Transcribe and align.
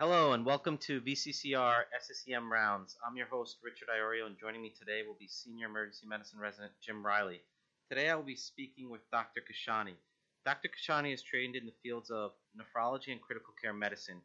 Hello 0.00 0.32
and 0.32 0.44
welcome 0.44 0.76
to 0.78 1.00
VCCR 1.02 1.82
SCCM 1.94 2.50
Rounds. 2.50 2.96
I'm 3.06 3.16
your 3.16 3.28
host, 3.28 3.58
Richard 3.62 3.86
Iuorio, 3.86 4.26
and 4.26 4.36
joining 4.36 4.60
me 4.60 4.74
today 4.76 5.02
will 5.06 5.14
be 5.20 5.28
Senior 5.28 5.68
Emergency 5.68 6.04
Medicine 6.08 6.40
Resident 6.40 6.72
Jim 6.82 7.06
Reilly. 7.06 7.40
Today 7.88 8.10
I 8.10 8.16
will 8.16 8.24
be 8.24 8.34
speaking 8.34 8.90
with 8.90 9.08
Dr. 9.12 9.40
Kashani. 9.40 9.94
Dr. 10.44 10.68
Kashani 10.68 11.14
is 11.14 11.22
trained 11.22 11.54
in 11.54 11.64
the 11.64 11.78
fields 11.80 12.10
of 12.10 12.32
nephrology 12.58 13.12
and 13.12 13.22
critical 13.22 13.54
care 13.62 13.72
medicine. 13.72 14.20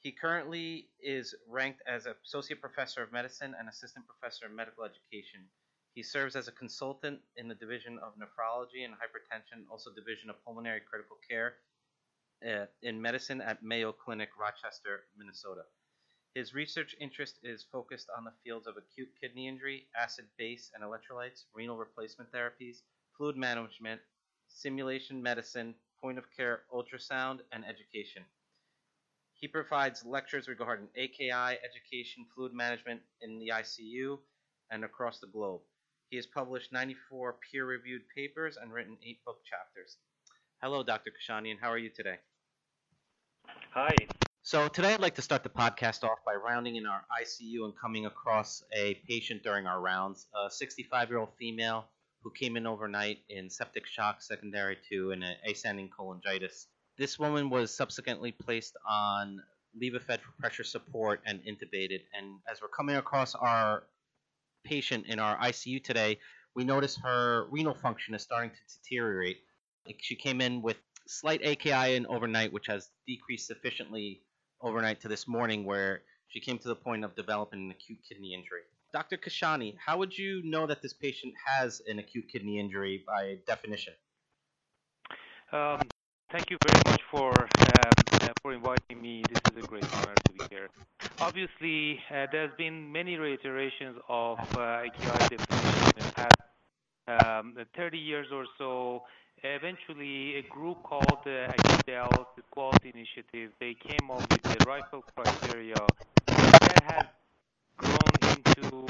He 0.00 0.12
currently 0.12 0.88
is 1.00 1.34
ranked 1.48 1.80
as 1.88 2.04
Associate 2.04 2.60
Professor 2.60 3.02
of 3.02 3.12
Medicine 3.12 3.54
and 3.58 3.70
Assistant 3.70 4.04
Professor 4.06 4.44
of 4.44 4.52
Medical 4.52 4.84
Education. 4.84 5.40
He 5.94 6.02
serves 6.02 6.36
as 6.36 6.48
a 6.48 6.52
consultant 6.52 7.20
in 7.38 7.48
the 7.48 7.54
Division 7.54 7.98
of 8.04 8.12
Nephrology 8.20 8.84
and 8.84 8.92
Hypertension, 8.92 9.64
also 9.70 9.88
Division 9.94 10.28
of 10.28 10.36
Pulmonary 10.44 10.82
Critical 10.86 11.16
Care 11.26 11.54
uh, 12.44 12.66
in 12.82 13.00
medicine 13.00 13.40
at 13.40 13.62
Mayo 13.62 13.92
Clinic, 13.92 14.30
Rochester, 14.38 15.04
Minnesota. 15.16 15.62
His 16.34 16.52
research 16.54 16.94
interest 17.00 17.38
is 17.42 17.64
focused 17.72 18.08
on 18.16 18.24
the 18.24 18.34
fields 18.44 18.66
of 18.66 18.76
acute 18.76 19.08
kidney 19.20 19.48
injury, 19.48 19.88
acid 19.96 20.26
base 20.36 20.70
and 20.74 20.84
electrolytes, 20.84 21.44
renal 21.54 21.78
replacement 21.78 22.30
therapies, 22.30 22.82
fluid 23.16 23.36
management, 23.36 24.00
simulation 24.48 25.22
medicine, 25.22 25.74
point 26.00 26.18
of 26.18 26.24
care 26.36 26.64
ultrasound, 26.74 27.40
and 27.52 27.64
education. 27.64 28.22
He 29.32 29.48
provides 29.48 30.04
lectures 30.04 30.48
regarding 30.48 30.88
AKI, 30.96 31.58
education, 31.64 32.26
fluid 32.34 32.52
management 32.52 33.00
in 33.20 33.38
the 33.38 33.48
ICU, 33.48 34.18
and 34.70 34.84
across 34.84 35.20
the 35.20 35.26
globe. 35.26 35.62
He 36.10 36.16
has 36.16 36.26
published 36.26 36.72
94 36.72 37.38
peer 37.50 37.66
reviewed 37.66 38.02
papers 38.14 38.56
and 38.56 38.72
written 38.72 38.98
eight 39.02 39.24
book 39.24 39.42
chapters. 39.44 39.96
Hello, 40.62 40.82
Dr. 40.82 41.10
Kashanian. 41.10 41.58
How 41.60 41.68
are 41.68 41.76
you 41.76 41.90
today? 41.90 42.20
Hi. 43.46 44.08
So, 44.40 44.68
today 44.68 44.94
I'd 44.94 45.00
like 45.00 45.16
to 45.16 45.22
start 45.22 45.42
the 45.42 45.50
podcast 45.50 46.02
off 46.02 46.24
by 46.24 46.34
rounding 46.34 46.76
in 46.76 46.86
our 46.86 47.06
ICU 47.20 47.66
and 47.66 47.76
coming 47.76 48.06
across 48.06 48.62
a 48.72 48.94
patient 48.94 49.42
during 49.42 49.66
our 49.66 49.78
rounds, 49.78 50.26
a 50.34 50.50
65 50.50 51.10
year 51.10 51.18
old 51.18 51.36
female 51.36 51.90
who 52.22 52.30
came 52.30 52.56
in 52.56 52.66
overnight 52.66 53.26
in 53.28 53.50
septic 53.50 53.84
shock 53.86 54.22
secondary 54.22 54.80
to 54.88 55.10
an 55.10 55.22
ascending 55.22 55.90
cholangitis. 55.90 56.68
This 56.96 57.18
woman 57.18 57.50
was 57.50 57.74
subsequently 57.76 58.32
placed 58.32 58.78
on 58.86 59.44
Levophed 59.76 60.20
for 60.22 60.32
pressure 60.32 60.64
support 60.64 61.20
and 61.26 61.42
intubated. 61.42 62.06
And 62.14 62.40
as 62.48 62.62
we're 62.62 62.68
coming 62.68 62.96
across 62.96 63.34
our 63.34 63.90
patient 64.64 65.04
in 65.06 65.18
our 65.18 65.36
ICU 65.36 65.84
today, 65.84 66.20
we 66.54 66.64
notice 66.64 66.96
her 66.96 67.46
renal 67.50 67.74
function 67.74 68.14
is 68.14 68.22
starting 68.22 68.52
to 68.52 68.60
deteriorate. 68.78 69.44
She 70.00 70.16
came 70.16 70.40
in 70.40 70.62
with 70.62 70.76
slight 71.06 71.40
AKI 71.42 71.96
in 71.96 72.06
overnight, 72.06 72.52
which 72.52 72.66
has 72.66 72.90
decreased 73.06 73.46
sufficiently 73.46 74.22
overnight 74.60 75.00
to 75.02 75.08
this 75.08 75.28
morning, 75.28 75.64
where 75.64 76.02
she 76.28 76.40
came 76.40 76.58
to 76.58 76.68
the 76.68 76.76
point 76.76 77.04
of 77.04 77.14
developing 77.14 77.66
an 77.66 77.70
acute 77.70 77.98
kidney 78.08 78.34
injury. 78.34 78.62
Dr. 78.92 79.16
Kashani, 79.16 79.76
how 79.84 79.98
would 79.98 80.16
you 80.16 80.42
know 80.44 80.66
that 80.66 80.82
this 80.82 80.94
patient 80.94 81.34
has 81.44 81.82
an 81.86 81.98
acute 81.98 82.26
kidney 82.32 82.58
injury 82.58 83.04
by 83.06 83.38
definition? 83.46 83.94
Um, 85.52 85.80
thank 86.32 86.50
you 86.50 86.56
very 86.66 86.82
much 86.86 87.02
for 87.10 87.30
um, 87.30 87.92
uh, 88.22 88.28
for 88.42 88.52
inviting 88.52 89.00
me. 89.00 89.22
This 89.28 89.40
is 89.52 89.64
a 89.64 89.66
great 89.66 89.84
honor 89.96 90.14
to 90.14 90.32
be 90.32 90.44
here. 90.50 90.68
Obviously, 91.20 92.00
uh, 92.10 92.26
there's 92.32 92.50
been 92.58 92.90
many 92.90 93.16
reiterations 93.16 93.96
of 94.08 94.38
uh, 94.56 94.82
AKI 94.86 95.36
definition 95.36 95.92
in 95.96 96.06
the 96.06 96.12
past 96.14 97.26
um, 97.26 97.54
30 97.76 97.98
years 97.98 98.26
or 98.32 98.44
so 98.58 99.02
eventually 99.42 100.36
a 100.36 100.42
group 100.42 100.82
called 100.82 101.24
ACDL, 101.26 102.26
the 102.36 102.42
Quality 102.50 102.90
Initiative, 102.94 103.52
they 103.60 103.74
came 103.74 104.10
up 104.10 104.30
with 104.30 104.42
the 104.42 104.58
RIFLE 104.66 105.02
criteria 105.16 105.92
that 106.26 106.82
has 106.82 107.06
grown 107.76 108.18
into 108.22 108.86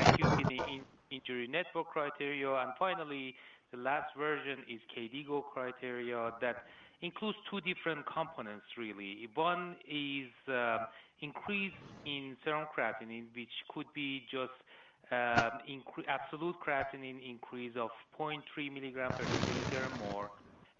acute 0.00 0.84
injury 1.10 1.48
network 1.48 1.88
criteria, 1.88 2.52
and 2.54 2.72
finally 2.78 3.34
the 3.72 3.78
last 3.78 4.14
version 4.16 4.64
is 4.68 4.80
KDIGO 4.96 5.44
criteria 5.52 6.32
that 6.40 6.56
includes 7.00 7.38
two 7.50 7.60
different 7.60 8.06
components 8.06 8.66
really. 8.76 9.28
One 9.34 9.76
is 9.88 10.30
uh, 10.48 10.78
increase 11.20 11.72
in 12.04 12.36
serum 12.44 12.66
creatinine, 12.76 13.34
which 13.34 13.52
could 13.70 13.86
be 13.94 14.20
just 14.30 14.52
um, 14.52 14.65
absolute 15.12 16.56
creatinine 16.60 17.28
increase 17.28 17.72
of 17.76 17.90
0.3 18.18 18.72
milligram 18.72 19.12
per 19.16 19.26
deciliter 19.26 19.86
or 19.86 19.90
more, 19.90 20.30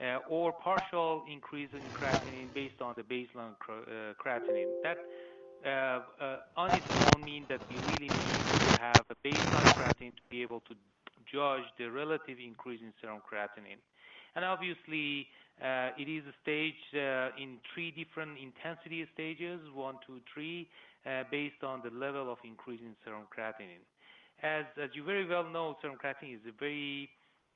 uh, 0.00 0.18
or 0.28 0.52
partial 0.52 1.24
increase 1.30 1.70
in 1.72 1.90
creatinine 1.90 2.52
based 2.52 2.80
on 2.80 2.94
the 2.96 3.02
baseline 3.02 3.54
uh, 3.68 4.12
creatinine. 4.22 4.72
That 4.82 4.98
uh, 5.64 6.36
on 6.56 6.72
its 6.72 6.86
own 6.92 7.24
means 7.24 7.48
that 7.48 7.62
we 7.68 7.80
really 7.80 8.10
need 8.10 8.42
to 8.60 8.70
have 8.78 9.04
a 9.10 9.14
baseline 9.26 9.70
creatinine 9.72 10.14
to 10.16 10.22
be 10.28 10.42
able 10.42 10.60
to 10.60 10.74
judge 11.32 11.64
the 11.78 11.86
relative 11.86 12.38
increase 12.38 12.80
in 12.82 12.92
serum 13.00 13.20
creatinine. 13.20 13.78
And 14.34 14.44
obviously, 14.44 15.28
it 15.58 16.08
is 16.08 16.22
staged 16.42 16.94
in 17.38 17.58
three 17.72 17.90
different 17.90 18.38
intensity 18.38 19.06
stages, 19.14 19.60
one, 19.72 19.96
two, 20.06 20.20
three, 20.32 20.68
based 21.30 21.64
on 21.64 21.80
the 21.82 21.90
level 21.90 22.30
of 22.30 22.38
increase 22.44 22.80
in 22.82 22.94
serum 23.02 23.26
creatinine. 23.34 23.80
As, 24.42 24.64
you 24.92 25.02
very 25.04 25.26
well 25.26 25.44
know, 25.44 25.76
serum 25.80 25.96
creatinine 25.96 26.34
is 26.34 26.40
a 26.46 26.52
very 26.58 27.08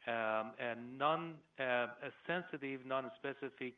um, 0.07 0.53
non-sensitive, 0.97 2.81
uh, 2.81 2.89
non-specific 2.89 3.75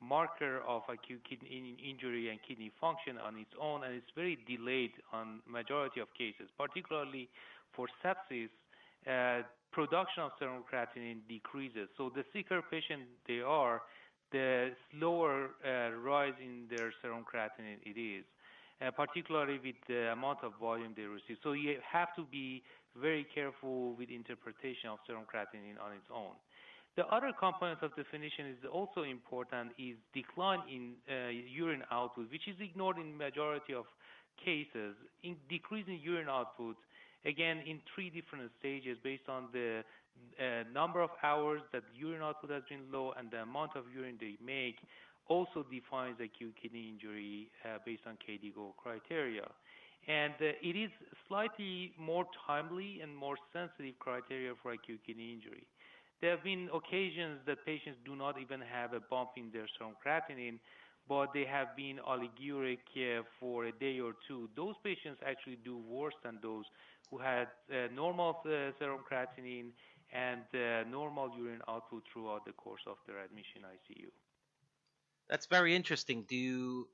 marker 0.00 0.60
of 0.66 0.82
acute 0.88 1.22
kidney 1.28 1.76
injury 1.88 2.28
and 2.28 2.38
kidney 2.46 2.70
function 2.80 3.16
on 3.18 3.38
its 3.38 3.50
own, 3.60 3.84
and 3.84 3.94
it's 3.94 4.10
very 4.14 4.36
delayed 4.46 4.92
on 5.12 5.40
majority 5.48 6.00
of 6.00 6.08
cases, 6.18 6.50
particularly 6.58 7.28
for 7.74 7.86
sepsis. 8.04 8.50
Uh, 9.06 9.42
production 9.72 10.22
of 10.22 10.30
serum 10.38 10.62
creatinine 10.70 11.20
decreases. 11.28 11.88
So 11.96 12.12
the 12.14 12.24
sicker 12.32 12.62
patient 12.70 13.02
they 13.26 13.40
are, 13.40 13.82
the 14.30 14.72
slower 14.90 15.50
uh, 15.64 15.90
rise 15.96 16.34
in 16.40 16.68
their 16.70 16.92
serum 17.00 17.24
creatinine 17.24 17.80
it 17.84 17.98
is. 17.98 18.24
Uh, 18.82 18.90
particularly 18.90 19.60
with 19.62 19.76
the 19.86 20.10
amount 20.10 20.38
of 20.42 20.52
volume 20.58 20.92
they 20.96 21.02
receive. 21.02 21.36
So 21.44 21.52
you 21.52 21.76
have 21.86 22.08
to 22.16 22.24
be 22.24 22.62
very 23.00 23.24
careful 23.32 23.94
with 23.94 24.10
interpretation 24.10 24.90
of 24.90 24.98
serum 25.06 25.22
creatinine 25.22 25.78
on 25.78 25.92
its 25.92 26.08
own. 26.12 26.34
The 26.96 27.06
other 27.06 27.30
component 27.38 27.80
of 27.82 27.94
definition 27.94 28.46
is 28.46 28.58
also 28.66 29.02
important 29.02 29.70
is 29.78 29.94
decline 30.12 30.60
in 30.66 30.94
uh, 31.06 31.30
urine 31.30 31.84
output, 31.92 32.32
which 32.32 32.48
is 32.48 32.56
ignored 32.58 32.98
in 32.98 33.16
majority 33.16 33.72
of 33.72 33.84
cases. 34.42 34.96
In 35.22 35.36
decreasing 35.48 36.00
urine 36.02 36.28
output, 36.28 36.74
again 37.24 37.62
in 37.64 37.78
three 37.94 38.10
different 38.10 38.50
stages 38.58 38.98
based 39.04 39.28
on 39.28 39.46
the 39.52 39.84
uh, 40.40 40.64
number 40.74 41.00
of 41.00 41.10
hours 41.22 41.62
that 41.72 41.82
urine 41.94 42.22
output 42.22 42.50
has 42.50 42.62
been 42.68 42.82
low 42.90 43.12
and 43.16 43.30
the 43.30 43.42
amount 43.42 43.76
of 43.76 43.84
urine 43.94 44.18
they 44.18 44.34
make 44.44 44.76
also 45.28 45.64
defines 45.70 46.16
acute 46.20 46.54
kidney 46.60 46.88
injury 46.88 47.50
uh, 47.64 47.78
based 47.86 48.02
on 48.06 48.18
KDIGO 48.20 48.76
criteria. 48.76 49.46
And 50.08 50.34
uh, 50.40 50.58
it 50.62 50.76
is 50.76 50.90
slightly 51.28 51.92
more 51.98 52.26
timely 52.46 53.00
and 53.02 53.16
more 53.16 53.36
sensitive 53.52 53.98
criteria 53.98 54.52
for 54.62 54.72
acute 54.72 55.00
kidney 55.06 55.32
injury. 55.32 55.66
There 56.20 56.30
have 56.30 56.44
been 56.44 56.68
occasions 56.74 57.40
that 57.46 57.64
patients 57.66 57.98
do 58.04 58.14
not 58.16 58.40
even 58.40 58.60
have 58.60 58.92
a 58.94 59.00
bump 59.00 59.30
in 59.36 59.50
their 59.52 59.66
serum 59.76 59.94
creatinine, 60.04 60.58
but 61.08 61.32
they 61.34 61.44
have 61.44 61.74
been 61.76 61.98
oliguric 62.06 62.78
uh, 62.96 63.22
for 63.40 63.66
a 63.66 63.72
day 63.72 63.98
or 64.00 64.14
two. 64.28 64.48
Those 64.56 64.74
patients 64.84 65.20
actually 65.26 65.58
do 65.64 65.78
worse 65.78 66.14
than 66.22 66.38
those 66.42 66.64
who 67.10 67.18
had 67.18 67.48
normal 67.94 68.40
serum 68.78 69.00
creatinine 69.10 69.70
and 70.12 70.42
normal 70.90 71.30
urine 71.36 71.60
output 71.68 72.02
throughout 72.12 72.44
the 72.44 72.52
course 72.52 72.82
of 72.86 72.96
their 73.06 73.18
admission 73.18 73.62
ICU. 73.66 74.08
That's 75.32 75.46
very 75.46 75.74
interesting. 75.74 76.26
Do 76.28 76.36
you, 76.36 76.90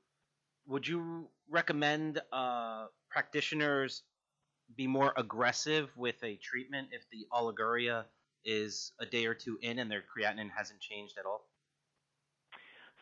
would 0.65 0.87
you 0.87 1.29
recommend 1.49 2.21
uh, 2.31 2.87
practitioners 3.09 4.03
be 4.75 4.87
more 4.87 5.13
aggressive 5.17 5.89
with 5.97 6.23
a 6.23 6.37
treatment 6.37 6.89
if 6.93 7.09
the 7.11 7.27
oliguria 7.33 8.05
is 8.45 8.93
a 8.99 9.05
day 9.05 9.25
or 9.25 9.35
two 9.35 9.59
in 9.61 9.79
and 9.79 9.91
their 9.91 10.03
creatinine 10.03 10.51
hasn't 10.51 10.79
changed 10.79 11.17
at 11.19 11.25
all? 11.25 11.49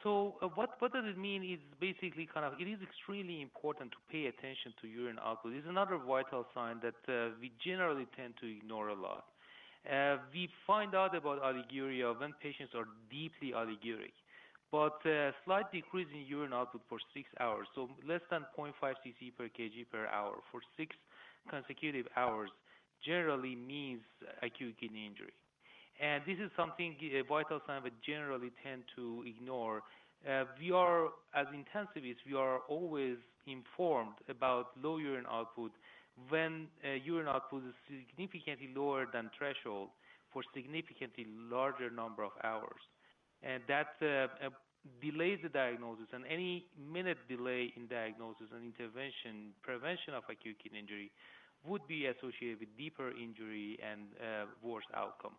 So 0.04 0.38
uh, 0.42 0.48
what 0.48 0.70
what 0.80 0.94
does 0.94 1.06
it 1.06 1.18
mean? 1.18 1.44
Is 1.44 1.60
basically 1.80 2.28
kind 2.34 2.46
of 2.46 2.60
it 2.60 2.68
is 2.68 2.80
extremely 2.82 3.42
important 3.42 3.92
to 3.92 3.98
pay 4.12 4.28
attention 4.28 4.74
to 4.82 4.88
urine 4.88 5.20
output. 5.24 5.54
It's 5.54 5.68
another 5.68 5.98
vital 5.98 6.46
sign 6.54 6.80
that 6.82 7.02
uh, 7.10 7.36
we 7.42 7.52
generally 7.64 8.08
tend 8.16 8.36
to 8.42 8.48
ignore 8.48 8.90
a 8.90 8.96
lot. 8.96 9.26
Uh, 9.90 10.18
we 10.34 10.50
find 10.68 10.96
out 10.96 11.16
about 11.16 11.42
oliguria 11.42 12.18
when 12.20 12.34
patients 12.42 12.74
are 12.76 12.88
deeply 13.10 13.52
oliguric 13.54 14.14
but 14.72 15.00
a 15.06 15.30
uh, 15.30 15.32
slight 15.46 15.72
decrease 15.72 16.08
in 16.14 16.26
urine 16.28 16.54
output 16.54 16.82
for 16.90 17.00
six 17.14 17.28
hours, 17.40 17.68
so 17.74 17.90
less 18.08 18.22
than 18.30 18.46
0.5 18.58 18.74
cc 18.82 19.36
per 19.38 19.46
kg 19.46 19.86
per 19.92 20.08
hour 20.08 20.36
for 20.52 20.62
six 20.76 20.96
consecutive 21.50 22.06
hours 22.16 22.50
generally 23.06 23.56
means 23.56 24.02
acute 24.42 24.76
kidney 24.80 25.06
injury. 25.06 25.34
And 26.00 26.22
this 26.28 26.38
is 26.38 26.52
something, 26.56 26.96
a 27.02 27.22
vital 27.22 27.60
sign 27.66 27.82
we 27.84 27.92
generally 28.06 28.52
tend 28.64 28.84
to 28.96 29.24
ignore. 29.26 29.82
uh, 30.28 30.46
we 30.60 30.72
are, 30.72 31.10
as 31.34 31.48
intensivists, 31.48 32.26
we 32.26 32.36
are 32.36 32.60
always 32.68 33.18
informed 33.46 34.16
about 34.30 34.72
low 34.82 34.98
urine 34.98 35.26
output 35.32 35.72
when 36.30 36.68
uh, 36.84 36.94
urine 37.06 37.28
output 37.28 37.64
is 37.64 37.74
significantly 37.88 38.70
lower 38.76 39.06
than 39.12 39.30
threshold 39.38 39.90
for 40.34 40.42
significantly 40.54 41.26
larger 41.50 41.90
number 41.90 42.24
of 42.24 42.32
hours. 42.44 42.82
And 43.44 43.64
that 43.68 43.96
uh, 44.02 44.46
uh, 44.46 44.50
delays 45.02 45.40
the 45.44 45.50
diagnosis, 45.50 46.08
and 46.14 46.26
any 46.28 46.66
minute 46.78 47.18
delay 47.30 47.74
in 47.76 47.88
diagnosis 47.88 48.48
and 48.54 48.64
intervention, 48.64 49.54
prevention 49.62 50.14
of 50.14 50.24
acute 50.30 50.58
kidney 50.62 50.80
injury 50.80 51.12
would 51.66 51.86
be 51.88 52.06
associated 52.06 52.60
with 52.60 52.70
deeper 52.78 53.12
injury 53.12 53.78
and 53.84 54.02
uh, 54.22 54.46
worse 54.62 54.86
outcome. 54.96 55.36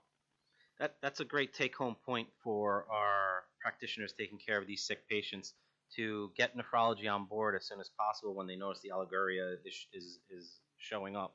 That, 0.78 0.96
that's 1.02 1.20
a 1.20 1.24
great 1.24 1.54
take 1.54 1.74
home 1.74 1.96
point 2.06 2.28
for 2.42 2.86
our 2.90 3.44
practitioners 3.60 4.14
taking 4.16 4.38
care 4.38 4.58
of 4.58 4.66
these 4.66 4.84
sick 4.84 5.08
patients 5.08 5.54
to 5.96 6.30
get 6.36 6.56
nephrology 6.56 7.10
on 7.10 7.24
board 7.24 7.56
as 7.56 7.66
soon 7.66 7.80
as 7.80 7.90
possible 7.98 8.34
when 8.34 8.46
they 8.46 8.56
notice 8.56 8.80
the 8.82 8.90
oliguria 8.90 9.54
is, 9.64 9.86
is, 9.92 10.18
is 10.30 10.60
showing 10.76 11.16
up. 11.16 11.34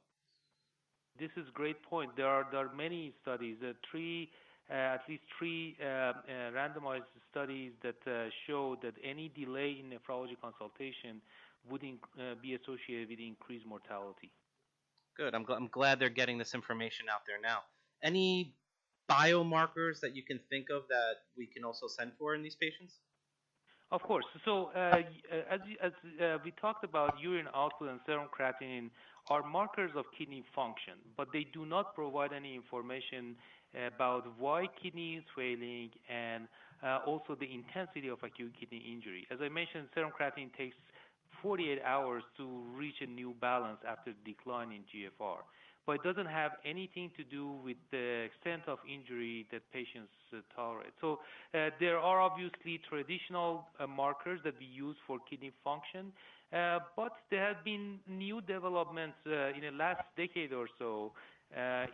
This 1.20 1.32
is 1.36 1.48
a 1.48 1.52
great 1.52 1.82
point. 1.84 2.16
There 2.16 2.28
are, 2.28 2.48
there 2.52 2.62
are 2.62 2.74
many 2.74 3.14
studies, 3.22 3.58
uh, 3.64 3.74
three, 3.90 4.30
at 4.70 5.02
least 5.10 5.24
three 5.38 5.76
uh, 5.82 5.86
uh 5.86 6.14
randomized 6.56 7.12
studies 7.30 7.72
that 7.82 7.96
uh, 8.08 8.30
show 8.48 8.78
that 8.82 8.94
any 9.04 9.30
delay 9.36 9.78
in 9.80 9.90
nephrology 9.90 10.40
consultation 10.42 11.22
would 11.70 11.84
uh, 11.84 12.36
be 12.42 12.56
associated 12.56 13.10
with 13.10 13.20
increased 13.20 13.66
mortality. 13.66 14.32
Good. 15.16 15.36
I'm, 15.36 15.46
gl- 15.46 15.56
I'm 15.56 15.68
glad 15.68 16.00
they're 16.00 16.10
getting 16.10 16.38
this 16.38 16.54
information 16.54 17.06
out 17.14 17.22
there 17.28 17.40
now. 17.42 17.60
Any 18.02 18.56
biomarkers 19.10 20.00
that 20.02 20.16
you 20.16 20.24
can 20.24 20.40
think 20.50 20.68
of 20.70 20.88
that 20.90 21.16
we 21.38 21.46
can 21.46 21.64
also 21.64 21.88
send 21.88 22.14
for 22.18 22.36
in 22.36 22.42
these 22.42 22.56
patients? 22.56 22.96
Of 23.92 24.02
course. 24.02 24.26
So 24.44 24.72
uh, 24.76 25.04
as, 25.52 25.60
as 25.82 25.92
uh, 26.20 26.38
we 26.44 26.52
talked 26.60 26.84
about, 26.84 27.20
urine 27.20 27.48
output 27.54 27.90
and 27.90 28.00
serum 28.08 28.28
creatinine 28.28 28.90
are 29.30 29.48
markers 29.48 29.92
of 29.96 30.06
kidney 30.18 30.44
function, 30.56 30.94
but 31.16 31.28
they 31.32 31.46
do 31.54 31.66
not 31.66 31.94
provide 31.94 32.34
any 32.34 32.56
information 32.56 33.36
about 33.76 34.26
why 34.38 34.68
kidney 34.82 35.16
is 35.16 35.24
failing 35.36 35.90
and 36.10 36.48
uh, 36.84 37.00
also 37.06 37.36
the 37.40 37.48
intensity 37.52 38.10
of 38.10 38.20
acute 38.24 38.54
kidney 38.60 38.84
injury. 38.92 39.26
As 39.32 39.40
I 39.42 39.50
mentioned, 39.50 39.88
serum 39.94 40.12
creatinine 40.12 40.56
takes 40.58 40.76
48 41.42 41.82
hours 41.84 42.24
to 42.38 42.64
reach 42.76 43.02
a 43.02 43.06
new 43.06 43.34
balance 43.42 43.80
after 43.88 44.14
decline 44.26 44.72
in 44.72 44.82
GFR 44.92 45.42
but 45.86 45.94
it 45.94 46.04
doesn't 46.04 46.28
have 46.28 46.52
anything 46.66 47.12
to 47.18 47.24
do 47.24 47.52
with 47.64 47.78
the 47.92 48.28
extent 48.28 48.64
of 48.68 48.80
injury 48.88 49.46
that 49.52 49.62
patients 49.74 50.12
uh, 50.34 50.38
tolerate. 50.56 50.94
So 51.02 51.20
uh, 51.54 51.70
there 51.80 52.00
are 52.00 52.22
obviously 52.22 52.80
traditional 52.90 53.68
uh, 53.80 53.88
markers 53.88 54.40
that 54.46 54.54
we 54.60 54.66
use 54.66 54.96
for 55.06 55.18
kidney 55.30 55.52
function, 55.64 56.14
uh, 56.54 56.80
but 56.96 57.14
there 57.30 57.46
have 57.46 57.64
been 57.66 58.00
new 58.08 58.40
developments 58.42 59.18
uh, 59.28 59.50
in 59.50 59.62
the 59.62 59.72
last 59.78 60.04
decade 60.16 60.54
or 60.54 60.68
so 60.80 61.12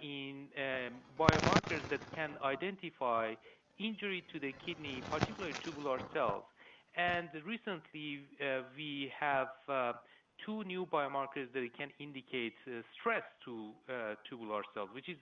in 0.02 0.48
um, 0.58 1.02
biomarkers 1.20 1.88
that 1.90 2.02
can 2.14 2.38
identify 2.44 3.34
injury 3.80 4.24
to 4.32 4.40
the 4.40 4.54
kidney, 4.66 5.02
particularly 5.10 5.56
tubular 5.64 6.00
cells. 6.14 6.44
And 6.96 7.30
recently, 7.46 8.28
we 8.76 9.12
have 9.20 9.48
two 10.46 10.64
new 10.64 10.86
biomarkers 10.86 11.52
that 11.54 11.68
can 11.78 11.90
indicate 12.00 12.56
uh, 12.68 12.82
stress 13.00 13.24
to 13.46 13.74
uh, 13.90 14.16
tubular 14.30 14.64
cells, 14.74 14.90
which 14.94 15.10
is 15.10 15.18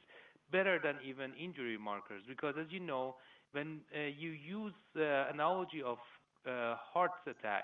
better 0.51 0.79
than 0.81 0.95
even 1.03 1.33
injury 1.33 1.77
markers. 1.77 2.23
Because 2.27 2.55
as 2.59 2.67
you 2.71 2.79
know, 2.79 3.15
when 3.51 3.81
uh, 3.95 4.01
you 4.01 4.31
use 4.31 4.73
uh, 4.95 5.27
analogy 5.33 5.81
of 5.83 5.97
uh, 6.45 6.75
heart 6.77 7.11
attack, 7.25 7.63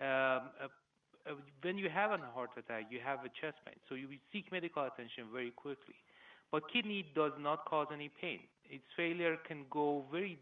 um, 0.00 0.50
uh, 1.28 1.34
when 1.62 1.78
you 1.78 1.88
have 1.88 2.10
a 2.10 2.18
heart 2.34 2.50
attack, 2.56 2.86
you 2.90 2.98
have 3.04 3.20
a 3.20 3.30
chest 3.40 3.58
pain, 3.64 3.76
so 3.88 3.94
you 3.94 4.08
seek 4.32 4.50
medical 4.50 4.84
attention 4.84 5.24
very 5.32 5.50
quickly. 5.50 5.94
But 6.50 6.70
kidney 6.72 7.06
does 7.14 7.32
not 7.38 7.64
cause 7.64 7.86
any 7.92 8.10
pain. 8.20 8.40
Its 8.68 8.84
failure 8.96 9.36
can 9.46 9.64
go 9.70 10.04
very 10.10 10.38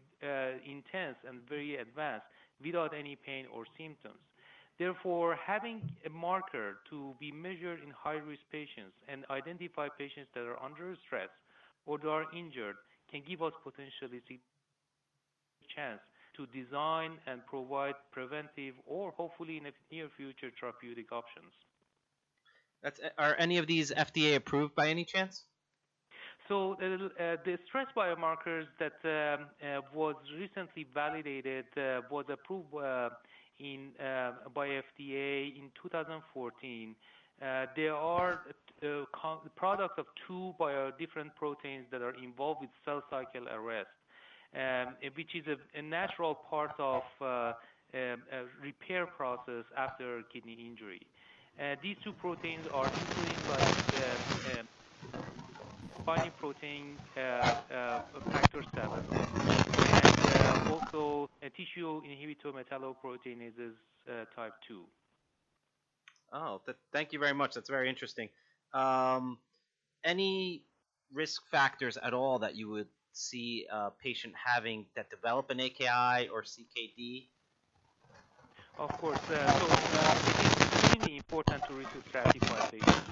intense 0.65 1.17
and 1.27 1.41
very 1.49 1.77
advanced 1.77 2.25
without 2.63 2.93
any 2.97 3.15
pain 3.15 3.45
or 3.53 3.65
symptoms. 3.77 4.19
Therefore, 4.77 5.35
having 5.35 5.81
a 6.05 6.09
marker 6.09 6.77
to 6.89 7.13
be 7.19 7.31
measured 7.31 7.83
in 7.83 7.91
high-risk 7.91 8.41
patients 8.51 8.93
and 9.07 9.25
identify 9.29 9.87
patients 9.89 10.29
that 10.33 10.41
are 10.41 10.61
under 10.63 10.95
stress 11.05 11.29
or 11.85 11.97
that 11.99 12.07
are 12.07 12.25
injured 12.35 12.75
can 13.09 13.21
give 13.27 13.41
us 13.41 13.53
potentially 13.63 14.21
a 14.29 14.39
chance 15.75 16.01
to 16.35 16.45
design 16.47 17.11
and 17.27 17.45
provide 17.45 17.95
preventive 18.11 18.75
or 18.85 19.11
hopefully 19.11 19.57
in 19.57 19.63
the 19.63 19.73
near 19.91 20.07
future 20.15 20.51
therapeutic 20.59 21.11
options. 21.11 21.51
That's, 22.83 22.99
are 23.17 23.35
any 23.37 23.57
of 23.57 23.67
these 23.67 23.91
FDA 23.91 24.35
approved 24.35 24.75
by 24.75 24.87
any 24.89 25.05
chance? 25.05 25.45
So 26.47 26.73
uh, 26.73 27.37
the 27.45 27.57
stress 27.67 27.87
biomarkers 27.95 28.65
that 28.79 28.97
um, 29.05 29.45
uh, 29.61 29.81
was 29.93 30.15
recently 30.37 30.87
validated 30.93 31.65
uh, 31.77 32.01
was 32.09 32.25
approved 32.29 32.73
uh, 32.75 33.09
in 33.59 33.91
uh, 33.99 34.31
by 34.53 34.67
FDA 34.67 35.55
in 35.55 35.71
2014. 35.81 36.95
Uh, 37.41 37.65
there 37.75 37.95
are 37.95 38.41
uh, 38.83 39.05
products 39.55 39.95
of 39.97 40.05
two 40.27 40.53
bio 40.59 40.91
different 40.99 41.33
proteins 41.35 41.85
that 41.91 42.01
are 42.01 42.15
involved 42.21 42.61
with 42.61 42.69
cell 42.85 43.01
cycle 43.09 43.47
arrest, 43.49 43.89
um, 44.55 44.95
which 45.15 45.35
is 45.35 45.45
a, 45.47 45.79
a, 45.79 45.81
natural 45.81 46.35
part 46.49 46.71
of 46.79 47.03
um, 47.21 47.55
a 47.93 48.45
repair 48.61 49.05
process 49.05 49.65
after 49.77 50.21
kidney 50.31 50.57
injury. 50.67 51.01
these 51.81 51.97
two 52.03 52.13
proteins 52.13 52.67
are 52.73 52.89
including 52.89 53.45
like 53.45 53.71
um, 53.93 54.67
binding 56.05 56.31
protein 56.37 56.99
factor 57.15 58.63
7 58.75 59.13
uh, 60.31 60.55
also 60.65 61.29
a 61.41 61.49
tissue 61.49 62.01
inhibitor 62.03 62.51
metalloproteinases 62.53 63.73
uh, 64.09 64.25
type 64.35 64.53
2. 64.67 64.83
Oh, 66.33 66.61
th- 66.65 66.77
thank 66.91 67.13
you 67.13 67.19
very 67.19 67.33
much. 67.33 67.55
That's 67.55 67.69
very 67.69 67.89
interesting. 67.89 68.29
Um, 68.73 69.39
any 70.03 70.63
risk 71.11 71.41
factors 71.51 71.97
at 71.97 72.13
all 72.13 72.39
that 72.39 72.55
you 72.55 72.69
would 72.69 72.87
see 73.11 73.67
a 73.71 73.91
patient 73.91 74.35
having 74.35 74.87
that 74.95 75.09
develop 75.09 75.49
an 75.49 75.59
AKI 75.59 76.27
or 76.29 76.43
CKD? 76.43 77.29
Of 78.77 78.97
course. 78.97 79.19
Uh, 79.29 79.49
so 79.59 79.65
uh, 79.69 80.19
it 80.25 80.39
is 80.39 80.53
extremely 80.61 81.17
important 81.17 81.63
to 81.65 81.73
risk 81.75 81.91
stratify 81.93 82.69
patients 82.69 83.11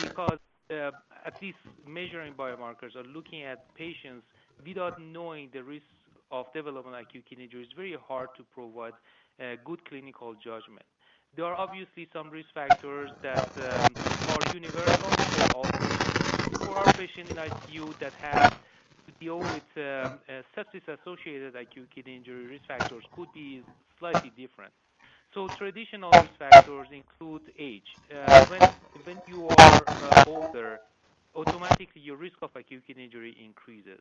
because 0.00 0.38
uh, 0.70 0.90
at 1.24 1.40
least 1.42 1.58
measuring 1.86 2.34
biomarkers 2.34 2.94
or 2.96 3.04
looking 3.04 3.42
at 3.42 3.74
patients 3.74 4.24
without 4.64 5.00
knowing 5.00 5.50
the 5.52 5.62
risk 5.62 5.86
of 6.30 6.52
development 6.52 6.96
acute 6.96 7.24
kidney 7.26 7.44
injury, 7.44 7.62
is 7.62 7.72
very 7.76 7.94
hard 7.96 8.28
to 8.36 8.44
provide 8.44 8.94
a 9.38 9.56
good 9.64 9.84
clinical 9.84 10.34
judgment. 10.34 10.86
There 11.34 11.44
are 11.44 11.54
obviously 11.54 12.08
some 12.12 12.30
risk 12.30 12.48
factors 12.54 13.10
that 13.22 13.48
um, 13.56 13.94
are 14.28 14.54
universal 14.54 15.10
for 16.64 16.78
our 16.78 16.92
patients 16.92 17.30
in 17.30 17.38
ICU 17.38 17.92
that 18.00 18.14
have 18.14 18.52
deal 19.22 19.40
with 19.54 19.68
um, 19.76 20.20
uh, 20.28 20.42
sepsis-associated 20.54 21.52
acute 21.64 21.88
kidney 21.94 22.16
injury 22.16 22.46
risk 22.54 22.66
factors 22.66 23.04
could 23.14 23.30
be 23.32 23.62
slightly 23.98 24.30
different. 24.42 24.72
So 25.34 25.48
traditional 25.62 26.14
risk 26.16 26.36
factors 26.38 26.88
include 26.92 27.42
age. 27.58 27.90
Uh, 28.14 28.42
when, 28.50 28.64
when 29.04 29.18
you 29.26 29.48
are 29.48 29.80
uh, 30.00 30.14
older, 30.26 30.80
automatically 31.34 32.02
your 32.02 32.16
risk 32.16 32.38
of 32.42 32.50
acute 32.56 32.84
kidney 32.86 33.04
injury 33.04 33.32
increases. 33.48 34.00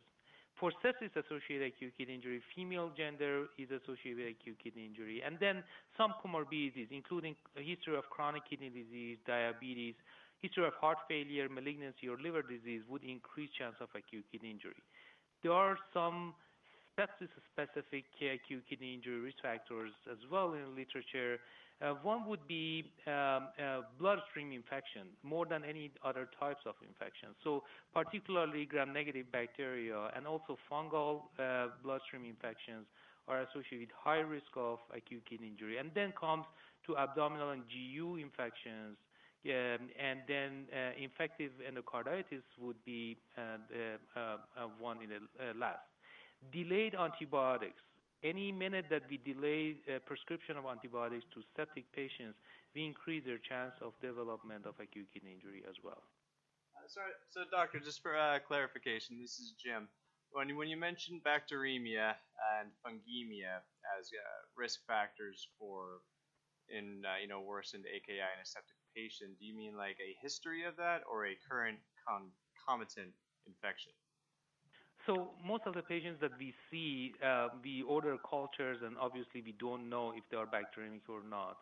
For 0.59 0.71
sepsis-associated 0.83 1.67
acute 1.73 1.93
kidney 1.97 2.15
injury, 2.15 2.41
female 2.55 2.89
gender 2.95 3.47
is 3.57 3.69
associated 3.71 4.17
with 4.17 4.35
acute 4.35 4.57
kidney 4.63 4.85
injury, 4.85 5.21
and 5.25 5.39
then 5.39 5.63
some 5.97 6.13
comorbidities, 6.23 6.89
including 6.91 7.35
a 7.57 7.61
history 7.61 7.95
of 7.97 8.05
chronic 8.09 8.43
kidney 8.49 8.69
disease, 8.69 9.17
diabetes, 9.25 9.95
history 10.41 10.65
of 10.65 10.73
heart 10.73 10.99
failure, 11.07 11.47
malignancy, 11.49 12.07
or 12.09 12.17
liver 12.17 12.43
disease 12.43 12.81
would 12.89 13.03
increase 13.03 13.49
chance 13.57 13.75
of 13.79 13.89
acute 13.95 14.25
kidney 14.31 14.51
injury. 14.51 14.81
There 15.43 15.53
are 15.53 15.77
some 15.93 16.33
sepsis-specific 16.97 18.05
acute 18.21 18.63
kidney 18.69 18.93
injury 18.93 19.19
risk 19.19 19.37
factors 19.41 19.91
as 20.11 20.17
well 20.31 20.53
in 20.53 20.61
the 20.61 20.69
literature, 20.69 21.39
uh, 21.81 21.95
one 22.03 22.27
would 22.27 22.45
be 22.47 22.85
um, 23.07 23.49
uh, 23.57 23.81
bloodstream 23.99 24.51
infection 24.51 25.07
more 25.23 25.45
than 25.47 25.63
any 25.63 25.89
other 26.05 26.29
types 26.39 26.61
of 26.67 26.75
infection. 26.87 27.29
So 27.43 27.63
particularly 27.93 28.65
gram-negative 28.65 29.31
bacteria 29.31 30.11
and 30.15 30.27
also 30.27 30.57
fungal 30.71 31.23
uh, 31.39 31.69
bloodstream 31.83 32.25
infections 32.25 32.85
are 33.27 33.41
associated 33.41 33.89
with 33.89 33.95
high 33.97 34.19
risk 34.19 34.53
of 34.55 34.77
acute 34.95 35.23
kidney 35.27 35.47
injury. 35.47 35.77
And 35.77 35.89
then 35.95 36.13
comes 36.19 36.45
to 36.85 36.97
abdominal 36.97 37.49
and 37.49 37.63
GU 37.65 38.17
infections, 38.17 38.97
Um, 39.43 39.89
and 39.97 40.19
then 40.27 40.67
uh, 40.69 40.91
infective 41.01 41.51
endocarditis 41.65 42.45
would 42.59 42.77
be 42.85 43.17
uh, 43.35 43.57
the 43.69 43.97
uh, 44.15 44.37
uh 44.55 44.67
one 44.77 45.01
in 45.01 45.09
the 45.09 45.15
uh, 45.17 45.53
last. 45.57 45.81
Delayed 46.51 46.93
antibiotics 46.93 47.81
any 48.23 48.51
minute 48.51 48.85
that 48.89 49.01
we 49.09 49.17
delay 49.17 49.77
uh, 49.89 49.97
prescription 50.05 50.55
of 50.55 50.65
antibiotics 50.65 51.25
to 51.33 51.41
septic 51.55 51.91
patients, 51.91 52.37
we 52.75 52.85
increase 52.85 53.25
their 53.25 53.39
chance 53.39 53.73
of 53.81 53.93
development 53.99 54.65
of 54.67 54.75
acute 54.79 55.07
kidney 55.11 55.33
injury 55.33 55.63
as 55.67 55.75
well. 55.83 56.03
Sorry, 56.87 57.09
so 57.29 57.41
doctor, 57.49 57.79
just 57.79 58.01
for 58.01 58.13
clarification, 58.47 59.17
this 59.19 59.39
is 59.39 59.53
Jim. 59.57 59.87
When 60.31 60.69
you 60.69 60.77
mentioned 60.77 61.21
bacteremia 61.25 62.13
and 62.61 62.69
fungemia 62.85 63.65
as 63.97 64.09
risk 64.55 64.85
factors 64.85 65.47
for 65.57 66.01
in 66.69 67.03
you 67.21 67.27
know 67.27 67.41
worsened 67.41 67.85
AKI 67.85 68.21
in 68.21 68.39
a 68.41 68.45
septic 68.45 68.80
patient, 68.95 69.39
do 69.39 69.45
you 69.45 69.55
mean 69.55 69.75
like 69.75 69.97
a 69.99 70.15
history 70.21 70.63
of 70.65 70.75
that 70.77 71.01
or 71.09 71.25
a 71.25 71.35
current 71.49 71.79
concomitant 72.07 73.13
infection? 73.47 73.91
So 75.05 75.31
most 75.43 75.65
of 75.65 75.73
the 75.73 75.81
patients 75.81 76.19
that 76.21 76.31
we 76.37 76.53
see, 76.69 77.13
uh, 77.23 77.49
we 77.63 77.83
order 77.83 78.17
cultures, 78.29 78.79
and 78.83 78.97
obviously 78.99 79.41
we 79.41 79.53
don't 79.59 79.89
know 79.89 80.11
if 80.15 80.23
they 80.29 80.37
are 80.37 80.45
bacteremic 80.45 81.09
or 81.09 81.21
not. 81.27 81.57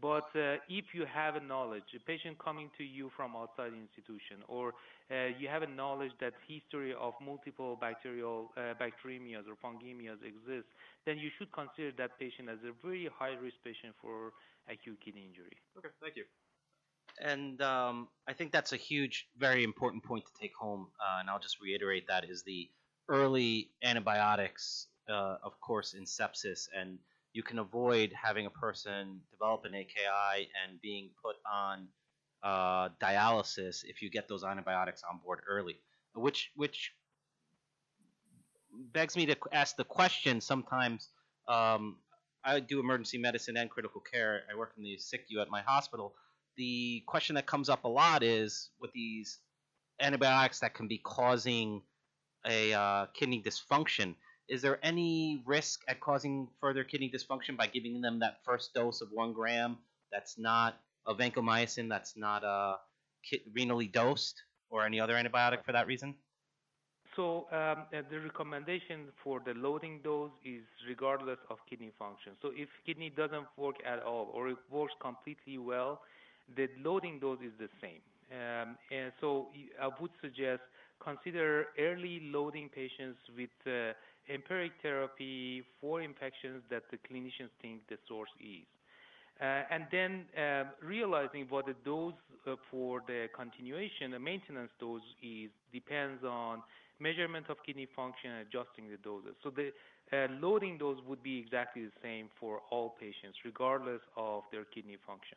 But 0.00 0.28
uh, 0.36 0.56
if 0.68 0.84
you 0.92 1.04
have 1.06 1.36
a 1.36 1.40
knowledge, 1.40 1.84
a 1.96 2.00
patient 2.00 2.38
coming 2.38 2.70
to 2.78 2.84
you 2.84 3.10
from 3.16 3.34
outside 3.34 3.72
the 3.72 3.76
institution, 3.80 4.44
or 4.46 4.74
uh, 5.10 5.32
you 5.38 5.48
have 5.48 5.62
a 5.62 5.66
knowledge 5.66 6.12
that 6.20 6.34
history 6.46 6.94
of 6.94 7.14
multiple 7.20 7.76
bacterial 7.76 8.52
uh, 8.56 8.74
bacteremias 8.78 9.44
or 9.48 9.56
fungemias 9.64 10.22
exists, 10.22 10.70
then 11.06 11.18
you 11.18 11.30
should 11.38 11.50
consider 11.52 11.92
that 11.96 12.18
patient 12.18 12.48
as 12.48 12.58
a 12.62 12.72
very 12.86 13.08
high 13.18 13.34
risk 13.34 13.56
patient 13.64 13.94
for 14.00 14.32
acute 14.68 14.98
kidney 15.04 15.24
injury. 15.26 15.56
Okay, 15.78 15.88
thank 16.00 16.16
you. 16.16 16.24
And 17.20 17.60
um, 17.62 18.08
I 18.28 18.32
think 18.32 18.52
that's 18.52 18.72
a 18.72 18.76
huge, 18.76 19.26
very 19.38 19.64
important 19.64 20.04
point 20.04 20.24
to 20.26 20.32
take 20.40 20.52
home. 20.58 20.88
Uh, 21.00 21.20
and 21.20 21.30
I'll 21.30 21.38
just 21.38 21.60
reiterate 21.60 22.08
that 22.08 22.24
is 22.28 22.42
the 22.42 22.68
early 23.08 23.70
antibiotics, 23.82 24.88
uh, 25.08 25.36
of 25.42 25.60
course, 25.60 25.94
in 25.94 26.04
sepsis 26.04 26.68
and 26.76 26.98
you 27.36 27.42
can 27.42 27.58
avoid 27.58 28.14
having 28.14 28.46
a 28.46 28.50
person 28.50 29.20
develop 29.30 29.66
an 29.66 29.74
AKI 29.74 30.48
and 30.64 30.80
being 30.80 31.10
put 31.22 31.36
on 31.52 31.86
uh, 32.42 32.88
dialysis 32.98 33.84
if 33.84 34.00
you 34.00 34.08
get 34.08 34.26
those 34.26 34.42
antibiotics 34.42 35.02
on 35.08 35.20
board 35.22 35.40
early, 35.46 35.76
which 36.14 36.50
which 36.56 36.92
begs 38.72 39.16
me 39.16 39.26
to 39.26 39.36
ask 39.52 39.76
the 39.76 39.84
question. 39.84 40.40
Sometimes 40.40 41.10
um, 41.46 41.96
I 42.42 42.58
do 42.60 42.80
emergency 42.80 43.18
medicine 43.18 43.58
and 43.58 43.68
critical 43.68 44.00
care. 44.00 44.42
I 44.50 44.56
work 44.56 44.72
in 44.78 44.82
the 44.82 44.96
SICU 44.96 45.42
at 45.42 45.50
my 45.50 45.60
hospital. 45.60 46.14
The 46.56 47.02
question 47.06 47.34
that 47.36 47.46
comes 47.46 47.68
up 47.68 47.84
a 47.84 47.88
lot 47.88 48.22
is 48.22 48.70
with 48.80 48.92
these 48.92 49.38
antibiotics 50.00 50.60
that 50.60 50.74
can 50.74 50.88
be 50.88 50.98
causing 50.98 51.82
a 52.46 52.72
uh, 52.72 53.06
kidney 53.14 53.42
dysfunction 53.42 54.14
is 54.48 54.62
there 54.62 54.78
any 54.82 55.42
risk 55.44 55.82
at 55.88 56.00
causing 56.00 56.48
further 56.60 56.84
kidney 56.84 57.10
dysfunction 57.10 57.56
by 57.56 57.66
giving 57.66 58.00
them 58.00 58.20
that 58.20 58.38
first 58.44 58.74
dose 58.74 59.00
of 59.00 59.08
one 59.12 59.32
gram 59.32 59.78
that's 60.12 60.38
not 60.38 60.78
a 61.06 61.14
vancomycin, 61.14 61.88
that's 61.88 62.16
not 62.16 62.44
a 62.44 62.76
renally 63.56 63.90
dosed, 63.90 64.40
or 64.70 64.86
any 64.86 65.00
other 65.00 65.14
antibiotic 65.14 65.64
for 65.64 65.72
that 65.72 65.86
reason? 65.86 66.14
So 67.16 67.46
um, 67.50 67.86
uh, 67.94 68.02
the 68.10 68.20
recommendation 68.20 69.06
for 69.24 69.40
the 69.44 69.54
loading 69.54 70.00
dose 70.04 70.30
is 70.44 70.62
regardless 70.86 71.38
of 71.50 71.58
kidney 71.68 71.92
function. 71.98 72.32
So 72.42 72.52
if 72.54 72.68
kidney 72.84 73.10
doesn't 73.10 73.46
work 73.56 73.76
at 73.84 74.02
all 74.02 74.30
or 74.34 74.48
it 74.48 74.58
works 74.70 74.92
completely 75.00 75.58
well, 75.58 76.02
the 76.54 76.68
loading 76.84 77.18
dose 77.18 77.38
is 77.44 77.52
the 77.58 77.68
same. 77.80 78.00
Um, 78.30 78.76
and 78.90 79.12
so 79.20 79.48
I 79.80 79.88
would 80.00 80.10
suggest 80.20 80.62
consider 81.02 81.66
early 81.78 82.20
loading 82.32 82.68
patients 82.68 83.18
with 83.36 83.50
uh, 83.66 83.92
empiric 84.32 84.72
therapy 84.82 85.62
for 85.80 86.02
infections 86.02 86.62
that 86.70 86.82
the 86.90 86.98
clinicians 86.98 87.50
think 87.62 87.82
the 87.88 87.96
source 88.08 88.30
is. 88.40 88.66
Uh, 89.40 89.62
and 89.70 89.84
then 89.92 90.24
uh, 90.36 90.64
realizing 90.82 91.46
what 91.50 91.66
the 91.66 91.74
dose 91.84 92.14
uh, 92.46 92.54
for 92.70 93.02
the 93.06 93.26
continuation, 93.36 94.10
the 94.10 94.18
maintenance 94.18 94.70
dose 94.80 95.02
is, 95.22 95.50
depends 95.72 96.24
on 96.24 96.62
measurement 96.98 97.44
of 97.50 97.56
kidney 97.64 97.86
function 97.94 98.30
and 98.30 98.48
adjusting 98.48 98.88
the 98.88 98.96
doses. 98.96 99.36
So 99.42 99.50
the 99.50 99.72
uh, 100.12 100.28
loading 100.40 100.78
dose 100.78 100.98
would 101.06 101.22
be 101.22 101.38
exactly 101.38 101.84
the 101.84 101.92
same 102.02 102.28
for 102.40 102.60
all 102.70 102.96
patients, 102.98 103.36
regardless 103.44 104.00
of 104.16 104.44
their 104.50 104.64
kidney 104.64 104.96
function. 105.06 105.36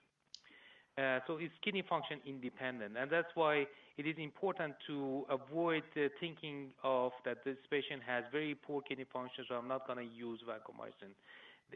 Uh, 0.99 1.19
so 1.27 1.37
it's 1.37 1.53
kidney 1.63 1.83
function 1.87 2.19
independent, 2.25 2.97
and 2.99 3.09
that's 3.09 3.31
why 3.33 3.65
it 3.97 4.05
is 4.05 4.15
important 4.17 4.73
to 4.85 5.23
avoid 5.29 5.83
uh, 5.95 6.09
thinking 6.19 6.71
of 6.83 7.13
that 7.23 7.37
this 7.45 7.55
patient 7.71 8.01
has 8.05 8.25
very 8.33 8.53
poor 8.53 8.81
kidney 8.81 9.05
function, 9.13 9.45
so 9.47 9.55
I'm 9.55 9.69
not 9.69 9.87
going 9.87 9.99
to 9.99 10.13
use 10.13 10.41
vancomycin. 10.43 11.15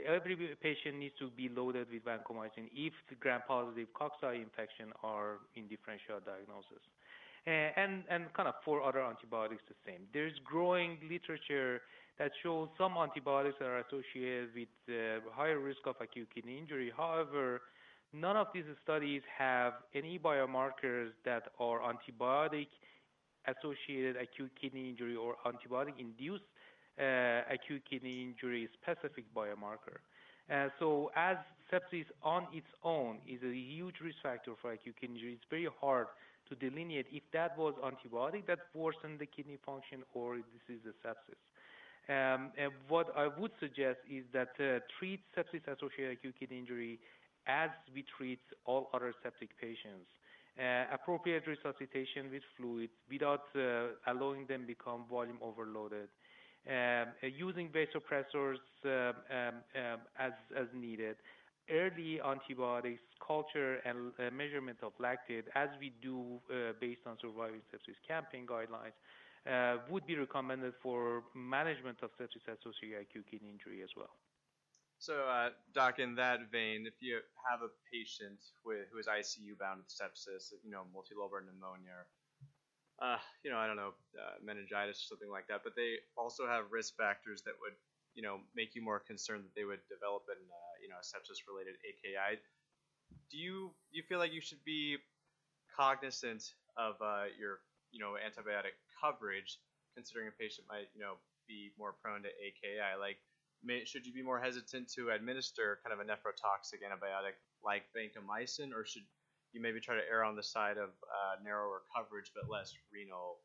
Every 0.05 0.35
patient 0.61 0.97
needs 0.97 1.13
to 1.19 1.29
be 1.29 1.47
loaded 1.47 1.87
with 1.93 2.03
vancomycin 2.03 2.67
if 2.75 2.91
the 3.07 3.15
gram-positive 3.15 3.87
cocci 3.93 4.41
infection 4.43 4.91
are 5.03 5.37
in 5.55 5.67
differential 5.67 6.19
diagnosis. 6.19 6.83
And, 7.45 8.03
and 8.09 8.31
kind 8.33 8.49
of 8.49 8.55
for 8.65 8.81
other 8.81 9.03
antibiotics 9.03 9.63
the 9.69 9.75
same. 9.85 10.01
There's 10.13 10.33
growing 10.43 10.97
literature 11.09 11.81
that 12.19 12.31
shows 12.41 12.69
some 12.77 12.95
antibiotics 12.97 13.57
are 13.61 13.79
associated 13.79 14.49
with 14.55 14.73
uh, 14.89 15.19
higher 15.31 15.59
risk 15.59 15.79
of 15.85 15.95
acute 16.01 16.27
kidney 16.33 16.57
injury. 16.57 16.91
However, 16.95 17.61
None 18.13 18.37
of 18.37 18.47
these 18.53 18.63
studies 18.83 19.23
have 19.37 19.73
any 19.95 20.19
biomarkers 20.19 21.09
that 21.25 21.43
are 21.59 21.81
antibiotic 21.81 22.67
associated 23.47 24.15
acute 24.15 24.51
kidney 24.59 24.89
injury 24.89 25.15
or 25.15 25.35
antibiotic 25.45 25.93
induced 25.99 26.43
uh, 26.99 27.41
acute 27.51 27.81
kidney 27.89 28.21
injury 28.21 28.69
specific 28.81 29.25
biomarker. 29.35 29.97
Uh, 30.51 30.69
so 30.77 31.09
as 31.15 31.37
sepsis 31.71 32.05
on 32.21 32.45
its 32.53 32.67
own 32.83 33.17
is 33.27 33.41
a 33.43 33.55
huge 33.55 33.95
risk 34.03 34.17
factor 34.21 34.51
for 34.61 34.73
acute 34.73 34.95
kidney 35.01 35.15
injury, 35.15 35.33
it's 35.33 35.49
very 35.49 35.67
hard 35.81 36.07
to 36.49 36.55
delineate 36.55 37.07
if 37.11 37.23
that 37.33 37.57
was 37.57 37.73
antibiotic 37.83 38.45
that 38.45 38.59
worsened 38.75 39.17
the 39.17 39.25
kidney 39.25 39.57
function 39.65 40.03
or 40.13 40.37
this 40.37 40.77
is 40.77 40.81
a 40.85 41.07
sepsis. 41.07 41.39
Um, 42.09 42.51
and 42.57 42.71
what 42.89 43.07
I 43.17 43.27
would 43.27 43.51
suggest 43.59 43.99
is 44.11 44.25
that 44.33 44.49
uh, 44.59 44.79
treat 44.99 45.21
sepsis-associated 45.35 46.17
acute 46.17 46.35
kidney 46.37 46.59
injury 46.59 46.99
as 47.47 47.69
we 47.93 48.03
treat 48.17 48.39
all 48.65 48.89
other 48.93 49.13
septic 49.23 49.49
patients. 49.59 50.07
Uh, 50.59 50.85
appropriate 50.93 51.43
resuscitation 51.47 52.29
with 52.31 52.43
fluids 52.55 52.93
without 53.09 53.45
uh, 53.55 53.87
allowing 54.07 54.45
them 54.45 54.65
become 54.67 55.03
volume 55.09 55.37
overloaded. 55.41 56.07
Um, 56.65 57.09
uh, 57.21 57.27
using 57.27 57.69
vasopressors 57.69 58.61
um, 58.85 59.15
um, 59.29 59.55
um, 59.75 59.99
as, 60.17 60.31
as 60.57 60.67
needed. 60.73 61.17
Early 61.69 62.21
antibiotics, 62.21 63.01
culture, 63.25 63.79
and 63.85 64.11
uh, 64.19 64.31
measurement 64.31 64.77
of 64.83 64.93
lactate, 65.01 65.43
as 65.55 65.69
we 65.79 65.91
do 66.01 66.39
uh, 66.49 66.73
based 66.79 67.01
on 67.05 67.17
surviving 67.21 67.61
sepsis 67.71 67.99
campaign 68.07 68.45
guidelines, 68.45 68.95
uh, 69.49 69.79
would 69.89 70.05
be 70.05 70.15
recommended 70.15 70.73
for 70.81 71.23
management 71.35 71.97
of 72.01 72.11
sepsis-associated 72.19 73.01
acute 73.01 73.25
kidney 73.29 73.49
injury 73.49 73.83
as 73.83 73.89
well. 73.97 74.11
So, 75.03 75.27
uh, 75.27 75.49
Doc, 75.75 75.99
in 75.99 76.15
that 76.15 76.49
vein, 76.51 76.85
if 76.87 76.95
you 77.01 77.19
have 77.49 77.59
a 77.61 77.71
patient 77.91 78.39
with, 78.63 78.87
who 78.91 78.99
is 78.99 79.07
ICU 79.07 79.55
bound 79.59 79.83
with 79.83 79.91
sepsis, 79.91 80.53
you 80.63 80.71
know, 80.71 80.83
multilobar 80.95 81.43
pneumonia, 81.43 82.07
uh, 83.01 83.17
you 83.43 83.51
know, 83.51 83.57
I 83.57 83.67
don't 83.67 83.75
know, 83.75 83.93
uh, 84.15 84.37
meningitis 84.43 85.01
or 85.03 85.05
something 85.15 85.29
like 85.29 85.47
that, 85.49 85.61
but 85.63 85.75
they 85.75 85.97
also 86.17 86.47
have 86.47 86.71
risk 86.71 86.95
factors 86.95 87.41
that 87.43 87.55
would, 87.61 87.75
you 88.15 88.23
know, 88.23 88.39
make 88.55 88.75
you 88.75 88.81
more 88.81 88.99
concerned 88.99 89.43
that 89.45 89.55
they 89.55 89.65
would 89.65 89.81
develop 89.89 90.23
an, 90.29 90.39
uh, 90.39 90.75
you 90.81 90.89
know, 90.89 91.01
sepsis-related 91.03 91.75
AKI. 91.83 92.39
Do 93.31 93.37
you 93.37 93.73
you 93.91 94.03
feel 94.03 94.19
like 94.19 94.33
you 94.33 94.41
should 94.41 94.63
be 94.63 94.97
cognizant 95.75 96.43
of 96.77 96.95
uh, 97.01 97.25
your, 97.39 97.59
you 97.91 97.99
know, 97.99 98.15
antibiotic 98.19 98.77
coverage, 99.01 99.59
considering 99.95 100.27
a 100.29 100.35
patient 100.39 100.67
might, 100.69 100.87
you 100.95 101.01
know, 101.01 101.15
be 101.47 101.71
more 101.77 101.93
prone 102.01 102.23
to 102.23 102.29
AKI? 102.29 102.95
Like, 102.99 103.17
may, 103.63 103.85
should 103.85 104.05
you 104.05 104.13
be 104.13 104.21
more 104.21 104.39
hesitant 104.39 104.91
to 104.93 105.09
administer 105.11 105.79
kind 105.83 105.93
of 105.93 105.99
a 105.99 106.07
nephrotoxic 106.09 106.83
antibiotic 106.83 107.35
like 107.63 107.83
vancomycin, 107.95 108.73
or 108.73 108.85
should 108.85 109.03
you 109.53 109.61
maybe 109.61 109.79
try 109.79 109.95
to 109.95 110.01
err 110.11 110.23
on 110.23 110.35
the 110.35 110.43
side 110.43 110.77
of 110.77 110.89
uh, 110.89 111.35
narrower 111.43 111.81
coverage 111.95 112.31
but 112.35 112.49
less 112.49 112.73
renal 112.91 113.37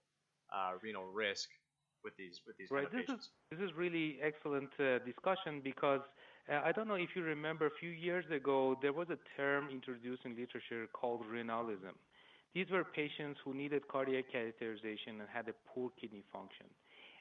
uh, 0.54 0.72
renal 0.82 1.06
risk 1.06 1.48
with 2.04 2.16
these 2.16 2.40
with 2.46 2.56
these 2.56 2.70
right. 2.70 2.84
Kind 2.84 2.86
of 2.86 2.92
this 2.92 3.06
patients? 3.06 3.24
is 3.24 3.58
this 3.58 3.60
is 3.70 3.76
really 3.76 4.18
excellent 4.22 4.70
uh, 4.80 4.98
discussion 5.04 5.60
because 5.62 6.00
uh, 6.50 6.60
I 6.64 6.72
don't 6.72 6.88
know 6.88 6.94
if 6.94 7.10
you 7.14 7.22
remember 7.22 7.66
a 7.66 7.76
few 7.78 7.90
years 7.90 8.24
ago 8.30 8.76
there 8.80 8.92
was 8.92 9.08
a 9.10 9.18
term 9.36 9.68
introduced 9.70 10.24
in 10.24 10.36
literature 10.36 10.88
called 10.92 11.24
renalism. 11.30 11.94
These 12.54 12.70
were 12.70 12.82
patients 12.82 13.38
who 13.44 13.52
needed 13.54 13.86
cardiac 13.88 14.24
catheterization 14.34 15.20
and 15.20 15.28
had 15.32 15.48
a 15.48 15.54
poor 15.68 15.90
kidney 16.00 16.24
function. 16.32 16.66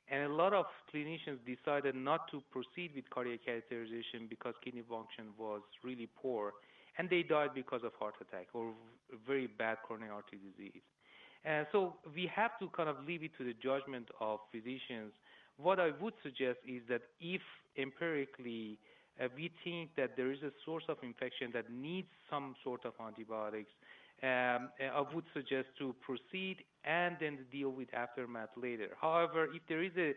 And 0.09 0.23
a 0.31 0.33
lot 0.33 0.53
of 0.53 0.65
clinicians 0.93 1.39
decided 1.45 1.95
not 1.95 2.31
to 2.31 2.41
proceed 2.51 2.91
with 2.95 3.09
cardiac 3.09 3.41
catheterization 3.47 4.29
because 4.29 4.53
kidney 4.63 4.83
function 4.89 5.25
was 5.37 5.61
really 5.83 6.07
poor, 6.21 6.53
and 6.97 7.09
they 7.09 7.23
died 7.23 7.49
because 7.53 7.81
of 7.83 7.91
heart 7.99 8.15
attack 8.21 8.47
or 8.53 8.71
very 9.27 9.47
bad 9.47 9.77
coronary 9.85 10.11
artery 10.11 10.39
disease. 10.39 10.81
And 11.43 11.67
so 11.71 11.95
we 12.15 12.29
have 12.33 12.57
to 12.59 12.69
kind 12.69 12.89
of 12.89 12.97
leave 13.05 13.23
it 13.23 13.31
to 13.37 13.43
the 13.43 13.53
judgment 13.53 14.09
of 14.19 14.39
physicians 14.51 15.13
What 15.57 15.79
I 15.79 15.91
would 15.99 16.13
suggest 16.21 16.59
is 16.67 16.81
that 16.87 17.01
if 17.19 17.41
empirically 17.77 18.77
uh, 19.19 19.27
we 19.35 19.51
think 19.63 19.89
that 19.97 20.15
there 20.15 20.31
is 20.31 20.41
a 20.43 20.51
source 20.63 20.83
of 20.87 20.97
infection 21.01 21.49
that 21.53 21.71
needs 21.71 22.07
some 22.29 22.55
sort 22.63 22.85
of 22.85 22.93
antibiotics, 23.03 23.71
um, 24.23 24.69
I 24.81 25.03
would 25.13 25.25
suggest 25.33 25.67
to 25.79 25.95
proceed 26.01 26.57
and 26.85 27.15
then 27.19 27.39
deal 27.51 27.69
with 27.69 27.93
aftermath 27.93 28.49
later. 28.55 28.89
However, 28.99 29.45
if 29.53 29.61
there 29.69 29.83
is 29.83 29.91
a 29.97 30.13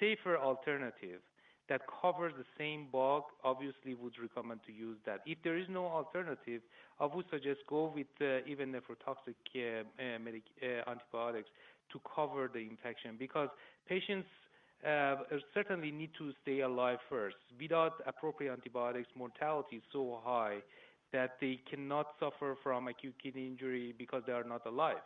safer 0.00 0.38
alternative 0.38 1.20
that 1.68 1.82
covers 2.00 2.32
the 2.36 2.44
same 2.58 2.88
bug, 2.90 3.22
obviously 3.44 3.94
would 3.94 4.14
recommend 4.20 4.60
to 4.66 4.72
use 4.72 4.98
that. 5.06 5.20
If 5.26 5.38
there 5.44 5.56
is 5.56 5.66
no 5.68 5.86
alternative, 5.86 6.62
I 6.98 7.06
would 7.06 7.26
suggest 7.30 7.60
go 7.68 7.92
with 7.94 8.06
uh, 8.20 8.46
even 8.46 8.72
nephrotoxic 8.72 9.36
uh, 9.54 9.82
uh, 10.02 10.18
medic- 10.18 10.52
uh, 10.62 10.90
antibiotics 10.90 11.48
to 11.92 12.00
cover 12.14 12.50
the 12.52 12.60
infection 12.60 13.16
because 13.18 13.48
patients 13.88 14.28
uh, 14.86 15.16
certainly 15.54 15.92
need 15.92 16.10
to 16.18 16.32
stay 16.42 16.60
alive 16.60 16.98
first. 17.08 17.36
Without 17.60 18.02
appropriate 18.06 18.52
antibiotics, 18.52 19.08
mortality 19.14 19.76
is 19.76 19.82
so 19.92 20.20
high 20.24 20.58
that 21.12 21.36
they 21.40 21.60
cannot 21.68 22.06
suffer 22.18 22.56
from 22.62 22.88
acute 22.88 23.14
kidney 23.22 23.46
injury 23.46 23.94
because 23.96 24.22
they 24.26 24.32
are 24.32 24.44
not 24.44 24.66
alive. 24.66 25.02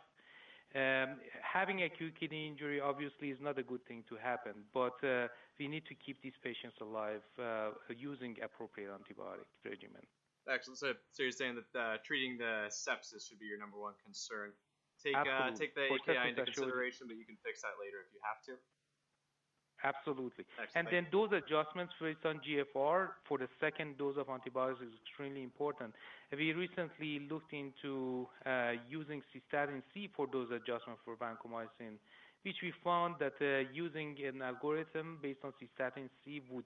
Um, 0.75 1.17
having 1.41 1.83
acute 1.83 2.19
kidney 2.19 2.47
injury 2.47 2.81
obviously 2.81 3.29
is 3.29 3.39
not 3.41 3.57
a 3.57 3.63
good 3.63 3.85
thing 3.87 4.03
to 4.09 4.15
happen, 4.15 4.53
but 4.73 4.99
uh, 5.03 5.27
we 5.59 5.67
need 5.67 5.85
to 5.87 5.95
keep 5.95 6.21
these 6.21 6.35
patients 6.43 6.75
alive 6.81 7.23
uh, 7.39 7.71
using 7.95 8.35
appropriate 8.43 8.91
antibiotic 8.91 9.47
regimen. 9.63 10.03
Excellent. 10.47 10.79
So, 10.79 10.93
so 11.11 11.23
you're 11.23 11.31
saying 11.31 11.55
that 11.55 11.79
uh, 11.79 11.97
treating 12.03 12.37
the 12.37 12.67
sepsis 12.67 13.27
should 13.27 13.39
be 13.39 13.47
your 13.47 13.59
number 13.59 13.79
one 13.79 13.93
concern. 14.03 14.51
Take 15.03 15.15
uh, 15.15 15.51
take 15.53 15.75
the 15.75 15.87
For 15.87 15.99
AKI 16.03 16.33
into 16.33 16.43
consideration, 16.43 17.05
but 17.07 17.15
you 17.15 17.25
can 17.25 17.37
fix 17.45 17.61
that 17.61 17.77
later 17.77 18.01
if 18.01 18.09
you 18.11 18.19
have 18.25 18.41
to. 18.49 18.57
Absolutely. 19.83 20.45
Excellent. 20.61 20.75
And 20.75 20.87
then 20.91 21.07
those 21.11 21.29
adjustments 21.31 21.93
based 22.01 22.25
on 22.25 22.41
GFR 22.41 23.09
for 23.27 23.37
the 23.37 23.47
second 23.59 23.97
dose 23.97 24.17
of 24.17 24.29
antibiotics 24.29 24.81
is 24.81 24.93
extremely 25.05 25.43
important. 25.43 25.93
We 26.31 26.53
recently 26.53 27.27
looked 27.29 27.53
into 27.53 28.27
uh, 28.45 28.73
using 28.89 29.21
cystatin 29.29 29.81
C 29.93 30.09
for 30.15 30.27
those 30.31 30.49
adjustment 30.49 30.99
for 31.05 31.15
vancomycin, 31.15 32.01
which 32.43 32.57
we 32.63 32.73
found 32.83 33.15
that 33.19 33.33
uh, 33.39 33.69
using 33.71 34.17
an 34.25 34.41
algorithm 34.41 35.19
based 35.21 35.39
on 35.43 35.53
cystatin 35.61 36.09
C 36.25 36.41
would 36.49 36.65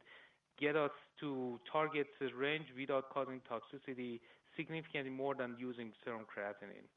get 0.60 0.75
us 0.75 0.91
to 1.20 1.60
target 1.72 2.08
range 2.38 2.65
without 2.77 3.10
causing 3.10 3.41
toxicity 3.50 4.20
significantly 4.56 5.12
more 5.12 5.36
than 5.36 5.56
using 5.60 5.91
serum 6.03 6.22
creatinine. 6.22 6.88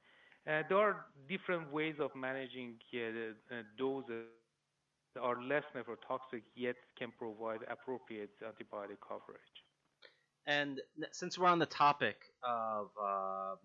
Uh, 0.47 0.63
there 0.69 0.79
are 0.79 1.07
different 1.29 1.73
ways 1.73 1.95
of 1.99 2.11
managing 2.15 2.75
uh, 2.95 3.63
doses 3.79 4.27
are 5.21 5.43
less 5.43 5.65
nephrotoxic 5.75 6.43
yet 6.55 6.77
can 6.99 7.13
provide 7.19 7.61
appropriate 7.71 8.31
antibiotic 8.43 8.99
coverage. 9.07 9.41
And 10.47 10.81
since 11.13 11.39
we're 11.39 11.49
on 11.49 11.59
the 11.59 11.67
topic 11.67 12.17
of 12.43 12.89
um, 13.03 13.59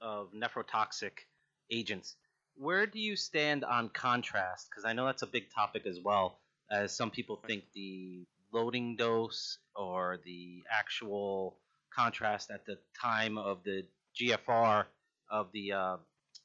of 0.00 0.28
nephrotoxic 0.32 1.12
agents, 1.70 2.16
where 2.54 2.86
do 2.86 3.00
you 3.00 3.16
stand 3.16 3.64
on 3.64 3.88
contrast? 3.88 4.68
Because 4.70 4.84
I 4.84 4.92
know 4.92 5.06
that's 5.06 5.22
a 5.22 5.26
big 5.26 5.44
topic 5.54 5.86
as 5.86 5.98
well. 6.04 6.40
As 6.70 6.94
some 6.94 7.10
people 7.10 7.40
think 7.46 7.64
the 7.74 8.26
loading 8.52 8.96
dose 8.96 9.58
or 9.74 10.18
the 10.24 10.62
actual 10.70 11.56
contrast 11.94 12.50
at 12.50 12.66
the 12.66 12.76
time 13.00 13.38
of 13.38 13.62
the 13.64 13.84
GFR 14.20 14.84
of 15.30 15.48
the 15.52 15.72
uh, 15.72 15.96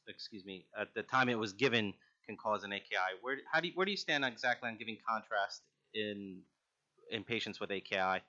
excuse 0.07 0.45
me 0.45 0.65
at 0.79 0.93
the 0.95 1.03
time 1.03 1.29
it 1.29 1.37
was 1.37 1.53
given 1.53 1.93
can 2.25 2.37
cause 2.37 2.63
an 2.63 2.73
AKI. 2.73 3.19
Where 3.21 3.37
how 3.51 3.59
do 3.59 3.67
you, 3.67 3.73
where 3.75 3.85
do 3.85 3.91
you 3.91 3.97
stand 3.97 4.25
exactly 4.25 4.69
on 4.69 4.77
giving 4.77 4.97
contrast 5.07 5.61
in 5.93 6.41
in 7.11 7.23
patients 7.23 7.59
with 7.59 7.71
AKI? 7.71 8.21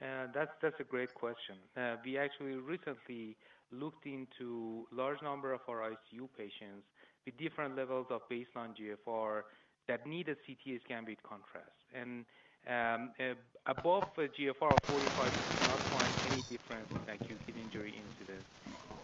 Uh, 0.00 0.26
that's 0.34 0.50
that's 0.60 0.80
a 0.80 0.84
great 0.84 1.12
question. 1.14 1.56
Uh, 1.76 1.96
we 2.04 2.18
actually 2.18 2.54
recently 2.54 3.36
looked 3.70 4.06
into 4.06 4.86
large 4.92 5.20
number 5.22 5.52
of 5.52 5.60
our 5.68 5.90
ICU 5.90 6.28
patients 6.36 6.84
with 7.24 7.36
different 7.38 7.76
levels 7.76 8.06
of 8.10 8.20
baseline 8.30 8.74
GFR 8.76 9.42
that 9.88 10.06
need 10.06 10.28
a 10.28 10.34
CT 10.34 10.80
scan 10.84 11.04
with 11.06 11.22
contrast. 11.22 11.78
And 11.94 12.24
um, 12.68 13.10
uh, 13.18 13.34
above 13.66 14.08
a 14.18 14.28
GFR 14.28 14.74
of 14.74 14.82
45, 14.82 15.32
we 15.36 15.44
did 15.44 15.62
not 15.62 15.80
find 15.90 16.14
any 16.32 16.42
difference 16.42 16.90
in 16.90 17.14
acute 17.14 17.38
kidney 17.46 17.62
injury 17.62 17.94
incidence 17.96 18.44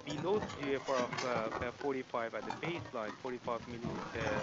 below 0.09 0.41
GFR 0.41 0.89
of 0.89 1.63
uh, 1.63 1.71
45 1.83 2.35
at 2.35 2.45
the 2.45 2.67
baseline, 2.67 3.13
45 3.23 3.61
milliliter 3.69 4.41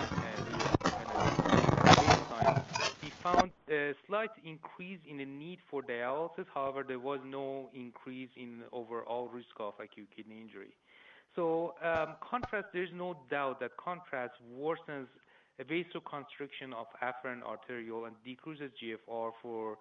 baseline, 1.95 2.63
we 3.01 3.09
found 3.23 3.51
a 3.69 3.93
slight 4.07 4.29
increase 4.45 4.99
in 5.09 5.17
the 5.17 5.25
need 5.25 5.59
for 5.69 5.81
dialysis. 5.81 6.45
However, 6.53 6.83
there 6.87 6.99
was 6.99 7.19
no 7.25 7.69
increase 7.73 8.29
in 8.35 8.61
overall 8.71 9.29
risk 9.33 9.55
of 9.59 9.73
acute 9.79 10.07
kidney 10.15 10.39
injury. 10.41 10.73
So 11.35 11.73
um, 11.83 12.15
contrast, 12.21 12.67
there's 12.73 12.93
no 12.93 13.17
doubt 13.29 13.59
that 13.59 13.71
contrast 13.77 14.33
worsens 14.57 15.07
vasoconstriction 15.63 16.73
of 16.77 16.87
afferent 17.01 17.43
arteriole 17.43 18.05
and 18.05 18.15
decreases 18.25 18.71
GFR 18.81 19.31
for 19.41 19.73
uh, 19.73 19.75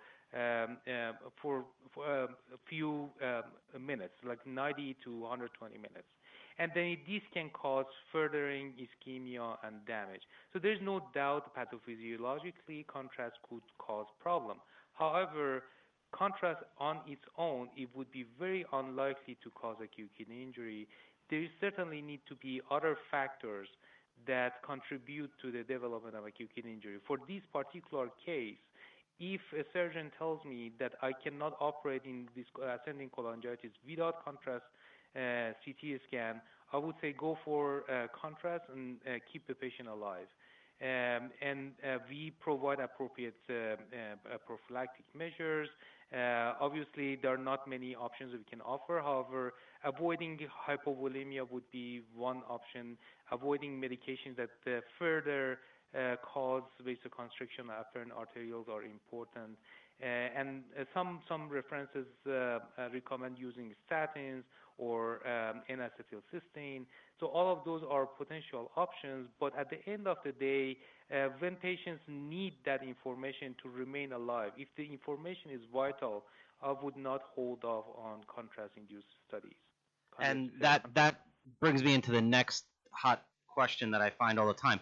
for, 1.41 1.65
for 1.95 2.05
uh, 2.05 2.25
a 2.27 2.59
few 2.69 3.09
um, 3.23 3.85
minutes, 3.85 4.15
like 4.27 4.45
90 4.47 4.97
to 5.05 5.21
120 5.21 5.77
minutes. 5.77 6.09
And 6.59 6.71
then 6.75 6.97
this 7.07 7.23
can 7.33 7.51
cause 7.51 7.87
furthering 8.13 8.75
ischemia 8.79 9.57
and 9.65 9.85
damage. 9.87 10.23
So 10.53 10.61
there's 10.61 10.79
no 10.81 11.01
doubt 11.13 11.53
pathophysiologically 11.57 12.87
contrast 12.87 13.35
could 13.49 13.63
cause 13.79 14.07
problem. 14.21 14.59
However, 14.93 15.65
contrast 16.13 16.61
on 16.79 17.01
its 17.09 17.23
own, 17.37 17.69
it 17.77 17.89
would 17.95 18.11
be 18.13 18.25
very 18.39 18.65
unlikely 18.73 19.37
to 19.43 19.51
cause 19.51 19.77
acute 19.83 20.11
kidney 20.17 20.43
injury. 20.43 20.87
There 21.29 21.45
certainly 21.61 22.01
need 22.01 22.21
to 22.29 22.37
be 22.37 22.61
other 22.71 22.97
factors 23.11 23.67
that 24.29 24.63
contribute 24.65 25.31
to 25.43 25.51
the 25.51 25.65
development 25.65 26.15
of 26.15 26.25
acute 26.25 26.51
kidney 26.55 26.73
injury. 26.73 26.99
For 27.07 27.19
this 27.27 27.43
particular 27.53 28.09
case, 28.25 28.57
if 29.21 29.41
a 29.59 29.65
surgeon 29.73 30.11
tells 30.19 30.45
me 30.45 30.73
that 30.79 30.93
I 31.03 31.13
cannot 31.13 31.57
operate 31.61 32.03
in 32.05 32.29
this 32.37 32.47
ascending 32.59 33.11
cholangitis 33.11 33.73
without 33.89 34.25
contrast 34.25 34.65
uh, 35.17 35.53
CT 35.65 36.01
scan, 36.09 36.41
I 36.73 36.79
would 36.79 36.97
say 37.01 37.15
go 37.17 37.39
for 37.45 37.85
uh, 37.91 38.09
contrast 38.21 38.65
and 38.75 38.97
uh, 39.07 39.19
keep 39.33 39.47
the 39.47 39.55
patient 39.55 39.89
alive. 39.89 40.27
Um, 40.83 41.31
and 41.41 41.71
uh, 41.83 41.99
we 42.11 42.33
provide 42.41 42.81
appropriate 42.81 43.39
uh, 43.49 43.55
uh, 43.55 44.39
prophylactic 44.45 45.05
measures. 45.15 45.69
obviously, 46.61 47.17
there 47.23 47.33
are 47.33 47.39
not 47.39 47.69
many 47.69 47.95
options 47.95 48.33
we 48.33 48.45
can 48.51 48.61
offer. 48.61 49.01
However, 49.01 49.55
avoiding 49.85 50.39
hypovolemia 50.69 51.49
would 51.49 51.71
be 51.71 52.03
one 52.15 52.43
option. 52.49 52.99
Avoiding 53.31 53.81
medications 53.81 54.37
that 54.37 54.51
further 54.99 55.59
cause 56.23 56.63
vasoconstriction 56.83 57.67
afferent 57.71 58.11
arterioles 58.13 58.69
are 58.69 58.83
important. 58.83 59.57
Uh, 60.03 60.07
and 60.07 60.65
uh, 60.79 60.85
some 60.93 61.21
some 61.29 61.49
references 61.49 62.07
recommend 62.93 63.39
using 63.39 63.73
statins 63.89 64.43
or 64.77 65.27
um, 65.27 65.63
N-acetylcysteine. 65.69 66.85
So 67.21 67.27
all 67.27 67.53
of 67.53 67.65
those 67.65 67.83
are 67.89 68.07
potential 68.07 68.73
options. 68.77 69.29
But 69.39 69.57
at 69.57 69.71
the 69.71 69.79
end 69.89 70.09
of 70.09 70.17
the 70.25 70.33
day, 70.33 70.79
uh, 71.13 71.29
when 71.39 71.55
patients 71.55 72.03
need 72.09 72.55
that 72.67 72.83
information 72.83 73.55
to 73.63 73.69
remain 73.69 74.13
alive, 74.13 74.51
if 74.57 74.69
the 74.77 74.85
information 74.85 75.53
is 75.53 75.61
vital, 75.73 76.25
I 76.61 76.73
would 76.73 76.97
not 76.97 77.21
hold 77.35 77.63
off 77.63 77.85
on 77.97 78.23
contrast-induced 78.27 79.07
studies. 79.29 79.61
and 80.19 80.51
that 80.61 80.83
that 80.95 81.21
brings 81.61 81.83
me 81.85 81.95
into 81.95 82.11
the 82.11 82.23
next 82.23 82.65
hot 82.91 83.23
question 83.47 83.93
that 83.93 84.01
I 84.01 84.11
find 84.11 84.41
all 84.41 84.49
the 84.49 84.55
time 84.55 84.81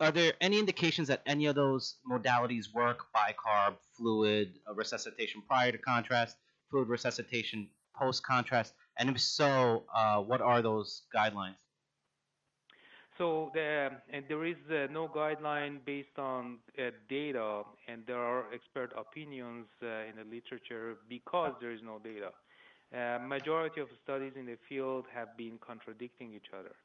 are 0.00 0.12
there 0.12 0.32
any 0.40 0.58
indications 0.58 1.08
that 1.08 1.22
any 1.26 1.46
of 1.46 1.54
those 1.54 1.96
modalities 2.08 2.72
work? 2.72 3.06
Bicarb 3.14 3.74
fluid 3.96 4.58
uh, 4.68 4.74
resuscitation 4.74 5.42
prior 5.46 5.72
to 5.72 5.78
contrast 5.78 6.36
fluid 6.70 6.88
resuscitation 6.88 7.68
post 7.96 8.22
contrast 8.22 8.74
and 8.98 9.10
if 9.10 9.20
so 9.20 9.84
uh, 9.94 10.20
what 10.20 10.40
are 10.40 10.62
those 10.62 11.02
guidelines? 11.14 11.56
So 13.16 13.50
the, 13.52 13.90
there 14.28 14.44
is 14.44 14.56
uh, 14.70 14.86
no 14.92 15.08
guideline 15.08 15.84
based 15.84 16.16
on 16.18 16.58
uh, 16.78 16.90
data 17.08 17.62
and 17.88 18.04
there 18.06 18.20
are 18.20 18.44
expert 18.54 18.92
opinions 18.96 19.66
uh, 19.82 20.06
in 20.08 20.14
the 20.16 20.24
literature 20.30 20.98
because 21.08 21.54
there 21.60 21.72
is 21.72 21.80
no 21.82 21.98
data. 21.98 22.30
Uh, 22.94 23.18
majority 23.26 23.80
of 23.80 23.88
studies 24.04 24.32
in 24.36 24.46
the 24.46 24.56
field 24.68 25.06
have 25.12 25.36
been 25.36 25.58
contradicting 25.60 26.32
each 26.32 26.46
other 26.56 26.76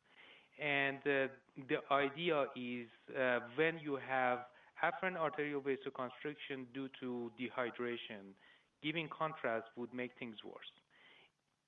and 0.59 0.97
uh, 0.99 1.27
the 1.69 1.77
idea 1.91 2.45
is 2.55 2.87
uh, 3.17 3.39
when 3.55 3.79
you 3.79 3.97
have 4.07 4.39
afferent 4.83 5.15
arterial 5.17 5.61
vasoconstriction 5.61 6.65
due 6.73 6.89
to 6.99 7.31
dehydration, 7.39 8.33
giving 8.81 9.07
contrast 9.07 9.65
would 9.77 9.93
make 9.93 10.11
things 10.19 10.35
worse. 10.43 10.71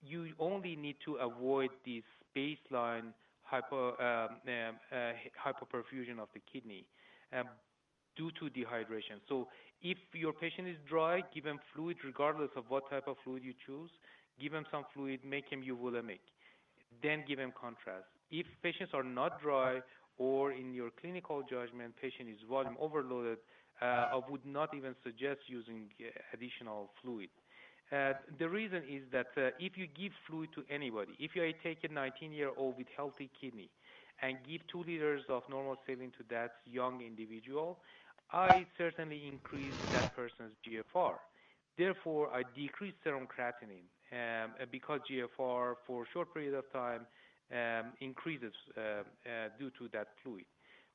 You 0.02 0.30
only 0.39 0.76
need 0.76 0.98
to 1.06 1.15
avoid 1.15 1.69
this 1.86 2.04
baseline 2.36 3.13
hypo, 3.43 3.89
um, 3.89 4.38
um, 4.48 4.76
uh, 4.91 4.95
hypoperfusion 5.39 6.19
of 6.19 6.28
the 6.34 6.41
kidney. 6.52 6.86
Um, 7.34 7.45
due 8.15 8.32
to 8.39 8.45
dehydration. 8.45 9.19
So 9.28 9.48
if 9.82 9.98
your 10.13 10.34
patient 10.34 10.67
is 10.67 10.78
dry, 10.88 11.21
give 11.34 11.45
him 11.45 11.60
fluid 11.74 11.98
regardless 12.04 12.50
of 12.56 12.63
what 12.69 12.89
type 12.89 13.08
of 13.08 13.17
fluid 13.24 13.43
you 13.43 13.54
choose. 13.65 13.89
Give 14.39 14.54
him 14.54 14.65
some 14.71 14.84
fluid, 14.93 15.19
make 15.24 15.50
him 15.50 15.62
euvolemic. 15.62 16.19
Then 17.04 17.24
give 17.28 17.39
him 17.39 17.54
contrast. 17.60 18.08
If 18.32 18.46
patients 18.64 18.92
are 18.94 19.04
not 19.04 19.42
dry 19.42 19.82
or 20.18 20.52
in 20.52 20.74
your 20.74 20.90
clinical 21.02 21.44
judgment, 21.44 21.94
patient 22.02 22.30
is 22.30 22.38
volume 22.50 22.76
overloaded, 22.80 23.38
uh, 23.82 23.86
I 23.86 24.22
would 24.30 24.46
not 24.46 24.74
even 24.74 24.96
suggest 25.04 25.42
using 25.48 25.90
uh, 26.00 26.10
additional 26.34 26.92
fluid. 27.02 27.30
Uh, 27.92 28.14
the 28.40 28.50
reason 28.50 28.82
is 28.90 29.04
that 29.12 29.28
if 29.60 29.78
you 29.78 29.88
give 29.88 30.12
fluid 30.28 30.50
to 30.56 30.64
anybody, 30.74 31.12
if 31.20 31.36
you 31.36 31.54
take 31.64 31.84
a 31.84 31.88
19-year-old 31.88 32.78
with 32.78 32.88
healthy 32.96 33.30
kidney 33.40 33.70
and 34.22 34.38
give 34.48 34.62
two 34.72 34.84
liters 34.84 35.22
of 35.30 35.44
normal 35.50 35.76
saline 35.86 36.12
to 36.18 36.24
that 36.30 36.56
young 36.66 37.02
individual, 37.02 37.78
I 38.32 38.66
certainly 38.78 39.28
increase 39.32 39.76
that 39.94 40.16
person's 40.16 40.54
GFR. 40.66 41.16
Therefore, 41.78 42.30
I 42.34 42.44
decrease 42.56 42.94
serum 43.04 43.28
creatinine 43.28 43.86
um, 44.12 44.52
because 44.72 45.02
GFR 45.12 45.76
for 45.86 46.04
a 46.04 46.06
short 46.12 46.34
period 46.34 46.54
of 46.56 46.72
time 46.72 47.06
increases 48.02 48.54
uh, 48.78 48.82
uh, 48.82 49.04
due 49.60 49.70
to 49.78 49.88
that 49.94 50.08
fluid. 50.24 50.46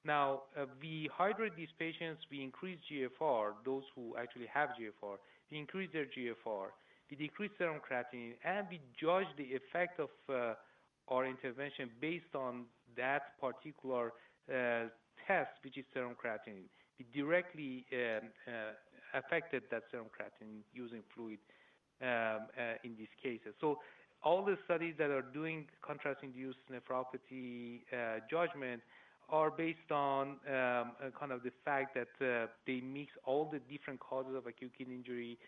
Now, 0.04 0.42
uh, 0.56 0.64
we 0.80 1.10
hydrate 1.12 1.56
these 1.56 1.72
patients, 1.78 2.22
we 2.30 2.42
increase 2.42 2.78
GFR, 2.90 3.52
those 3.64 3.82
who 3.94 4.16
actually 4.16 4.46
have 4.52 4.70
GFR, 4.70 5.16
we 5.50 5.58
increase 5.58 5.90
their 5.92 6.06
GFR, 6.06 6.68
we 7.10 7.16
decrease 7.16 7.50
serum 7.58 7.80
creatinine, 7.80 8.34
and 8.44 8.66
we 8.70 8.80
judge 8.98 9.26
the 9.36 9.44
effect 9.44 10.00
of 10.00 10.08
our 11.08 11.26
intervention 11.26 11.90
based 12.00 12.34
on 12.34 12.64
that 12.96 13.38
particular 13.40 14.12
test, 14.48 15.50
which 15.62 15.76
is 15.76 15.84
serum 15.92 16.14
creatinine. 16.14 16.70
We 16.98 17.06
directly 17.12 17.84
um, 17.92 18.28
affected 19.12 19.64
that 19.70 19.82
serum 19.90 20.06
creatinine 20.06 20.62
using 20.72 21.02
fluid 21.14 21.40
um, 22.00 22.46
in 22.84 22.96
these 22.96 23.12
cases. 23.22 23.54
All 24.22 24.44
the 24.44 24.58
studies 24.66 24.94
that 24.98 25.10
are 25.10 25.22
doing 25.22 25.66
contrast-induced 25.82 26.58
nephropathy 26.70 27.80
uh, 27.92 28.20
judgment 28.30 28.82
are 29.30 29.50
based 29.50 29.90
on 29.90 30.36
um, 30.46 30.92
kind 31.18 31.32
of 31.32 31.42
the 31.42 31.52
fact 31.64 31.96
that 31.96 32.12
uh, 32.20 32.46
they 32.66 32.80
mix 32.80 33.12
all 33.24 33.48
the 33.50 33.60
different 33.72 34.00
causes 34.00 34.34
of 34.36 34.46
acute 34.46 34.72
kidney 34.76 34.96
injury. 34.96 35.38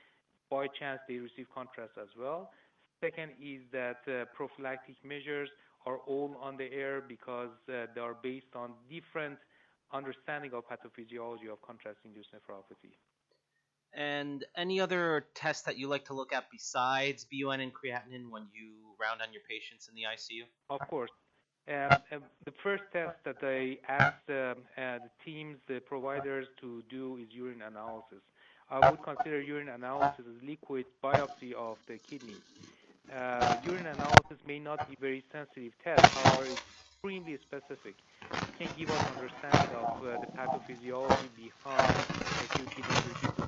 By 0.51 0.69
chance, 0.69 1.01
they 1.09 1.17
receive 1.17 1.47
contrast 1.55 1.93
as 2.01 2.09
well. 2.19 2.51
Second 3.01 3.33
is 3.43 3.61
that 3.73 4.01
uh, 4.07 4.25
prophylactic 4.35 4.97
measures 5.05 5.49
are 5.85 5.99
all 6.07 6.37
on 6.41 6.57
the 6.57 6.73
air 6.73 7.03
because 7.07 7.51
uh, 7.69 7.87
they 7.95 8.01
are 8.01 8.17
based 8.23 8.55
on 8.55 8.73
different 8.89 9.39
understanding 9.93 10.53
of 10.55 10.65
pathophysiology 10.69 11.51
of 11.53 11.61
contrast-induced 11.63 12.29
nephropathy. 12.33 12.95
And 13.95 14.45
any 14.57 14.81
other 14.81 15.29
tests 15.35 15.65
that 15.65 15.77
you 15.79 15.89
like 15.89 16.07
to 16.07 16.15
look 16.15 16.33
at 16.33 16.51
besides 16.51 17.27
BUN 17.27 17.61
and 17.61 17.73
creatinine 17.75 18.31
when 18.31 18.49
you 18.53 18.97
round 18.99 19.23
on 19.23 19.33
your 19.33 19.43
patients 19.49 19.89
in 19.89 19.95
the 19.95 20.05
ICU? 20.05 20.45
Of 20.71 20.81
course. 20.89 21.11
Um, 21.69 22.03
the 22.45 22.53
first 22.63 22.85
test 22.93 23.17
that 23.25 23.37
I 23.43 23.79
asked 23.89 24.29
um, 24.31 24.67
uh, 24.77 24.99
the 24.99 25.11
teams, 25.25 25.59
the 25.69 25.81
providers 25.81 26.49
to 26.61 26.83
do 26.91 27.19
is 27.19 27.29
urine 27.31 27.63
analysis. 27.63 28.23
I 28.69 28.81
would 28.81 29.03
consider 29.03 29.41
urine 29.41 29.69
analysis 29.69 30.27
as 30.27 30.43
liquid 30.43 30.87
biopsy 31.05 31.53
of 31.53 31.79
the 31.87 31.99
kidney. 31.99 32.45
Uh, 33.11 33.55
urine 33.63 33.87
analysis 33.87 34.39
may 34.45 34.59
not 34.59 34.87
be 34.87 34.97
very 35.01 35.25
sensitive 35.33 35.73
test, 35.85 36.09
however, 36.15 36.49
it's 36.49 36.63
extremely 36.69 37.39
specific. 37.39 37.97
It 38.47 38.55
can 38.57 38.73
give 38.75 38.91
us 38.91 39.03
understanding 39.07 39.73
of 39.73 39.89
uh, 40.01 40.19
the 40.19 40.29
pathophysiology 40.37 41.35
behind 41.35 42.07
acute 42.39 42.71
kidney 42.75 42.99
disease, 43.01 43.42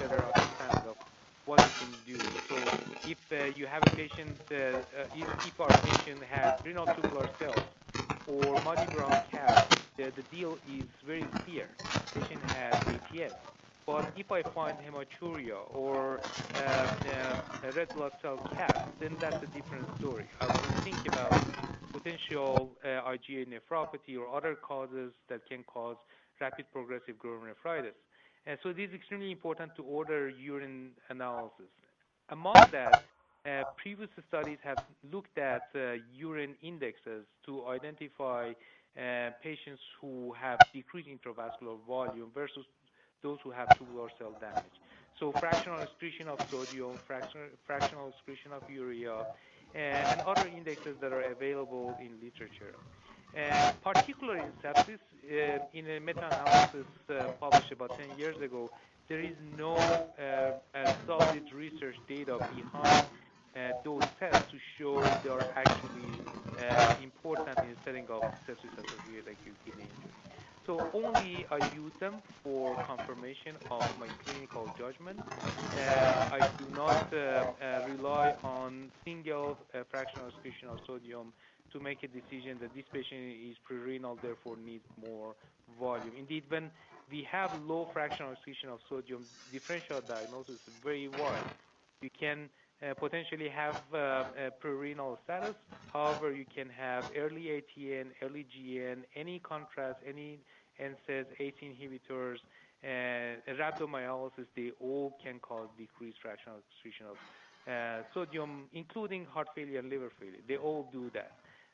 much 0.00 0.08
better 0.10 0.26
understanding 0.26 0.86
of 0.86 0.96
what 1.44 1.60
it 1.60 1.74
can 1.76 2.04
do. 2.04 2.38
So 2.48 2.84
if 3.04 3.18
uh, 3.32 3.44
you 3.56 3.66
have 3.66 3.84
a 3.84 3.88
patient, 3.88 4.40
uh, 4.50 4.54
uh, 4.54 5.06
if, 5.12 5.28
if, 5.40 5.60
our 5.60 5.74
patient 5.74 6.22
has 6.24 6.54
renal 6.64 6.88
tubular 6.88 7.28
cells 7.38 7.64
or 8.26 8.60
muddy 8.60 8.86
brown 8.86 9.22
cast, 9.30 9.62
the, 9.96 10.12
the 10.14 10.22
deal 10.22 10.58
is 10.64 10.90
very 11.04 11.28
clear. 11.44 11.70
Patient 12.14 12.44
has 12.44 12.80
ATN. 12.88 13.36
But 13.86 14.12
if 14.16 14.30
I 14.30 14.42
find 14.54 14.78
hematuria 14.78 15.64
or 15.70 16.20
uh, 16.54 16.58
uh, 16.58 17.36
a 17.62 17.72
red 17.72 17.92
blood 17.94 18.12
cell 18.22 18.40
cast, 18.54 18.82
then 19.00 19.18
that's 19.20 19.42
a 19.42 19.46
different 19.46 19.88
story. 19.96 20.30
I 20.40 20.46
will 20.48 20.72
think 20.84 21.06
about 21.06 21.44
potential 21.92 22.76
IgA 22.84 23.46
nephropathy 23.48 24.16
or 24.18 24.34
other 24.34 24.54
causes 24.56 25.12
that 25.28 25.46
can 25.46 25.64
cause 25.64 25.96
rapid 26.40 26.70
progressive 26.72 27.16
glomerulonephritis. 27.16 27.94
And 28.46 28.58
so 28.62 28.70
it 28.70 28.78
is 28.78 28.92
extremely 28.94 29.30
important 29.32 29.74
to 29.76 29.82
order 29.84 30.28
urine 30.28 30.96
analysis. 31.08 31.70
Among 32.28 32.70
that, 32.70 33.00
uh, 33.44 33.64
previous 33.76 34.10
studies 34.28 34.58
have 34.62 34.78
looked 35.02 35.38
at 35.38 35.70
uh, 35.74 35.92
urine 36.10 36.56
indexes 36.62 37.26
to 37.46 37.66
identify 37.66 38.52
uh, 38.96 39.30
patients 39.42 39.82
who 40.00 40.32
have 40.34 40.60
decreased 40.72 41.08
intravascular 41.08 41.84
volume 41.86 42.32
versus 42.32 42.66
those 43.22 43.38
who 43.42 43.50
have 43.50 43.68
tubular 43.74 44.08
cell 44.18 44.34
damage. 44.34 44.74
So 45.18 45.34
fractional 45.38 45.82
excretion 45.82 46.28
of 46.28 46.40
sodium, 46.50 47.00
fractional, 47.06 47.50
fractional 47.66 48.08
excretion 48.10 48.52
of 48.52 48.62
urea, 48.68 49.26
and 49.74 50.20
other 50.22 50.46
indexes 50.46 50.98
that 51.00 51.12
are 51.12 51.30
available 51.30 51.96
in 51.98 52.20
literature. 52.20 52.76
And 53.34 53.80
particularly 53.82 54.40
in 54.40 54.52
sepsis, 54.62 54.98
uh, 55.30 55.58
in 55.72 55.88
a 55.88 56.00
meta-analysis 56.00 56.86
uh, 57.08 57.24
published 57.40 57.72
about 57.72 57.96
10 57.98 58.18
years 58.18 58.36
ago, 58.40 58.70
there 59.08 59.20
is 59.20 59.36
no 59.56 59.74
uh, 59.76 60.92
solid 61.06 61.42
research 61.52 61.96
data 62.08 62.38
behind 62.54 63.06
uh, 63.56 63.72
those 63.84 64.02
tests 64.18 64.50
to 64.50 64.58
show 64.78 65.00
they 65.22 65.28
are 65.30 65.46
actually 65.56 66.22
uh, 66.60 66.94
important 67.02 67.58
in 67.58 67.76
setting 67.84 68.06
up 68.10 68.22
sepsis-associated 68.46 69.26
acute 69.26 69.56
kidney 69.64 69.84
injury. 69.84 70.14
So 70.66 70.90
only 70.92 71.46
I 71.50 71.56
use 71.74 71.92
them 71.98 72.22
for 72.44 72.76
confirmation 72.84 73.56
of 73.70 73.98
my 73.98 74.06
clinical 74.24 74.72
judgment. 74.78 75.18
Uh, 75.18 76.28
I 76.30 76.48
do 76.58 76.66
not 76.76 77.12
uh, 77.12 77.16
uh, 77.16 77.86
rely 77.88 78.36
on 78.44 78.92
single 79.04 79.58
uh, 79.74 79.82
fractional 79.90 80.28
excretion 80.28 80.68
of 80.68 80.78
sodium 80.86 81.32
to 81.72 81.80
make 81.80 82.02
a 82.02 82.08
decision 82.08 82.58
that 82.60 82.74
this 82.74 82.84
patient 82.92 83.20
is 83.50 83.56
pre-renal, 83.64 84.18
therefore 84.22 84.56
needs 84.64 84.84
more 85.06 85.34
volume. 85.78 86.12
Indeed, 86.18 86.44
when 86.48 86.70
we 87.10 87.26
have 87.30 87.50
low 87.66 87.88
fractional 87.92 88.32
excretion 88.32 88.68
of 88.68 88.80
sodium, 88.88 89.26
differential 89.52 90.00
diagnosis 90.00 90.56
is 90.66 90.74
very 90.82 91.08
wide. 91.08 91.44
You 92.02 92.10
can 92.18 92.48
uh, 92.82 92.94
potentially 92.94 93.48
have 93.48 93.82
uh, 93.92 94.24
pre-renal 94.60 95.18
status. 95.24 95.54
However, 95.92 96.32
you 96.32 96.46
can 96.54 96.68
have 96.70 97.10
early 97.16 97.60
ATN, 97.60 98.06
early 98.22 98.46
GN, 98.56 98.98
any 99.16 99.38
contrast, 99.40 99.98
any 100.06 100.38
NSAIDs, 100.80 101.26
ACE 101.38 101.54
inhibitors, 101.62 102.38
and 102.82 103.38
rhabdomyolysis, 103.58 104.46
they 104.56 104.70
all 104.80 105.16
can 105.22 105.38
cause 105.40 105.68
decreased 105.76 106.16
fractional 106.22 106.58
excretion 106.72 107.06
of 107.06 107.16
uh, 107.68 108.02
sodium, 108.14 108.64
including 108.72 109.26
heart 109.26 109.48
failure 109.54 109.78
and 109.78 109.90
liver 109.90 110.10
failure. 110.18 110.40
They 110.48 110.56
all 110.56 110.88
do 110.90 111.10
that. 111.12 111.32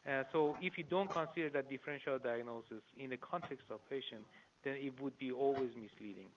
Uh, 0.09 0.23
so 0.33 0.57
if 0.63 0.79
you 0.79 0.85
don't 0.85 1.11
consider 1.11 1.51
that 1.51 1.69
differential 1.69 2.19
diagnosis 2.19 2.83
in 2.99 3.11
the 3.11 3.17
context 3.17 3.65
of 3.71 3.81
patient, 3.91 4.23
then 4.65 4.75
it 4.77 5.01
would 5.01 5.17
be 5.19 5.33
always 5.33 5.71
misleading. 5.75 6.29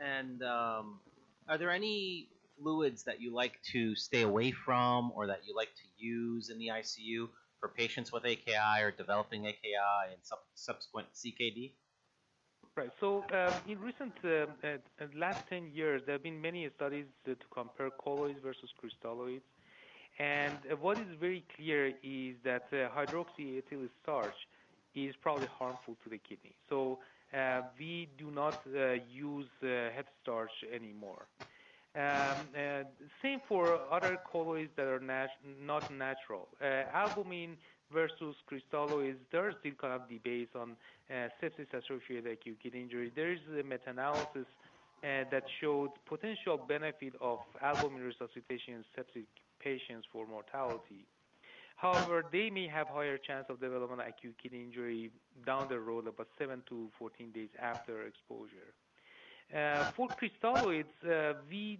And 0.00 0.42
um, 0.42 0.98
are 1.48 1.58
there 1.58 1.70
any 1.70 2.28
fluids 2.60 3.04
that 3.04 3.20
you 3.20 3.32
like 3.32 3.60
to 3.72 3.94
stay 3.94 4.22
away 4.22 4.50
from 4.50 5.12
or 5.14 5.26
that 5.26 5.40
you 5.46 5.54
like 5.54 5.70
to 5.74 6.04
use 6.04 6.50
in 6.50 6.58
the 6.58 6.68
ICU 6.68 7.28
for 7.60 7.68
patients 7.68 8.12
with 8.12 8.24
AKI 8.24 8.82
or 8.82 8.90
developing 8.90 9.46
AKI 9.46 10.10
and 10.10 10.18
sub- 10.22 10.38
subsequent 10.54 11.08
CKD? 11.14 11.72
Right. 12.76 12.90
So 12.98 13.24
um, 13.32 13.52
in 13.68 13.78
recent 13.80 14.12
uh, 14.24 14.46
uh, 14.66 15.06
last 15.16 15.46
10 15.48 15.70
years, 15.72 16.02
there 16.04 16.14
have 16.14 16.24
been 16.24 16.40
many 16.40 16.68
studies 16.74 17.06
to 17.24 17.36
compare 17.52 17.90
colloids 18.02 18.40
versus 18.42 18.70
crystalloids. 18.82 19.42
And 20.18 20.58
uh, 20.70 20.76
what 20.76 20.98
is 20.98 21.06
very 21.20 21.44
clear 21.56 21.92
is 22.02 22.36
that 22.44 22.66
uh, 22.72 22.88
hydroxyethyl 22.96 23.88
starch 24.02 24.36
is 24.94 25.14
probably 25.20 25.48
harmful 25.58 25.96
to 26.04 26.10
the 26.10 26.18
kidney. 26.18 26.54
So 26.68 26.98
uh, 27.36 27.62
we 27.78 28.08
do 28.16 28.30
not 28.30 28.62
uh, 28.66 28.94
use 29.10 29.48
head 29.60 30.06
starch 30.22 30.52
anymore. 30.72 31.26
Um, 31.96 32.02
uh, 32.02 32.82
same 33.22 33.40
for 33.48 33.78
other 33.90 34.18
colloids 34.30 34.70
that 34.76 34.86
are 34.86 34.98
nat 34.98 35.30
not 35.62 35.92
natural. 35.92 36.48
Uh, 36.60 36.82
albumin 36.92 37.56
versus 37.92 38.34
crystalloids, 38.50 39.16
there's 39.30 39.54
still 39.60 39.74
kind 39.80 39.94
of 39.94 40.08
debates 40.08 40.50
on 40.56 40.74
uh, 41.08 41.28
sepsis-associated 41.40 42.32
acute 42.32 42.58
kidney 42.60 42.80
injury. 42.80 43.12
There 43.14 43.32
is 43.32 43.38
a 43.60 43.62
meta-analysis 43.62 44.46
uh, 45.04 45.06
that 45.30 45.44
showed 45.60 45.90
potential 46.06 46.56
benefit 46.56 47.12
of 47.20 47.38
albumin 47.62 48.02
resuscitation 48.02 48.74
in 48.74 48.84
septic 48.96 49.26
patients 49.64 50.06
for 50.12 50.26
mortality. 50.26 51.06
However, 51.76 52.24
they 52.30 52.50
may 52.50 52.68
have 52.68 52.86
higher 52.88 53.18
chance 53.18 53.46
of 53.48 53.60
development 53.60 54.00
of 54.00 54.06
acute 54.06 54.36
kidney 54.40 54.62
injury 54.62 55.10
down 55.44 55.66
the 55.68 55.78
road, 55.78 56.06
about 56.06 56.28
7 56.38 56.62
to 56.68 56.88
14 56.98 57.32
days 57.32 57.48
after 57.60 58.06
exposure. 58.06 58.70
Uh, 59.54 59.90
for 59.96 60.08
crystalloids, 60.08 60.94
uh, 61.04 61.34
we 61.50 61.78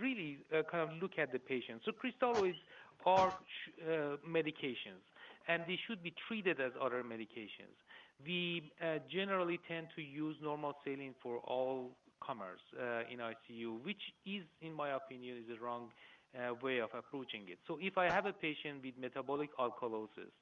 really 0.00 0.38
uh, 0.52 0.62
kind 0.70 0.88
of 0.88 1.02
look 1.02 1.18
at 1.18 1.32
the 1.32 1.38
patient. 1.38 1.82
So 1.84 1.92
crystalloids 1.92 2.60
are 3.06 3.28
uh, 3.28 4.16
medications, 4.28 5.04
and 5.46 5.62
they 5.66 5.78
should 5.86 6.02
be 6.02 6.14
treated 6.26 6.60
as 6.60 6.72
other 6.80 7.02
medications. 7.02 7.76
We 8.24 8.72
uh, 8.80 8.98
generally 9.12 9.60
tend 9.68 9.88
to 9.96 10.02
use 10.02 10.36
normal 10.42 10.74
saline 10.84 11.14
for 11.22 11.38
all 11.38 11.90
comers 12.24 12.60
uh, 12.80 13.02
in 13.12 13.18
ICU, 13.18 13.84
which 13.84 14.00
is, 14.24 14.44
in 14.62 14.72
my 14.72 14.90
opinion, 14.96 15.36
is 15.38 15.56
a 15.56 15.62
wrong 15.62 15.90
uh, 16.34 16.54
way 16.62 16.78
of 16.78 16.90
approaching 16.96 17.42
it. 17.48 17.58
So 17.66 17.78
if 17.80 17.98
I 17.98 18.06
have 18.10 18.26
a 18.26 18.32
patient 18.32 18.82
with 18.84 18.94
metabolic 18.98 19.50
alkalosis 19.58 20.32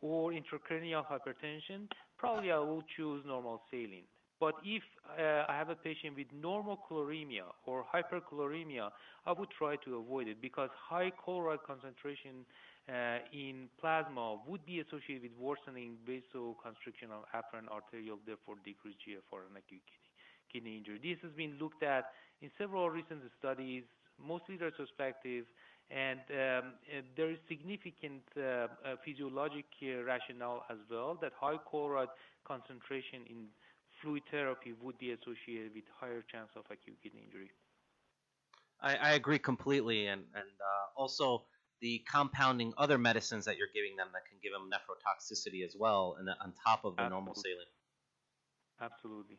or 0.00 0.32
intracranial 0.32 1.04
hypertension, 1.06 1.88
probably 2.18 2.50
I 2.52 2.58
will 2.58 2.82
choose 2.96 3.22
normal 3.26 3.62
saline. 3.70 4.04
But 4.40 4.54
if 4.64 4.82
uh, 5.18 5.44
I 5.48 5.56
have 5.56 5.70
a 5.70 5.76
patient 5.76 6.16
with 6.16 6.26
normal 6.32 6.78
chloremia 6.90 7.44
or 7.66 7.84
hyperchloremia, 7.94 8.90
I 9.26 9.32
would 9.32 9.48
try 9.56 9.76
to 9.84 9.96
avoid 9.96 10.28
it 10.28 10.42
because 10.42 10.70
high 10.76 11.10
chloride 11.24 11.62
concentration 11.66 12.44
uh, 12.88 13.24
in 13.32 13.68
plasma 13.80 14.36
would 14.46 14.66
be 14.66 14.80
associated 14.80 15.22
with 15.22 15.32
worsening 15.38 15.96
vasoconstriction 16.04 17.08
of 17.08 17.24
afferent 17.32 17.68
arteriole, 17.72 18.18
therefore 18.26 18.56
decreased 18.64 18.98
GFR 19.00 19.48
and 19.48 19.56
acute 19.56 19.80
kidney, 19.88 20.12
kidney 20.52 20.76
injury. 20.76 21.00
This 21.00 21.22
has 21.22 21.32
been 21.32 21.56
looked 21.60 21.82
at 21.82 22.12
in 22.42 22.50
several 22.58 22.90
recent 22.90 23.22
studies, 23.38 23.84
mostly 24.18 24.56
retrospective, 24.56 25.46
and 25.90 26.20
um, 26.30 26.72
there 27.16 27.30
is 27.30 27.38
significant 27.48 28.22
uh, 28.36 28.40
uh, 28.40 28.68
physiologic 29.04 29.66
uh, 29.82 30.02
rationale 30.02 30.64
as 30.70 30.78
well 30.90 31.18
that 31.20 31.32
high 31.38 31.58
chloride 31.70 32.08
concentration 32.46 33.22
in 33.28 33.46
fluid 34.02 34.22
therapy 34.30 34.72
would 34.82 34.98
be 34.98 35.12
associated 35.12 35.74
with 35.74 35.84
higher 35.98 36.22
chance 36.30 36.50
of 36.56 36.64
acute 36.70 36.96
kidney 37.02 37.22
injury. 37.24 37.50
I, 38.80 38.96
I 38.96 39.10
agree 39.12 39.38
completely, 39.38 40.06
and 40.06 40.22
and 40.34 40.44
uh, 40.60 41.00
also 41.00 41.44
the 41.80 42.02
compounding 42.10 42.72
other 42.78 42.98
medicines 42.98 43.44
that 43.44 43.56
you're 43.56 43.68
giving 43.74 43.96
them 43.96 44.08
that 44.12 44.26
can 44.26 44.38
give 44.42 44.52
them 44.52 44.70
nephrotoxicity 44.70 45.64
as 45.64 45.76
well, 45.78 46.16
and 46.18 46.28
on 46.28 46.52
top 46.66 46.84
of 46.84 46.96
the 46.96 47.02
Absolutely. 47.02 47.10
normal 47.10 47.34
saline. 47.34 47.66
Absolutely. 48.80 49.38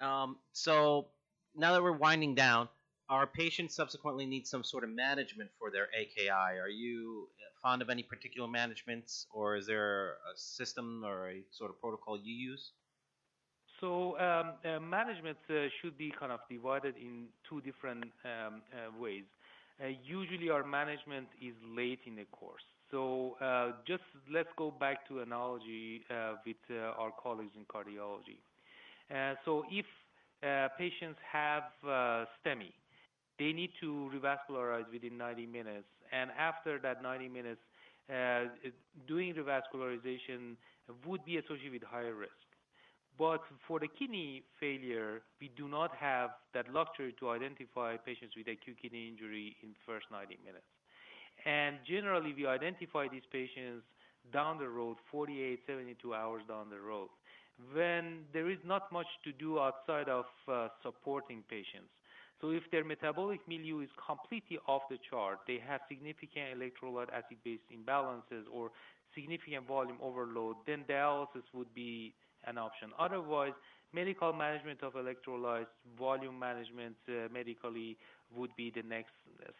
Um, 0.00 0.38
so 0.52 1.08
now 1.54 1.72
that 1.72 1.82
we're 1.82 1.92
winding 1.92 2.34
down, 2.34 2.68
our 3.08 3.26
patients 3.26 3.74
subsequently 3.74 4.26
need 4.26 4.46
some 4.46 4.62
sort 4.62 4.84
of 4.84 4.90
management 4.90 5.50
for 5.58 5.70
their 5.70 5.88
AKI. 5.98 6.30
Are 6.30 6.68
you 6.68 7.28
fond 7.62 7.82
of 7.82 7.90
any 7.90 8.02
particular 8.02 8.48
managements, 8.48 9.26
or 9.32 9.56
is 9.56 9.66
there 9.66 10.10
a 10.10 10.36
system 10.36 11.04
or 11.04 11.30
a 11.30 11.42
sort 11.50 11.70
of 11.70 11.80
protocol 11.80 12.18
you 12.18 12.34
use? 12.34 12.72
So 13.80 14.18
um, 14.18 14.54
uh, 14.64 14.80
management 14.80 15.38
uh, 15.48 15.68
should 15.80 15.96
be 15.96 16.12
kind 16.18 16.32
of 16.32 16.40
divided 16.50 16.96
in 16.96 17.26
two 17.48 17.60
different 17.60 18.04
um, 18.24 18.62
uh, 18.72 18.90
ways. 19.00 19.24
Uh, 19.80 19.88
usually 20.04 20.50
our 20.50 20.64
management 20.64 21.28
is 21.40 21.54
late 21.76 22.00
in 22.06 22.16
the 22.16 22.24
course. 22.32 22.62
So 22.90 23.36
uh, 23.40 23.72
just 23.86 24.02
let's 24.32 24.48
go 24.56 24.70
back 24.70 25.06
to 25.08 25.20
analogy 25.20 26.02
uh, 26.10 26.34
with 26.44 26.56
uh, 26.70 27.00
our 27.00 27.12
colleagues 27.22 27.52
in 27.56 27.64
cardiology. 27.66 28.38
Uh, 29.14 29.34
so 29.44 29.64
if 29.70 29.86
uh, 30.42 30.68
patients 30.76 31.18
have 31.30 31.64
uh, 31.84 32.24
STEMI, 32.40 32.72
they 33.38 33.52
need 33.52 33.70
to 33.80 34.10
revascularize 34.14 34.90
within 34.92 35.16
90 35.16 35.46
minutes, 35.46 35.88
and 36.12 36.30
after 36.38 36.78
that 36.80 37.02
90 37.02 37.28
minutes, 37.28 37.60
uh, 38.10 38.44
doing 39.06 39.34
revascularization 39.34 40.56
would 41.06 41.24
be 41.24 41.36
associated 41.36 41.72
with 41.72 41.82
higher 41.82 42.14
risk. 42.14 42.32
But 43.18 43.42
for 43.66 43.80
the 43.80 43.88
kidney 43.88 44.44
failure, 44.60 45.22
we 45.40 45.50
do 45.56 45.68
not 45.68 45.90
have 45.96 46.30
that 46.54 46.72
luxury 46.72 47.14
to 47.18 47.30
identify 47.30 47.96
patients 47.96 48.34
with 48.36 48.46
acute 48.46 48.78
kidney 48.80 49.08
injury 49.08 49.56
in 49.62 49.74
first 49.84 50.06
90 50.10 50.38
minutes. 50.44 50.64
And 51.44 51.78
generally, 51.86 52.32
we 52.32 52.46
identify 52.46 53.08
these 53.08 53.26
patients 53.32 53.84
down 54.32 54.58
the 54.58 54.68
road, 54.68 54.96
48, 55.10 55.60
72 55.66 56.14
hours 56.14 56.42
down 56.48 56.70
the 56.70 56.80
road, 56.80 57.08
when 57.74 58.24
there 58.32 58.48
is 58.48 58.58
not 58.64 58.90
much 58.92 59.06
to 59.24 59.32
do 59.32 59.58
outside 59.58 60.08
of 60.08 60.26
uh, 60.46 60.68
supporting 60.82 61.42
patients. 61.50 61.90
So 62.40 62.50
if 62.50 62.62
their 62.70 62.84
metabolic 62.84 63.40
milieu 63.48 63.80
is 63.80 63.88
completely 64.06 64.58
off 64.68 64.82
the 64.88 64.98
chart, 65.10 65.40
they 65.46 65.58
have 65.66 65.80
significant 65.88 66.54
electrolyte 66.56 67.10
acid-base 67.12 67.60
imbalances 67.74 68.44
or 68.52 68.70
significant 69.14 69.66
volume 69.66 69.98
overload, 70.00 70.56
then 70.66 70.84
dialysis 70.88 71.42
would 71.52 71.72
be 71.74 72.14
an 72.46 72.58
option. 72.58 72.90
Otherwise, 72.98 73.52
medical 73.92 74.32
management 74.32 74.82
of 74.82 74.92
electrolytes, 74.94 75.66
volume 75.98 76.38
management 76.38 76.94
uh, 77.08 77.28
medically 77.32 77.96
would 78.34 78.50
be 78.56 78.70
the 78.74 78.82
next 78.82 79.12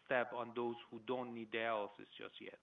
step 0.07 0.31
on 0.37 0.51
those 0.55 0.77
who 0.91 1.01
don't 1.07 1.35
need 1.35 1.51
dialysis 1.51 2.07
just 2.17 2.35
yet. 2.41 2.59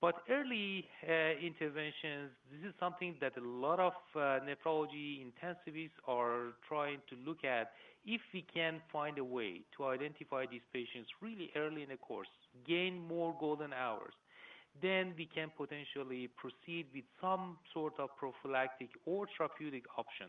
But 0.00 0.16
early 0.28 0.84
uh, 1.08 1.38
interventions, 1.40 2.34
this 2.50 2.68
is 2.68 2.74
something 2.80 3.14
that 3.20 3.38
a 3.38 3.40
lot 3.40 3.78
of 3.78 3.92
uh, 4.16 4.40
nephrology 4.42 5.24
intensivists 5.24 5.94
are 6.08 6.54
trying 6.66 6.98
to 7.08 7.14
look 7.24 7.44
at. 7.44 7.70
If 8.04 8.20
we 8.34 8.44
can 8.52 8.80
find 8.92 9.18
a 9.18 9.24
way 9.24 9.62
to 9.76 9.86
identify 9.86 10.46
these 10.46 10.66
patients 10.72 11.08
really 11.20 11.50
early 11.54 11.82
in 11.82 11.90
the 11.90 11.96
course, 11.96 12.28
gain 12.66 12.98
more 12.98 13.34
golden 13.38 13.72
hours, 13.72 14.14
then 14.80 15.14
we 15.16 15.26
can 15.26 15.50
potentially 15.56 16.28
proceed 16.36 16.86
with 16.94 17.04
some 17.20 17.58
sort 17.72 17.94
of 18.00 18.08
prophylactic 18.16 18.88
or 19.06 19.26
therapeutic 19.36 19.84
option. 19.98 20.28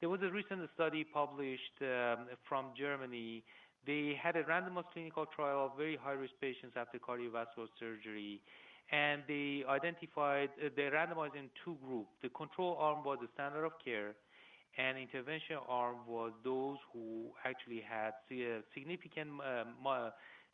There 0.00 0.08
was 0.08 0.20
a 0.22 0.30
recent 0.30 0.60
study 0.74 1.04
published 1.04 1.76
um, 1.82 2.26
from 2.48 2.66
Germany. 2.78 3.42
They 3.86 4.18
had 4.20 4.36
a 4.36 4.44
randomized 4.44 4.92
clinical 4.92 5.26
trial 5.26 5.66
of 5.66 5.76
very 5.76 5.96
high 5.96 6.12
risk 6.12 6.34
patients 6.40 6.74
after 6.76 6.98
cardiovascular 6.98 7.68
surgery, 7.78 8.40
and 8.92 9.22
they 9.28 9.64
identified, 9.68 10.50
uh, 10.64 10.68
they 10.76 10.84
randomized 10.84 11.36
in 11.36 11.50
two 11.64 11.76
groups. 11.84 12.10
The 12.22 12.28
control 12.30 12.76
arm 12.78 13.04
was 13.04 13.18
the 13.20 13.28
standard 13.34 13.64
of 13.64 13.72
care, 13.84 14.14
and 14.78 14.98
intervention 14.98 15.56
arm 15.68 15.96
was 16.06 16.32
those 16.42 16.78
who 16.92 17.30
actually 17.44 17.80
had 17.80 18.14
uh, 18.30 18.60
significant 18.74 19.30
um, 19.30 19.74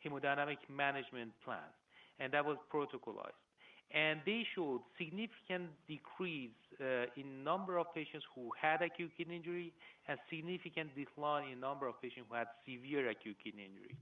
hemodynamic 0.05 0.57
management 0.69 1.31
plan 1.43 1.69
and 2.21 2.31
that 2.33 2.45
was 2.45 2.57
protocolized. 2.71 3.41
And 3.93 4.21
they 4.25 4.45
showed 4.55 4.81
significant 4.97 5.67
decrease 5.87 6.55
uh, 6.79 7.11
in 7.17 7.43
number 7.43 7.77
of 7.77 7.93
patients 7.93 8.23
who 8.33 8.49
had 8.55 8.81
acute 8.81 9.11
kidney 9.17 9.35
injury 9.35 9.73
and 10.07 10.17
significant 10.29 10.95
decline 10.95 11.49
in 11.51 11.59
number 11.59 11.87
of 11.87 12.01
patients 12.01 12.27
who 12.29 12.35
had 12.35 12.47
severe 12.63 13.09
acute 13.09 13.35
kidney 13.43 13.67
injury. 13.67 13.97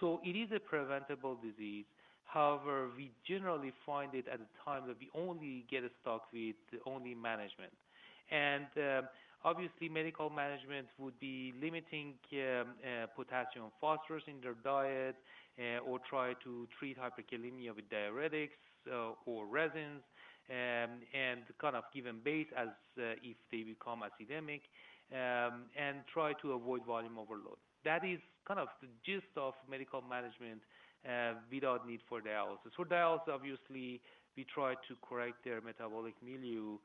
So 0.00 0.20
it 0.24 0.32
is 0.32 0.48
a 0.54 0.60
preventable 0.60 1.36
disease. 1.36 1.84
However, 2.24 2.88
we 2.96 3.10
generally 3.28 3.72
find 3.84 4.14
it 4.14 4.24
at 4.32 4.40
a 4.40 4.48
time 4.64 4.88
that 4.88 4.96
we 4.98 5.10
only 5.14 5.66
get 5.70 5.82
stuck 6.00 6.32
with 6.32 6.56
only 6.86 7.14
management. 7.14 7.72
And 8.30 8.64
um, 8.78 9.08
obviously, 9.44 9.88
medical 9.88 10.30
management 10.30 10.88
would 10.98 11.18
be 11.20 11.52
limiting 11.60 12.14
um, 12.32 12.74
uh, 12.82 13.06
potassium 13.14 13.66
phosphorus 13.80 14.24
in 14.26 14.40
their 14.40 14.56
diet, 14.64 15.16
uh, 15.58 15.78
or 15.88 16.00
try 16.08 16.32
to 16.42 16.66
treat 16.78 16.96
hyperkalemia 16.98 17.74
with 17.74 17.88
diuretics 17.88 18.58
uh, 18.90 19.12
or 19.26 19.46
resins, 19.46 20.02
um, 20.50 21.00
and 21.14 21.42
kind 21.60 21.76
of 21.76 21.84
give 21.94 22.04
them 22.04 22.20
base 22.24 22.48
as 22.56 22.68
if 22.96 23.36
they 23.52 23.62
become 23.62 24.02
acidemic, 24.02 24.62
um, 25.12 25.66
and 25.78 25.98
try 26.12 26.32
to 26.42 26.52
avoid 26.52 26.84
volume 26.84 27.18
overload. 27.18 27.56
That 27.84 28.04
is 28.04 28.18
kind 28.48 28.58
of 28.58 28.68
the 28.80 28.88
gist 29.04 29.30
of 29.36 29.54
medical 29.70 30.02
management 30.02 30.60
without 31.52 31.86
need 31.86 32.00
for 32.08 32.20
dialysis. 32.20 32.72
For 32.74 32.86
dialysis, 32.86 33.28
obviously, 33.28 34.00
we 34.36 34.44
try 34.52 34.74
to 34.88 34.96
correct 35.06 35.44
their 35.44 35.60
metabolic 35.60 36.14
milieu 36.24 36.78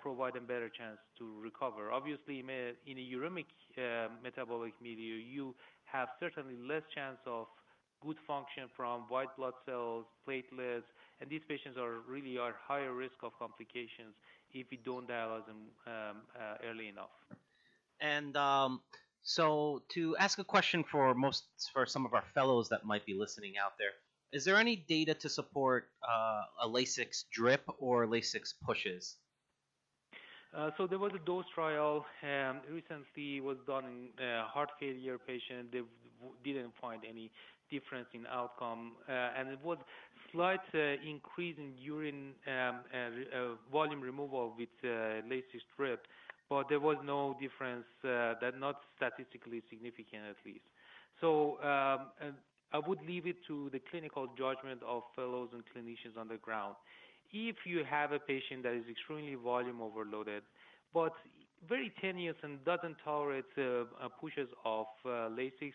provide 0.00 0.34
them 0.34 0.46
better 0.46 0.68
chance 0.68 0.98
to 1.18 1.24
recover. 1.40 1.92
Obviously, 1.92 2.40
in 2.40 2.98
a 2.98 3.06
uremic 3.16 3.46
uh, 3.76 4.08
metabolic 4.22 4.72
milieu, 4.82 5.16
you 5.16 5.54
have 5.84 6.08
certainly 6.20 6.56
less 6.56 6.82
chance 6.94 7.18
of 7.26 7.46
good 8.02 8.16
function 8.26 8.64
from 8.76 9.02
white 9.08 9.34
blood 9.36 9.54
cells, 9.64 10.04
platelets, 10.28 10.88
and 11.20 11.30
these 11.30 11.42
patients 11.48 11.76
are 11.78 12.00
really 12.08 12.38
at 12.38 12.54
higher 12.66 12.92
risk 12.92 13.16
of 13.22 13.32
complications 13.38 14.14
if 14.52 14.66
we 14.70 14.78
don't 14.84 15.08
dialyze 15.08 15.46
them 15.46 15.62
um, 15.86 16.16
uh, 16.38 16.56
early 16.68 16.88
enough. 16.88 17.10
And 18.00 18.36
um, 18.36 18.80
so, 19.22 19.82
to 19.90 20.16
ask 20.18 20.38
a 20.38 20.44
question 20.44 20.84
for 20.84 21.14
most 21.14 21.44
for 21.72 21.86
some 21.86 22.04
of 22.04 22.14
our 22.14 22.24
fellows 22.34 22.68
that 22.68 22.84
might 22.84 23.06
be 23.06 23.14
listening 23.14 23.54
out 23.62 23.72
there, 23.78 23.92
is 24.32 24.44
there 24.44 24.56
any 24.56 24.76
data 24.76 25.14
to 25.14 25.28
support 25.28 25.88
uh, 26.06 26.42
a 26.62 26.68
Lasix 26.68 27.24
drip 27.32 27.62
or 27.78 28.06
Lasix 28.06 28.52
pushes? 28.64 29.16
Uh, 30.54 30.70
so 30.76 30.86
there 30.86 30.98
was 30.98 31.12
a 31.14 31.26
dose 31.26 31.44
trial 31.54 32.04
um, 32.22 32.60
recently 32.72 33.40
was 33.40 33.56
done 33.66 33.84
in 33.84 34.24
uh, 34.24 34.46
heart 34.46 34.70
failure 34.80 35.18
patient. 35.18 35.72
They 35.72 35.82
didn't 36.44 36.72
find 36.80 37.02
any 37.08 37.30
difference 37.70 38.06
in 38.14 38.26
outcome, 38.26 38.92
uh, 39.08 39.12
and 39.38 39.48
it 39.48 39.58
was 39.62 39.78
slight 40.32 40.60
uh, 40.74 40.78
increase 41.06 41.56
in 41.58 41.72
urine 41.78 42.32
um, 42.46 42.76
uh, 42.94 43.54
volume 43.72 44.00
removal 44.00 44.54
with 44.56 44.68
Lasix 44.84 45.60
drip, 45.76 46.06
but 46.48 46.68
there 46.68 46.80
was 46.80 46.96
no 47.04 47.36
difference, 47.40 47.84
that 48.02 48.54
not 48.58 48.76
statistically 48.96 49.62
significant 49.68 50.22
at 50.30 50.36
least. 50.44 50.64
So 51.20 51.58
um, 51.62 52.34
I 52.72 52.78
would 52.78 53.00
leave 53.06 53.26
it 53.26 53.36
to 53.48 53.70
the 53.72 53.80
clinical 53.90 54.28
judgment 54.38 54.80
of 54.86 55.02
fellows 55.14 55.48
and 55.52 55.62
clinicians 55.64 56.18
on 56.18 56.28
the 56.28 56.36
ground. 56.36 56.76
If 57.32 57.56
you 57.64 57.84
have 57.88 58.12
a 58.12 58.18
patient 58.18 58.62
that 58.62 58.74
is 58.74 58.84
extremely 58.90 59.34
volume 59.34 59.80
overloaded, 59.80 60.42
but 60.94 61.12
very 61.68 61.92
tenuous 62.00 62.36
and 62.42 62.64
doesn't 62.64 62.96
tolerate 63.04 63.44
uh, 63.58 63.62
uh, 63.62 64.08
pushes 64.20 64.48
of 64.64 64.86
uh, 65.04 65.28
Lasix, 65.30 65.72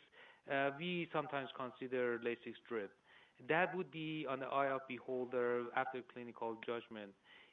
we 0.80 1.08
sometimes 1.14 1.50
consider 1.58 2.20
Lasix 2.20 2.56
drip. 2.68 2.92
That 3.50 3.76
would 3.76 3.92
be 3.92 4.26
on 4.30 4.40
the 4.40 4.46
eye 4.48 4.70
of 4.70 4.82
beholder 4.88 5.66
after 5.76 6.02
clinical 6.14 6.58
judgment. 6.66 7.12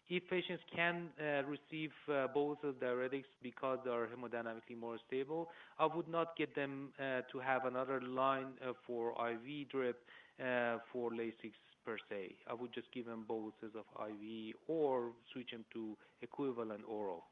If 0.08 0.22
patients 0.30 0.62
can 0.74 1.08
receive 1.46 1.90
both 2.32 2.64
of 2.64 2.76
diuretics 2.76 3.28
because 3.42 3.78
they 3.84 3.90
are 3.90 4.06
hemodynamically 4.06 4.78
more 4.80 4.96
stable, 5.06 5.50
I 5.78 5.86
would 5.86 6.08
not 6.08 6.34
get 6.36 6.54
them 6.54 6.92
to 6.98 7.38
have 7.38 7.66
another 7.66 8.00
line 8.00 8.52
for 8.86 9.12
IV 9.12 9.68
drip 9.70 9.98
for 10.92 11.10
Lasix 11.10 11.52
per 11.88 11.96
se. 12.10 12.36
I 12.46 12.52
would 12.52 12.70
just 12.70 12.92
give 12.92 13.06
them 13.06 13.24
bolus 13.26 13.54
of 13.62 13.86
IV 13.98 14.54
or 14.66 15.12
switch 15.32 15.52
them 15.52 15.64
to 15.72 15.96
equivalent 16.20 16.82
oral. 16.86 17.24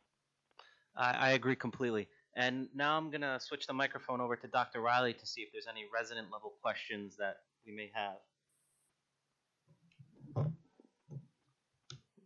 I, 0.97 1.11
I 1.13 1.31
agree 1.33 1.57
completely. 1.57 2.09
And 2.35 2.69
now 2.75 2.97
I'm 2.97 3.11
gonna 3.11 3.39
switch 3.39 3.67
the 3.67 3.75
microphone 3.75 4.23
over 4.23 4.35
to 4.35 4.47
Dr. 4.49 4.81
Reilly 4.81 5.13
to 5.13 5.27
see 5.27 5.43
if 5.43 5.53
there's 5.53 5.67
any 5.71 5.85
resident 5.93 6.29
level 6.33 6.55
questions 6.63 7.17
that 7.19 7.37
we 7.67 7.73
may 7.73 7.91
have. 7.93 8.17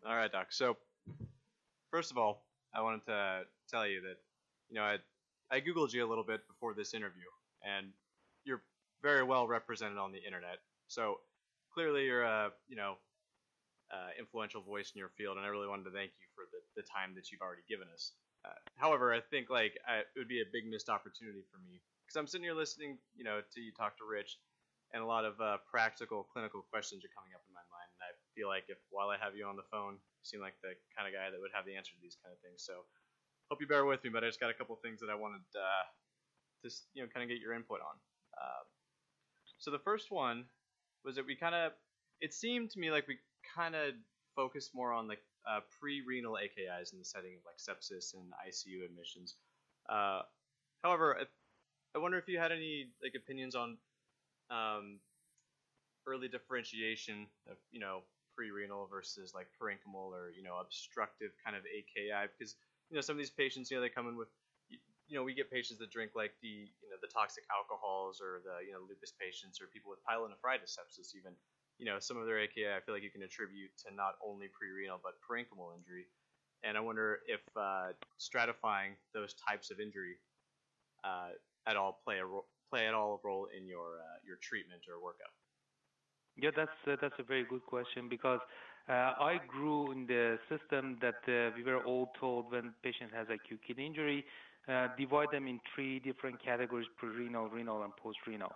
All 0.06 0.16
right, 0.16 0.30
Doc. 0.30 0.46
So, 0.50 0.76
first 1.90 2.12
of 2.12 2.16
all, 2.16 2.44
I 2.72 2.80
wanted 2.80 3.04
to 3.06 3.42
tell 3.68 3.86
you 3.88 4.00
that, 4.02 4.18
you 4.68 4.76
know, 4.76 4.82
I, 4.82 4.98
I 5.50 5.60
Googled 5.60 5.92
you 5.92 6.06
a 6.06 6.08
little 6.08 6.24
bit 6.24 6.46
before 6.46 6.74
this 6.74 6.94
interview, 6.94 7.28
and 7.64 7.88
you're 8.44 8.62
very 9.02 9.24
well 9.24 9.48
represented 9.48 9.98
on 9.98 10.12
the 10.12 10.24
internet. 10.24 10.58
So, 10.86 11.18
clearly 11.72 12.04
you're 12.04 12.26
a, 12.26 12.50
you 12.68 12.76
know, 12.76 12.98
uh, 13.90 14.14
influential 14.18 14.62
voice 14.62 14.92
in 14.94 14.98
your 14.98 15.10
field, 15.18 15.36
and 15.36 15.44
I 15.44 15.50
really 15.50 15.66
wanted 15.66 15.90
to 15.90 15.94
thank 15.94 16.14
you 16.14 16.28
for 16.34 16.46
the, 16.54 16.62
the 16.78 16.86
time 16.86 17.14
that 17.18 17.30
you've 17.30 17.42
already 17.42 17.66
given 17.66 17.90
us. 17.90 18.14
Uh, 18.46 18.56
however, 18.78 19.12
I 19.12 19.20
think 19.20 19.50
like 19.50 19.74
I, 19.84 20.06
it 20.06 20.16
would 20.16 20.30
be 20.30 20.40
a 20.40 20.48
big 20.48 20.64
missed 20.64 20.88
opportunity 20.88 21.44
for 21.50 21.58
me 21.60 21.82
because 22.06 22.16
I'm 22.16 22.30
sitting 22.30 22.46
here 22.46 22.56
listening, 22.56 22.96
you 23.18 23.26
know, 23.26 23.42
to 23.42 23.58
you 23.60 23.74
talk 23.74 23.98
to 23.98 24.06
Rich, 24.06 24.38
and 24.94 25.02
a 25.02 25.06
lot 25.06 25.26
of 25.26 25.36
uh, 25.42 25.58
practical 25.68 26.24
clinical 26.30 26.62
questions 26.70 27.02
are 27.04 27.12
coming 27.12 27.34
up 27.34 27.42
in 27.44 27.52
my 27.52 27.66
mind, 27.68 27.90
and 27.98 28.02
I 28.06 28.10
feel 28.32 28.48
like 28.48 28.70
if 28.70 28.78
while 28.88 29.10
I 29.10 29.18
have 29.18 29.34
you 29.34 29.44
on 29.44 29.58
the 29.58 29.66
phone, 29.68 29.98
you 29.98 30.24
seem 30.24 30.40
like 30.40 30.56
the 30.62 30.72
kind 30.94 31.04
of 31.04 31.12
guy 31.12 31.28
that 31.28 31.38
would 31.42 31.52
have 31.52 31.66
the 31.66 31.76
answer 31.76 31.92
to 31.92 32.00
these 32.00 32.16
kind 32.22 32.30
of 32.32 32.40
things. 32.40 32.62
So, 32.62 32.86
hope 33.50 33.58
you 33.58 33.68
bear 33.68 33.84
with 33.84 34.00
me, 34.06 34.14
but 34.14 34.22
I 34.22 34.30
just 34.30 34.40
got 34.40 34.54
a 34.54 34.56
couple 34.56 34.78
things 34.80 35.02
that 35.02 35.10
I 35.10 35.18
wanted 35.18 35.44
uh, 35.52 35.84
to 36.62 36.66
you 36.94 37.02
know 37.02 37.08
kind 37.10 37.26
of 37.26 37.28
get 37.28 37.42
your 37.42 37.52
input 37.52 37.82
on. 37.82 37.96
Um, 38.38 38.64
so 39.58 39.70
the 39.70 39.82
first 39.82 40.08
one 40.10 40.48
was 41.04 41.16
that 41.16 41.26
we 41.26 41.36
kind 41.36 41.54
of 41.54 41.72
it 42.20 42.34
seemed 42.34 42.70
to 42.70 42.78
me 42.78 42.90
like 42.90 43.08
we 43.08 43.18
kind 43.56 43.74
of 43.74 43.94
focused 44.36 44.74
more 44.74 44.92
on 44.92 45.08
like 45.08 45.22
uh, 45.48 45.60
pre-renal 45.80 46.34
AKIs 46.34 46.92
in 46.92 46.98
the 46.98 47.04
setting 47.04 47.32
of 47.34 47.42
like 47.44 47.56
sepsis 47.56 48.14
and 48.14 48.24
ICU 48.46 48.84
admissions. 48.84 49.36
Uh, 49.88 50.22
however, 50.84 51.16
I, 51.18 51.24
I, 51.96 52.02
wonder 52.02 52.18
if 52.18 52.28
you 52.28 52.38
had 52.38 52.52
any 52.52 52.88
like 53.02 53.14
opinions 53.16 53.54
on 53.54 53.78
um, 54.50 54.98
early 56.06 56.28
differentiation 56.28 57.26
of 57.50 57.56
you 57.72 57.80
know 57.80 58.02
pre-renal 58.36 58.86
versus 58.90 59.32
like 59.34 59.48
parenchymal 59.60 60.12
or 60.12 60.30
you 60.36 60.42
know 60.42 60.56
obstructive 60.60 61.30
kind 61.44 61.56
of 61.56 61.62
AKI 61.62 62.28
because 62.36 62.54
you 62.90 62.94
know 62.94 63.00
some 63.00 63.14
of 63.14 63.18
these 63.18 63.30
patients 63.30 63.70
you 63.70 63.76
know 63.76 63.82
they 63.82 63.88
come 63.88 64.08
in 64.08 64.16
with 64.16 64.28
you 65.10 65.18
know 65.18 65.24
we 65.26 65.34
get 65.34 65.50
patients 65.50 65.82
that 65.82 65.90
drink 65.90 66.14
like 66.14 66.32
the 66.40 66.70
you 66.70 66.88
know 66.88 66.96
the 67.02 67.10
toxic 67.10 67.44
alcohols 67.50 68.22
or 68.22 68.40
the 68.46 68.62
you 68.64 68.72
know 68.72 68.80
lupus 68.86 69.12
patients 69.18 69.60
or 69.60 69.66
people 69.68 69.90
with 69.90 70.00
pyelonephritis 70.06 70.78
sepsis 70.78 71.12
even 71.18 71.34
you 71.80 71.86
know, 71.86 71.98
some 71.98 72.18
of 72.18 72.26
their 72.26 72.38
AKI 72.38 72.76
I 72.76 72.80
feel 72.80 72.94
like 72.94 73.02
you 73.02 73.10
can 73.10 73.22
attribute 73.22 73.70
to 73.88 73.94
not 73.94 74.16
only 74.22 74.48
pre-renal 74.52 75.00
but 75.02 75.14
parenchymal 75.24 75.74
injury. 75.74 76.06
And 76.62 76.76
I 76.76 76.80
wonder 76.80 77.20
if 77.26 77.40
uh, 77.56 77.96
stratifying 78.20 79.00
those 79.14 79.34
types 79.48 79.70
of 79.70 79.80
injury 79.80 80.20
uh, 81.04 81.30
at 81.66 81.76
all 81.76 82.00
play 82.04 82.18
a 82.18 82.26
ro- 82.26 82.44
play 82.70 82.86
at 82.86 82.94
all 82.94 83.14
a 83.14 83.26
role 83.26 83.48
in 83.56 83.66
your 83.66 84.00
uh, 84.04 84.18
your 84.22 84.36
treatment 84.42 84.82
or 84.88 85.00
workup. 85.00 85.32
Yeah, 86.36 86.50
that's 86.54 86.72
uh, 86.86 86.96
that's 87.00 87.18
a 87.18 87.22
very 87.22 87.44
good 87.44 87.64
question 87.66 88.08
because 88.08 88.40
uh, 88.88 89.12
I 89.20 89.40
grew 89.46 89.92
in 89.92 90.06
the 90.06 90.38
system 90.48 90.98
that 91.00 91.20
uh, 91.28 91.50
we 91.54 91.62
were 91.62 91.78
all 91.78 92.08
told 92.18 92.50
when 92.52 92.72
patient 92.82 93.12
has 93.14 93.28
acute 93.30 93.60
kidney 93.66 93.86
injury, 93.86 94.24
divide 94.96 95.28
them 95.32 95.46
in 95.46 95.60
three 95.74 95.98
different 95.98 96.42
categories: 96.42 96.86
pre-renal, 96.96 97.48
renal, 97.48 97.82
and 97.82 97.96
post-renal. 97.96 98.52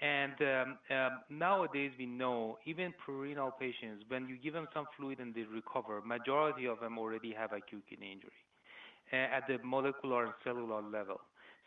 And 0.00 0.32
um, 0.40 0.78
um, 0.96 1.10
nowadays 1.28 1.92
we 1.98 2.06
know 2.06 2.58
even 2.64 2.94
pre-renal 3.04 3.50
patients, 3.50 4.04
when 4.08 4.28
you 4.28 4.38
give 4.42 4.54
them 4.54 4.66
some 4.72 4.86
fluid 4.96 5.18
and 5.20 5.34
they 5.34 5.42
recover, 5.42 6.00
majority 6.00 6.66
of 6.66 6.80
them 6.80 6.98
already 6.98 7.34
have 7.36 7.52
acute 7.52 7.82
kidney 7.88 8.12
injury 8.12 8.30
uh, 9.12 9.36
at 9.36 9.46
the 9.46 9.58
molecular 9.62 10.24
and 10.24 10.32
cellular 10.42 10.80
level. 10.80 11.20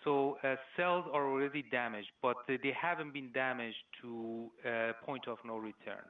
So 0.03 0.37
uh, 0.43 0.55
cells 0.75 1.05
are 1.13 1.27
already 1.29 1.63
damaged, 1.71 2.09
but 2.21 2.37
they 2.47 2.57
haven't 2.79 3.13
been 3.13 3.31
damaged 3.33 3.77
to 4.01 4.49
uh, 4.65 4.93
point 5.05 5.27
of 5.27 5.37
no 5.45 5.57
return. 5.57 6.03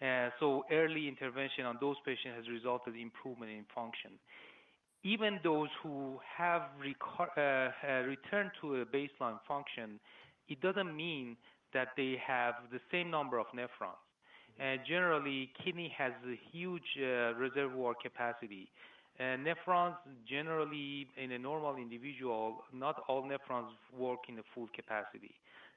Uh, 0.00 0.30
so 0.40 0.64
early 0.72 1.06
intervention 1.06 1.66
on 1.66 1.76
those 1.80 1.96
patients 2.04 2.34
has 2.36 2.48
resulted 2.48 2.94
in 2.94 3.02
improvement 3.02 3.50
in 3.50 3.64
function. 3.74 4.12
Even 5.04 5.40
those 5.44 5.68
who 5.82 6.18
have 6.36 6.62
uh, 7.36 7.40
uh, 7.40 7.70
returned 8.02 8.50
to 8.60 8.76
a 8.76 8.86
baseline 8.86 9.38
function, 9.46 10.00
it 10.48 10.60
doesn't 10.60 10.94
mean 10.96 11.36
that 11.72 11.88
they 11.96 12.16
have 12.26 12.54
the 12.72 12.80
same 12.90 13.10
number 13.10 13.38
of 13.38 13.46
nephrons. 13.54 14.02
And 14.58 14.80
generally, 14.86 15.50
kidney 15.64 15.92
has 15.96 16.12
a 16.26 16.36
huge 16.52 16.82
uh, 16.98 17.34
reservoir 17.34 17.94
capacity. 17.94 18.68
And 19.18 19.46
nephrons 19.46 19.96
generally, 20.28 21.08
in 21.16 21.32
a 21.32 21.38
normal 21.38 21.76
individual, 21.76 22.64
not 22.72 23.02
all 23.08 23.22
nephrons 23.22 23.70
work 23.96 24.20
in 24.28 24.36
the 24.36 24.42
full 24.54 24.68
capacity. 24.74 25.34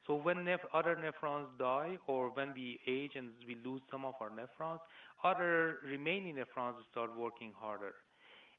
So 0.07 0.15
when 0.15 0.43
nef- 0.45 0.65
other 0.73 0.95
nephrons 0.95 1.45
die, 1.59 1.97
or 2.07 2.29
when 2.31 2.53
we 2.53 2.79
age 2.87 3.11
and 3.15 3.29
we 3.47 3.55
lose 3.63 3.81
some 3.91 4.05
of 4.05 4.15
our 4.19 4.29
nephrons, 4.29 4.79
other 5.23 5.77
remaining 5.85 6.35
nephrons 6.35 6.75
start 6.91 7.15
working 7.17 7.53
harder. 7.55 7.93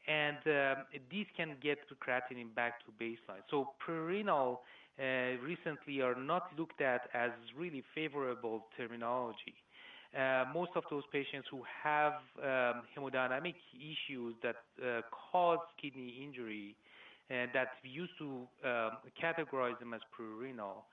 And 0.09 0.39
uh, 0.47 0.75
these 1.11 1.27
can 1.37 1.57
get 1.63 1.79
creatinine 2.01 2.55
back 2.55 2.81
to 2.85 2.93
baseline. 3.03 3.43
So 3.51 3.71
prerenal 3.87 4.59
uh, 4.99 5.03
recently 5.43 6.01
are 6.01 6.15
not 6.15 6.51
looked 6.59 6.81
at 6.81 7.09
as 7.15 7.31
really 7.57 7.83
favorable 7.95 8.67
terminology. 8.77 9.55
Uh, 10.17 10.45
most 10.53 10.71
of 10.77 10.85
those 10.91 11.05
patients 11.11 11.49
who 11.51 11.63
have 11.83 12.15
um, 12.43 12.83
hemodynamic 12.97 13.55
issues 13.75 14.35
that 14.43 14.57
uh, 14.85 15.01
cause 15.31 15.59
kidney 15.81 16.21
injury 16.23 16.77
and 17.31 17.51
that 17.55 17.69
we 17.83 17.89
used 17.89 18.13
to 18.19 18.47
um, 18.65 18.91
categorize 19.23 19.79
them 19.79 19.95
as 19.95 20.03
pre-renal, 20.11 20.85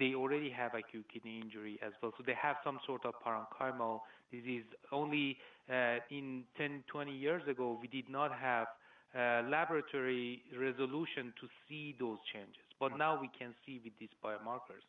they 0.00 0.14
already 0.14 0.50
have 0.50 0.74
acute 0.74 1.04
kidney 1.12 1.40
injury 1.40 1.78
as 1.86 1.92
well. 2.02 2.12
So 2.18 2.24
they 2.26 2.34
have 2.40 2.56
some 2.64 2.80
sort 2.84 3.04
of 3.04 3.14
parenchymal 3.24 4.00
disease. 4.30 4.64
Only 4.92 5.36
uh, 5.70 5.96
in 6.10 6.44
10, 6.56 6.84
20 6.88 7.12
years 7.12 7.42
ago, 7.48 7.78
we 7.80 7.88
did 7.88 8.08
not 8.08 8.32
have 8.32 8.66
uh, 9.14 9.48
laboratory 9.48 10.42
resolution 10.58 11.32
to 11.40 11.48
see 11.68 11.94
those 11.98 12.18
changes 12.32 12.68
but 12.80 12.96
now 12.96 13.20
we 13.20 13.30
can 13.38 13.54
see 13.66 13.80
with 13.84 13.92
these 13.98 14.14
biomarkers. 14.24 14.86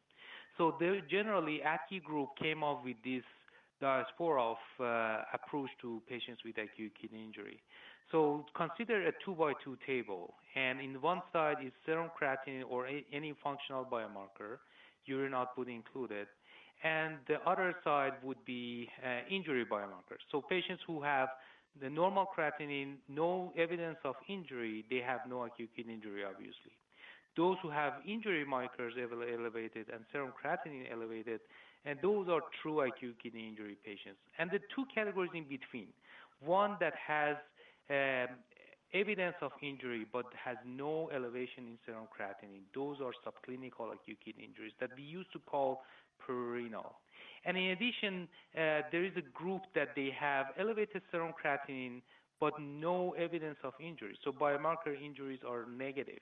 So 0.57 0.77
generally, 1.09 1.61
ADQI 1.65 2.03
group 2.03 2.29
came 2.41 2.63
up 2.63 2.83
with 2.83 2.97
this 3.03 3.23
diaspora 3.81 4.43
of 4.43 4.57
uh, 4.79 5.23
approach 5.33 5.69
to 5.81 6.01
patients 6.09 6.41
with 6.43 6.57
acute 6.57 6.91
kidney 7.01 7.23
injury. 7.23 7.59
So 8.11 8.45
consider 8.55 9.07
a 9.07 9.11
two 9.23 9.35
by 9.35 9.53
two 9.63 9.77
table, 9.85 10.33
and 10.55 10.81
in 10.81 10.99
one 11.01 11.21
side 11.31 11.57
is 11.63 11.71
serum 11.85 12.09
creatinine 12.19 12.63
or 12.67 12.87
any 12.87 13.33
functional 13.43 13.85
biomarker, 13.85 14.57
urine 15.05 15.33
output 15.33 15.69
included, 15.69 16.27
and 16.83 17.15
the 17.27 17.41
other 17.49 17.75
side 17.83 18.13
would 18.23 18.43
be 18.45 18.89
uh, 19.03 19.27
injury 19.29 19.65
biomarkers. 19.65 20.23
So 20.31 20.41
patients 20.41 20.81
who 20.87 21.01
have 21.01 21.29
the 21.81 21.89
normal 21.89 22.25
creatinine, 22.35 22.95
no 23.07 23.53
evidence 23.57 23.97
of 24.03 24.15
injury, 24.27 24.85
they 24.89 25.01
have 25.05 25.21
no 25.27 25.43
acute 25.43 25.69
kidney 25.75 25.93
injury, 25.93 26.23
obviously. 26.23 26.73
Those 27.37 27.57
who 27.61 27.69
have 27.69 27.93
injury 28.07 28.45
markers 28.45 28.93
elevated 28.97 29.87
and 29.93 30.03
serum 30.11 30.33
creatinine 30.33 30.91
elevated, 30.91 31.41
and 31.85 31.97
those 32.01 32.27
are 32.27 32.41
true 32.61 32.81
acute 32.81 33.15
kidney 33.21 33.47
injury 33.47 33.77
patients. 33.85 34.19
And 34.37 34.49
the 34.49 34.59
two 34.75 34.85
categories 34.93 35.31
in 35.33 35.43
between, 35.43 35.87
one 36.39 36.75
that 36.79 36.93
has 36.95 37.37
um, 37.89 38.35
evidence 38.93 39.35
of 39.41 39.51
injury 39.61 40.05
but 40.11 40.25
has 40.33 40.57
no 40.65 41.09
elevation 41.13 41.67
in 41.67 41.77
serum 41.85 42.07
creatinine, 42.07 42.65
those 42.73 42.97
are 42.99 43.13
subclinical 43.23 43.93
acute 43.93 44.17
kidney 44.23 44.45
injuries 44.45 44.73
that 44.79 44.89
we 44.97 45.03
used 45.03 45.31
to 45.33 45.39
call 45.39 45.83
prerenal. 46.27 46.93
And 47.45 47.57
in 47.57 47.71
addition, 47.71 48.27
uh, 48.55 48.81
there 48.91 49.05
is 49.05 49.13
a 49.17 49.21
group 49.33 49.61
that 49.75 49.89
they 49.95 50.11
have 50.19 50.47
elevated 50.57 51.01
serum 51.11 51.33
creatinine 51.33 52.01
but 52.39 52.53
no 52.59 53.11
evidence 53.17 53.57
of 53.63 53.73
injury. 53.79 54.17
So 54.23 54.31
biomarker 54.31 54.95
injuries 55.03 55.39
are 55.47 55.65
negative. 55.69 56.19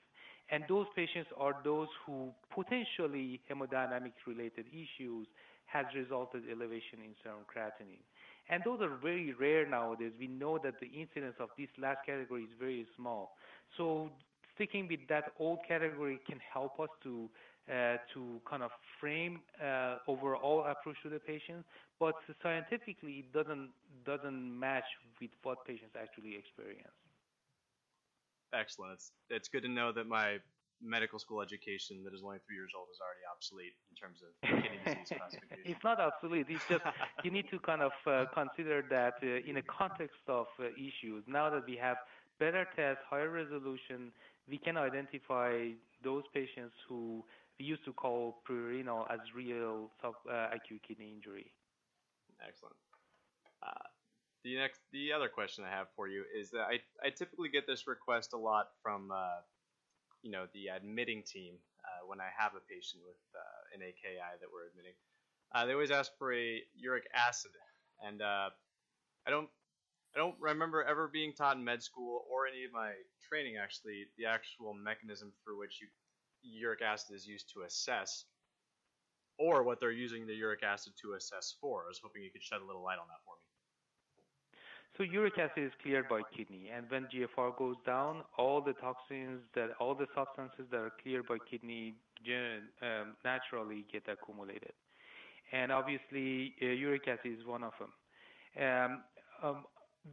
And 0.50 0.64
those 0.68 0.86
patients 0.96 1.30
are 1.36 1.56
those 1.62 1.88
who 2.04 2.30
potentially 2.52 3.40
hemodynamic 3.50 4.12
related 4.26 4.66
issues 4.72 5.26
has 5.66 5.84
resulted 5.94 6.44
elevation 6.50 7.04
in 7.04 7.14
serum 7.22 7.44
creatinine. 7.44 8.02
And 8.50 8.62
those 8.64 8.80
are 8.80 8.96
very 8.96 9.34
rare 9.34 9.68
nowadays. 9.68 10.12
We 10.18 10.26
know 10.26 10.58
that 10.64 10.80
the 10.80 10.86
incidence 10.86 11.36
of 11.38 11.50
this 11.58 11.68
last 11.78 11.98
category 12.06 12.44
is 12.44 12.50
very 12.58 12.86
small. 12.96 13.36
So 13.76 14.10
sticking 14.54 14.88
with 14.88 15.00
that 15.10 15.32
old 15.38 15.58
category 15.68 16.18
can 16.26 16.40
help 16.52 16.80
us 16.80 16.88
to 17.02 17.28
to 18.14 18.40
kind 18.48 18.62
of 18.62 18.70
frame 19.00 19.40
uh, 19.62 19.96
overall 20.06 20.64
approach 20.64 20.96
to 21.02 21.08
the 21.08 21.18
patient, 21.18 21.64
but 22.00 22.14
scientifically 22.42 23.24
it 23.24 23.32
doesn't 23.32 23.70
doesn't 24.04 24.58
match 24.58 24.88
with 25.20 25.30
what 25.42 25.64
patients 25.66 25.94
actually 26.00 26.36
experience. 26.36 26.96
Excellent. 28.54 28.94
It's, 28.94 29.12
it's 29.28 29.48
good 29.48 29.62
to 29.62 29.68
know 29.68 29.92
that 29.92 30.06
my 30.08 30.38
medical 30.82 31.18
school 31.18 31.42
education 31.42 32.02
that 32.04 32.14
is 32.14 32.22
only 32.24 32.38
three 32.46 32.56
years 32.56 32.72
old 32.76 32.86
is 32.92 32.98
already 33.02 33.24
obsolete 33.26 33.74
in 33.90 33.96
terms 33.98 34.22
of 34.22 34.30
kidney 34.46 34.78
disease 34.84 35.18
classification. 35.18 35.64
it's 35.66 35.84
not 35.84 36.00
obsolete. 36.00 36.46
It's 36.48 36.64
just 36.68 36.84
you 37.24 37.30
need 37.30 37.46
to 37.50 37.58
kind 37.58 37.82
of 37.82 37.92
uh, 38.06 38.26
consider 38.32 38.84
that 38.90 39.14
uh, 39.22 39.48
in 39.48 39.56
a 39.56 39.62
context 39.62 40.22
of 40.28 40.46
uh, 40.60 40.70
issues. 40.78 41.24
Now 41.26 41.50
that 41.50 41.66
we 41.66 41.76
have 41.76 41.98
better 42.38 42.66
tests, 42.76 43.02
higher 43.10 43.30
resolution, 43.30 44.12
we 44.48 44.58
can 44.58 44.76
identify 44.76 45.68
those 46.02 46.22
patients 46.32 46.74
who 46.88 47.24
we 47.58 47.66
used 47.66 47.84
to 47.84 47.92
call 47.92 48.42
prerenal 48.48 49.04
as 49.10 49.20
real 49.34 49.90
sub, 50.00 50.14
uh, 50.30 50.48
acute 50.52 50.80
kidney 50.86 51.12
injury. 51.14 51.52
Excellent. 52.46 52.76
Uh, 53.62 53.88
the 54.44 54.56
next, 54.56 54.80
the 54.92 55.12
other 55.12 55.28
question 55.28 55.64
I 55.64 55.70
have 55.70 55.88
for 55.96 56.06
you 56.08 56.24
is 56.38 56.50
that 56.50 56.66
I, 56.70 56.78
I 57.04 57.10
typically 57.10 57.48
get 57.48 57.66
this 57.66 57.86
request 57.86 58.32
a 58.32 58.38
lot 58.38 58.68
from 58.82 59.10
uh, 59.10 59.42
you 60.22 60.30
know 60.30 60.46
the 60.54 60.68
admitting 60.68 61.22
team 61.26 61.54
uh, 61.84 62.06
when 62.06 62.20
I 62.20 62.28
have 62.38 62.52
a 62.54 62.62
patient 62.70 63.02
with 63.04 63.18
uh, 63.34 63.74
an 63.74 63.82
AKI 63.82 64.38
that 64.40 64.48
we're 64.52 64.68
admitting. 64.70 64.94
Uh, 65.54 65.66
they 65.66 65.72
always 65.72 65.90
ask 65.90 66.12
for 66.18 66.32
a 66.32 66.62
uric 66.76 67.08
acid, 67.14 67.50
and 68.06 68.22
I 68.22 68.50
don't 69.30 69.48
I 70.14 70.18
don't 70.18 70.36
remember 70.40 70.84
ever 70.84 71.08
being 71.08 71.32
taught 71.32 71.56
in 71.56 71.64
med 71.64 71.82
school 71.82 72.24
or 72.30 72.46
any 72.46 72.64
of 72.64 72.72
my 72.72 72.92
training 73.28 73.56
actually 73.56 74.06
the 74.16 74.26
actual 74.26 74.72
mechanism 74.72 75.32
through 75.44 75.58
which 75.58 75.80
you, 75.80 75.88
uric 76.42 76.82
acid 76.82 77.14
is 77.16 77.26
used 77.26 77.52
to 77.54 77.62
assess, 77.62 78.24
or 79.38 79.62
what 79.62 79.80
they're 79.80 79.92
using 79.92 80.26
the 80.26 80.34
uric 80.34 80.62
acid 80.62 80.92
to 81.02 81.14
assess 81.14 81.54
for. 81.60 81.84
I 81.84 81.88
was 81.88 82.00
hoping 82.02 82.22
you 82.22 82.30
could 82.30 82.42
shed 82.42 82.60
a 82.60 82.66
little 82.66 82.82
light 82.82 82.98
on 82.98 83.06
that 83.08 83.22
for 83.24 83.34
me. 83.36 83.48
So 84.96 85.04
uric 85.04 85.38
acid 85.38 85.64
is 85.64 85.72
cleared 85.82 86.08
by 86.08 86.22
kidney, 86.36 86.70
and 86.74 86.90
when 86.90 87.06
GFR 87.06 87.56
goes 87.56 87.76
down, 87.86 88.22
all 88.36 88.60
the 88.60 88.72
toxins 88.72 89.40
that 89.54 89.70
all 89.78 89.94
the 89.94 90.06
substances 90.14 90.66
that 90.70 90.78
are 90.78 90.92
cleared 91.02 91.28
by 91.28 91.36
kidney 91.48 91.94
um, 92.82 93.14
naturally 93.24 93.84
get 93.92 94.02
accumulated, 94.08 94.72
and 95.52 95.70
obviously 95.70 96.54
uh, 96.62 96.66
uric 96.66 97.06
acid 97.06 97.38
is 97.38 97.46
one 97.46 97.62
of 97.62 97.72
them. 97.78 97.92
Um, 98.58 99.02
um, 99.42 99.64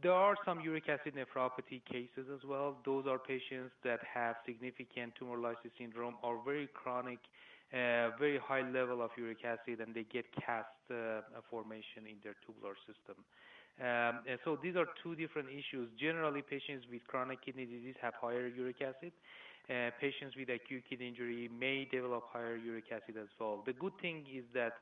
there 0.02 0.12
are 0.12 0.34
some 0.44 0.60
uric 0.60 0.88
acid 0.88 1.14
nephropathy 1.14 1.82
cases 1.84 2.26
as 2.32 2.44
well. 2.46 2.76
Those 2.84 3.06
are 3.06 3.18
patients 3.18 3.72
that 3.84 4.00
have 4.12 4.36
significant 4.44 5.14
tumor 5.18 5.38
lysis 5.38 5.72
syndrome 5.78 6.14
or 6.22 6.40
very 6.44 6.68
chronic, 6.74 7.18
uh, 7.72 8.10
very 8.18 8.38
high 8.38 8.68
level 8.68 9.02
of 9.02 9.10
uric 9.16 9.44
acid, 9.44 9.80
and 9.80 9.94
they 9.94 10.04
get 10.04 10.24
cast 10.34 10.68
uh, 10.90 11.20
formation 11.50 12.04
in 12.06 12.16
their 12.22 12.34
tubular 12.44 12.74
system. 12.86 13.24
Um, 13.78 14.24
and 14.28 14.38
so 14.44 14.56
these 14.62 14.76
are 14.76 14.86
two 15.02 15.14
different 15.14 15.48
issues. 15.48 15.88
Generally, 16.00 16.42
patients 16.42 16.86
with 16.90 17.04
chronic 17.06 17.44
kidney 17.44 17.66
disease 17.66 17.94
have 18.00 18.14
higher 18.20 18.48
uric 18.48 18.80
acid. 18.80 19.12
Uh, 19.68 19.90
patients 20.00 20.36
with 20.38 20.48
acute 20.48 20.84
kidney 20.88 21.08
injury 21.08 21.50
may 21.58 21.88
develop 21.90 22.24
higher 22.32 22.56
uric 22.56 22.84
acid 22.92 23.16
as 23.20 23.28
well. 23.40 23.62
The 23.66 23.72
good 23.72 23.92
thing 24.00 24.24
is 24.32 24.44
that 24.54 24.74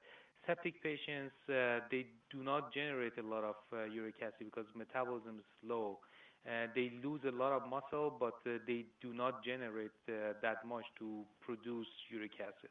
septic 0.47 0.82
patients, 0.82 1.34
uh, 1.49 1.80
they 1.90 2.07
do 2.30 2.42
not 2.42 2.72
generate 2.72 3.16
a 3.18 3.26
lot 3.26 3.45
of 3.45 3.57
uh, 3.72 3.84
uric 3.84 4.16
acid 4.22 4.47
because 4.51 4.66
metabolism 4.74 5.38
is 5.38 5.45
slow. 5.62 5.99
Uh, 6.47 6.66
they 6.74 6.92
lose 7.03 7.20
a 7.26 7.30
lot 7.30 7.53
of 7.53 7.68
muscle, 7.68 8.12
but 8.20 8.34
they 8.45 8.84
do 9.01 9.14
not 9.14 9.42
generate 9.45 9.97
that 10.07 10.59
much 10.66 10.84
to 10.99 11.24
produce 11.40 11.86
uric 12.11 12.32
acid. 12.38 12.68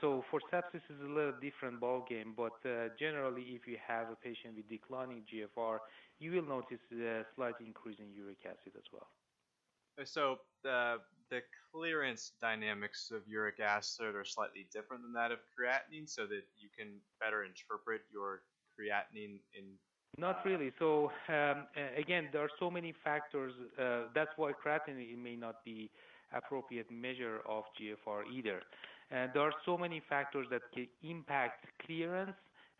So 0.00 0.24
for 0.28 0.40
sepsis 0.52 0.82
is 0.90 1.00
a 1.00 1.08
little 1.08 1.34
different 1.40 1.78
ball 1.78 2.04
game, 2.08 2.34
but 2.36 2.58
generally 2.98 3.42
if 3.54 3.68
you 3.68 3.76
have 3.86 4.10
a 4.10 4.16
patient 4.16 4.56
with 4.56 4.68
declining 4.68 5.22
GFR, 5.30 5.78
you 6.18 6.32
will 6.32 6.42
notice 6.42 6.82
a 6.92 7.22
slight 7.36 7.54
increase 7.64 7.98
in 8.00 8.12
uric 8.12 8.42
acid 8.44 8.72
as 8.76 8.82
well. 8.92 9.06
Uh, 10.00 10.04
so 10.04 10.38
the 10.62 10.96
the 11.30 11.40
clearance 11.72 12.32
dynamics 12.40 13.12
of 13.14 13.22
uric 13.28 13.60
acid 13.60 14.16
are 14.16 14.24
slightly 14.24 14.66
different 14.72 15.02
than 15.02 15.12
that 15.12 15.30
of 15.30 15.38
creatinine, 15.54 16.08
so 16.08 16.26
that 16.26 16.42
you 16.58 16.68
can 16.76 16.88
better 17.20 17.44
interpret 17.44 18.02
your 18.12 18.42
creatinine 18.74 19.38
in. 19.54 19.64
Not 20.18 20.38
uh, 20.38 20.48
really. 20.48 20.72
So 20.78 21.12
um, 21.28 21.66
again, 21.96 22.28
there 22.32 22.42
are 22.42 22.50
so 22.58 22.70
many 22.70 22.92
factors. 23.04 23.52
Uh, 23.78 24.08
that's 24.14 24.32
why 24.36 24.52
creatinine 24.52 25.22
may 25.22 25.36
not 25.36 25.64
be 25.64 25.90
appropriate 26.32 26.90
measure 26.90 27.40
of 27.48 27.64
GFR 27.78 28.22
either. 28.32 28.62
And 29.12 29.30
there 29.34 29.42
are 29.42 29.54
so 29.64 29.76
many 29.76 30.00
factors 30.08 30.46
that 30.50 30.62
can 30.72 30.86
impact 31.02 31.66
clearance, 31.84 32.36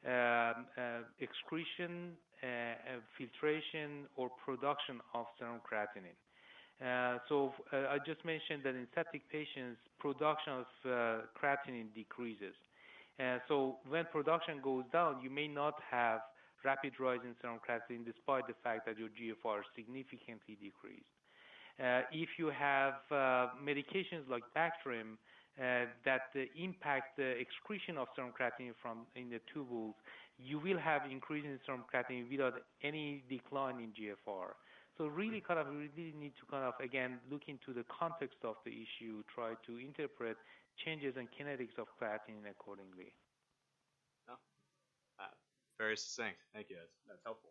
um, 0.07 0.67
uh, 0.79 1.03
excretion, 1.19 2.13
filtration, 3.19 4.07
or 4.17 4.31
production 4.45 5.01
of 5.15 5.27
serum 5.39 5.61
creatinine. 5.69 6.19
Uh, 6.81 7.19
so 7.29 7.53
uh, 7.73 7.93
I 7.93 7.99
just 7.99 8.25
mentioned 8.25 8.63
that 8.65 8.75
in 8.75 8.87
septic 8.95 9.29
patients, 9.31 9.79
production 9.99 10.65
of 10.65 10.67
uh, 10.85 10.89
creatinine 11.37 11.93
decreases. 11.95 12.55
so 13.49 13.77
when 13.87 14.07
production 14.11 14.61
goes 14.65 14.85
down, 14.91 15.21
you 15.23 15.29
may 15.29 15.47
not 15.47 15.75
have 15.91 16.21
rapid 16.65 16.93
rise 16.99 17.21
in 17.23 17.35
serum 17.41 17.61
creatinine 17.61 18.05
despite 18.05 18.47
the 18.47 18.55
fact 18.65 18.87
that 18.87 18.99
your 18.99 19.09
GFR 19.09 19.61
significantly 19.77 20.57
decreased. 20.57 21.13
if 22.13 22.31
you 22.39 22.49
have 22.49 22.95
medications 23.61 24.25
like 24.29 24.45
Bactrim, 24.57 25.19
that 25.59 26.33
impact 26.57 27.19
the 27.19 27.37
excretion 27.39 27.99
of 27.99 28.09
serum 28.17 28.33
creatinine 28.33 28.73
from 28.81 29.05
in 29.17 29.29
the 29.29 29.41
tubules, 29.53 29.95
you 30.39 30.59
will 30.59 30.79
have 30.79 31.03
increase 31.11 31.45
in 31.45 31.59
serum 31.67 31.85
creatinine 31.93 32.31
without 32.31 32.55
any 32.83 33.23
decline 33.29 33.77
in 33.81 33.91
GFR. 33.93 34.53
So 34.99 35.07
really 35.07 35.41
kind 35.41 35.59
of 35.59 35.69
we 35.69 35.89
really 35.97 36.15
need 36.19 36.33
to 36.41 36.47
kind 36.51 36.65
of 36.65 36.75
again 36.83 37.19
look 37.31 37.43
into 37.49 37.73
the 37.73 37.85
context 37.89 38.39
of 38.45 38.57
the 38.65 38.73
issue, 38.73 39.23
try 39.33 39.55
to 39.67 39.79
interpret 39.79 40.37
changes 40.77 41.17
in 41.17 41.27
kinetics 41.29 41.79
of 41.79 41.87
creatinine 42.01 42.51
accordingly. 42.51 43.13
Oh, 44.29 44.35
uh, 45.19 45.35
very 45.79 45.97
succinct. 45.97 46.39
Thank 46.55 46.71
you. 46.71 46.77
That's, 46.77 46.97
that's 47.09 47.23
helpful. 47.25 47.51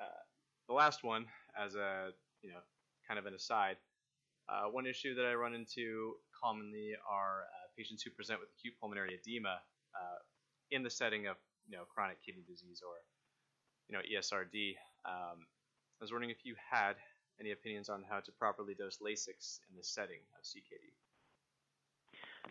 Uh, 0.00 0.20
the 0.68 0.74
last 0.74 1.04
one, 1.04 1.26
as 1.58 1.74
a 1.74 2.10
you 2.42 2.50
know, 2.50 2.60
kind 3.08 3.18
of 3.18 3.26
an 3.26 3.34
aside, 3.34 3.76
uh, 4.48 4.70
one 4.70 4.86
issue 4.86 5.14
that 5.14 5.24
I 5.24 5.34
run 5.34 5.54
into 5.54 6.14
commonly 6.30 6.92
are 7.08 7.42
uh, 7.50 7.66
patients 7.76 8.02
who 8.02 8.10
present 8.10 8.38
with 8.40 8.48
acute 8.58 8.74
pulmonary 8.80 9.18
edema 9.18 9.58
uh, 9.94 10.18
in 10.70 10.82
the 10.82 10.90
setting 10.90 11.26
of 11.26 11.36
you 11.68 11.76
know 11.76 11.84
chronic 11.92 12.18
kidney 12.24 12.44
disease 12.46 12.80
or 12.86 12.94
you 13.88 13.96
know 13.96 14.02
ESRD. 14.06 14.76
Um, 15.04 15.46
I 16.00 16.04
was 16.04 16.12
wondering 16.12 16.30
if 16.30 16.44
you 16.44 16.54
had 16.70 16.94
any 17.40 17.52
opinions 17.52 17.88
on 17.88 18.04
how 18.08 18.20
to 18.20 18.32
properly 18.32 18.74
dose 18.74 18.98
Lasix 18.98 19.60
in 19.70 19.76
the 19.76 19.84
setting 19.84 20.20
of 20.38 20.44
CKD. 20.44 20.92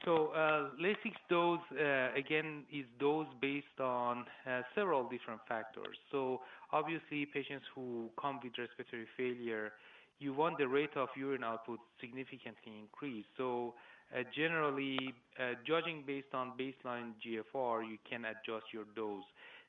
So 0.04 0.28
uh, 0.36 0.70
Lasix 0.82 1.14
dose 1.30 1.60
uh, 1.72 2.10
again 2.16 2.66
is 2.72 2.86
dose 3.00 3.28
based 3.42 3.80
on 3.80 4.26
uh, 4.46 4.62
several 4.76 5.04
different 5.04 5.42
factors. 5.48 5.98
So 6.12 6.42
obviously 6.72 7.26
patients 7.26 7.66
who 7.74 8.10
come 8.20 8.40
with 8.44 8.54
respiratory 8.58 9.08
failure 9.16 9.72
you 10.20 10.34
want 10.34 10.58
the 10.58 10.68
rate 10.68 10.96
of 10.96 11.10
urine 11.18 11.44
output 11.44 11.80
significantly 12.00 12.74
increased. 12.80 13.28
So 13.38 13.74
uh, 14.16 14.24
generally, 14.36 14.98
uh, 15.40 15.54
judging 15.68 16.04
based 16.06 16.34
on 16.34 16.54
baseline 16.58 17.14
GFR, 17.26 17.88
you 17.88 17.98
can 18.10 18.26
adjust 18.26 18.66
your 18.74 18.86
dose. 18.96 19.24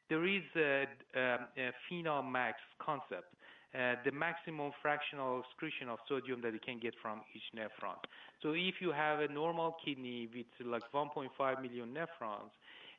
There 0.08 0.26
is 0.26 0.42
a, 0.56 0.86
a, 1.16 1.20
a 1.58 1.72
FENa 1.90 2.22
max 2.22 2.58
concept, 2.78 3.34
uh, 3.76 3.96
the 4.04 4.12
maximum 4.12 4.72
fractional 4.80 5.40
excretion 5.40 5.88
of 5.88 5.98
sodium 6.08 6.40
that 6.40 6.52
you 6.52 6.60
can 6.64 6.78
get 6.78 6.94
from 7.02 7.20
each 7.34 7.42
nephron. 7.54 7.96
So 8.42 8.52
if 8.52 8.76
you 8.80 8.92
have 8.92 9.20
a 9.20 9.28
normal 9.28 9.76
kidney 9.84 10.28
with 10.34 10.46
like 10.66 10.82
1.5 10.94 11.62
million 11.62 11.94
nephrons, 11.94 12.50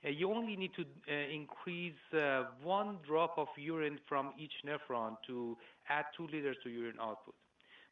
uh, 0.05 0.09
you 0.09 0.31
only 0.31 0.55
need 0.55 0.71
to 0.75 0.83
uh, 0.83 1.13
increase 1.33 1.95
uh, 2.13 2.43
one 2.63 2.97
drop 3.07 3.37
of 3.37 3.47
urine 3.57 3.99
from 4.07 4.33
each 4.37 4.53
nephron 4.65 5.15
to 5.25 5.57
add 5.89 6.05
2 6.15 6.27
liters 6.27 6.57
to 6.63 6.69
urine 6.69 6.97
output. 7.01 7.33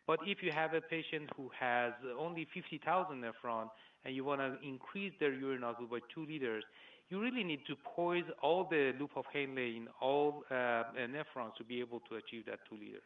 But 0.07 0.19
if 0.27 0.43
you 0.43 0.51
have 0.51 0.75
a 0.75 0.81
patient 0.81 1.29
who 1.35 1.49
has 1.59 1.93
only 2.19 2.47
50,000 2.53 3.23
nephron 3.23 3.69
and 4.03 4.15
you 4.15 4.23
want 4.23 4.41
to 4.41 4.57
increase 4.67 5.13
their 5.19 5.33
urine 5.33 5.63
output 5.63 5.89
by 5.89 5.99
2 6.13 6.25
liters, 6.27 6.63
you 7.09 7.21
really 7.21 7.43
need 7.43 7.61
to 7.67 7.75
poise 7.95 8.25
all 8.41 8.67
the 8.69 8.93
loop 8.99 9.11
of 9.15 9.25
Henle 9.31 9.57
in 9.57 9.87
all 10.01 10.43
uh, 10.49 10.83
nephrons 10.97 11.55
to 11.57 11.63
be 11.63 11.79
able 11.79 12.01
to 12.09 12.15
achieve 12.15 12.45
that 12.47 12.59
two 12.69 12.75
liters. 12.75 13.03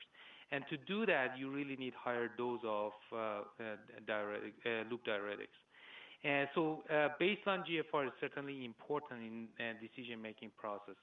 And 0.51 0.63
to 0.69 0.77
do 0.77 1.05
that, 1.05 1.37
you 1.37 1.51
really 1.51 1.75
need 1.75 1.93
higher 1.93 2.29
dose 2.37 2.61
of 2.65 2.91
uh, 3.11 3.15
uh, 3.15 3.41
diuretic, 4.07 4.53
uh, 4.65 4.89
loop 4.89 5.05
diuretics. 5.05 5.57
And 6.23 6.47
so 6.55 6.83
uh, 6.89 7.09
baseline 7.21 7.63
GFR 7.63 8.07
is 8.07 8.13
certainly 8.19 8.65
important 8.65 9.21
in 9.21 9.47
uh, 9.59 9.73
decision-making 9.79 10.51
process. 10.57 10.95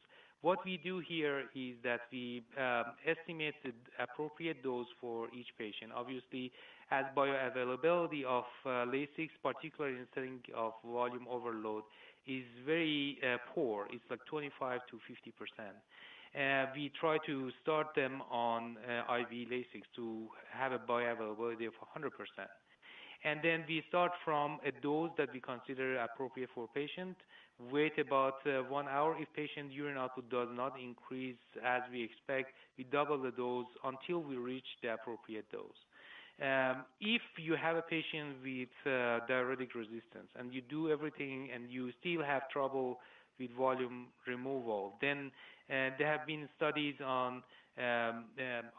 What 0.43 0.59
we 0.65 0.79
do 0.83 1.01
here 1.07 1.45
is 1.55 1.77
that 1.83 2.01
we 2.13 2.45
um, 2.59 2.85
estimate 3.07 3.55
the 3.65 3.73
appropriate 4.03 4.63
dose 4.63 4.87
for 5.01 5.29
each 5.35 5.49
patient. 5.59 5.93
Obviously, 5.95 6.53
as 6.91 7.05
bioavailability 7.17 8.25
of 8.25 8.45
uh, 8.65 8.85
Lasix, 8.87 9.31
particularly 9.43 9.97
in 9.97 10.07
setting 10.15 10.41
of 10.55 10.73
volume 10.85 11.27
overload, 11.31 11.85
is 12.27 12.45
very 12.65 13.19
uh, 13.23 13.39
poor. 13.55 13.87
It's 13.91 14.05
like 14.11 14.25
25 14.27 14.81
to 14.91 14.99
50 15.09 15.33
percent. 15.33 15.77
Uh, 16.35 16.67
we 16.75 16.93
try 17.01 17.17
to 17.27 17.51
start 17.63 17.89
them 17.97 18.23
on 18.31 18.77
uh, 18.85 19.15
IV 19.15 19.49
Lasix 19.49 19.83
to 19.97 20.29
have 20.53 20.73
a 20.73 20.79
bioavailability 20.79 21.67
of 21.67 21.75
100 21.81 22.11
percent. 22.11 22.51
And 23.25 23.41
then 23.43 23.65
we 23.67 23.83
start 23.89 24.13
from 24.25 24.59
a 24.65 24.71
dose 24.83 25.11
that 25.17 25.33
we 25.33 25.41
consider 25.41 25.99
appropriate 25.99 26.51
for 26.55 26.69
patient. 26.75 27.17
Wait 27.73 27.99
about 27.99 28.35
one 28.69 28.87
hour. 28.87 29.17
If 29.19 29.29
patient 29.35 29.73
urine 29.73 29.97
output 29.97 30.29
does 30.31 30.49
not 30.53 30.75
increase 30.79 31.41
as 31.65 31.81
we 31.91 32.05
expect, 32.05 32.53
we 32.77 32.85
double 32.85 33.17
the 33.17 33.31
dose 33.31 33.67
until 33.83 34.21
we 34.23 34.37
reach 34.37 34.67
the 34.83 34.93
appropriate 34.93 35.51
dose. 35.51 35.86
Um, 36.41 36.85
if 37.01 37.23
you 37.39 37.57
have 37.57 37.77
a 37.77 37.83
patient 37.83 38.37
with 38.45 38.69
uh, 38.85 39.25
diuretic 39.27 39.75
resistance 39.75 40.29
and 40.39 40.53
you 40.53 40.61
do 40.61 40.91
everything 40.91 41.49
and 41.55 41.71
you 41.71 41.91
still 42.01 42.23
have 42.23 42.49
trouble 42.51 42.99
with 43.41 43.51
volume 43.57 44.09
removal, 44.27 44.95
then 45.01 45.31
uh, 45.71 45.97
there 45.99 46.07
have 46.07 46.27
been 46.27 46.47
studies 46.57 46.95
on 47.05 47.43
um, 47.79 47.85
um, 47.85 48.25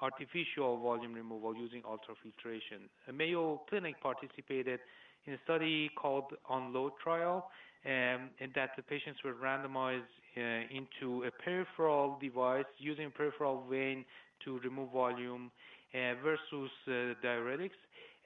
artificial 0.01 0.78
volume 0.78 1.14
removal 1.14 1.55
using 1.55 1.82
ultrafiltration. 1.82 2.89
A 3.08 3.14
Mayo 3.14 3.62
Clinic 3.70 3.95
participated 4.01 4.80
in 5.26 5.34
a 5.34 5.38
study 5.43 5.89
called 5.99 6.26
Unload 6.49 6.93
trial, 7.03 7.49
um, 7.86 8.30
and 8.39 8.51
that 8.55 8.72
the 8.76 8.84
patients 8.84 9.20
were 9.24 9.34
randomized 9.34 10.01
uh, 10.38 10.41
into 10.72 11.24
a 11.26 11.32
peripheral 11.43 12.18
device 12.22 12.66
using 12.78 13.12
peripheral 13.12 13.64
vein 13.70 14.05
to 14.45 14.60
remove 14.60 14.91
volume 14.91 15.51
versus 15.93 16.71
uh, 16.88 16.91
diuretics. 17.23 17.77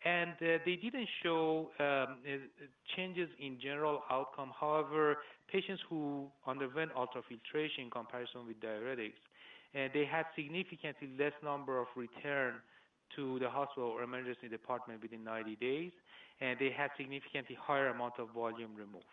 And 0.03 0.32
uh, 0.41 0.57
they 0.66 0.78
didn't 0.82 1.07
show 1.22 1.70
um, 1.80 2.18
changes 2.95 3.30
in 3.39 3.59
general 3.62 4.01
outcome. 4.09 4.51
However, 4.59 5.18
patients 5.51 5.82
who 5.89 6.28
underwent 6.47 6.91
ultrafiltration 6.95 7.86
in 7.86 7.89
comparison 7.91 8.47
with 8.47 8.59
diuretics, 8.59 9.22
they 9.74 10.05
had 10.09 10.26
significantly 10.36 11.09
less 11.18 11.34
number 11.43 11.80
of 11.80 11.88
return 11.95 12.55
to 13.16 13.39
the 13.39 13.49
hospital 13.49 13.89
or 13.89 14.03
emergency 14.03 14.47
department 14.49 15.01
within 15.01 15.24
90 15.24 15.55
days, 15.57 15.91
and 16.39 16.57
they 16.59 16.72
had 16.76 16.89
significantly 16.97 17.55
higher 17.59 17.89
amount 17.89 18.14
of 18.20 18.30
volume 18.30 18.72
removed. 18.76 19.05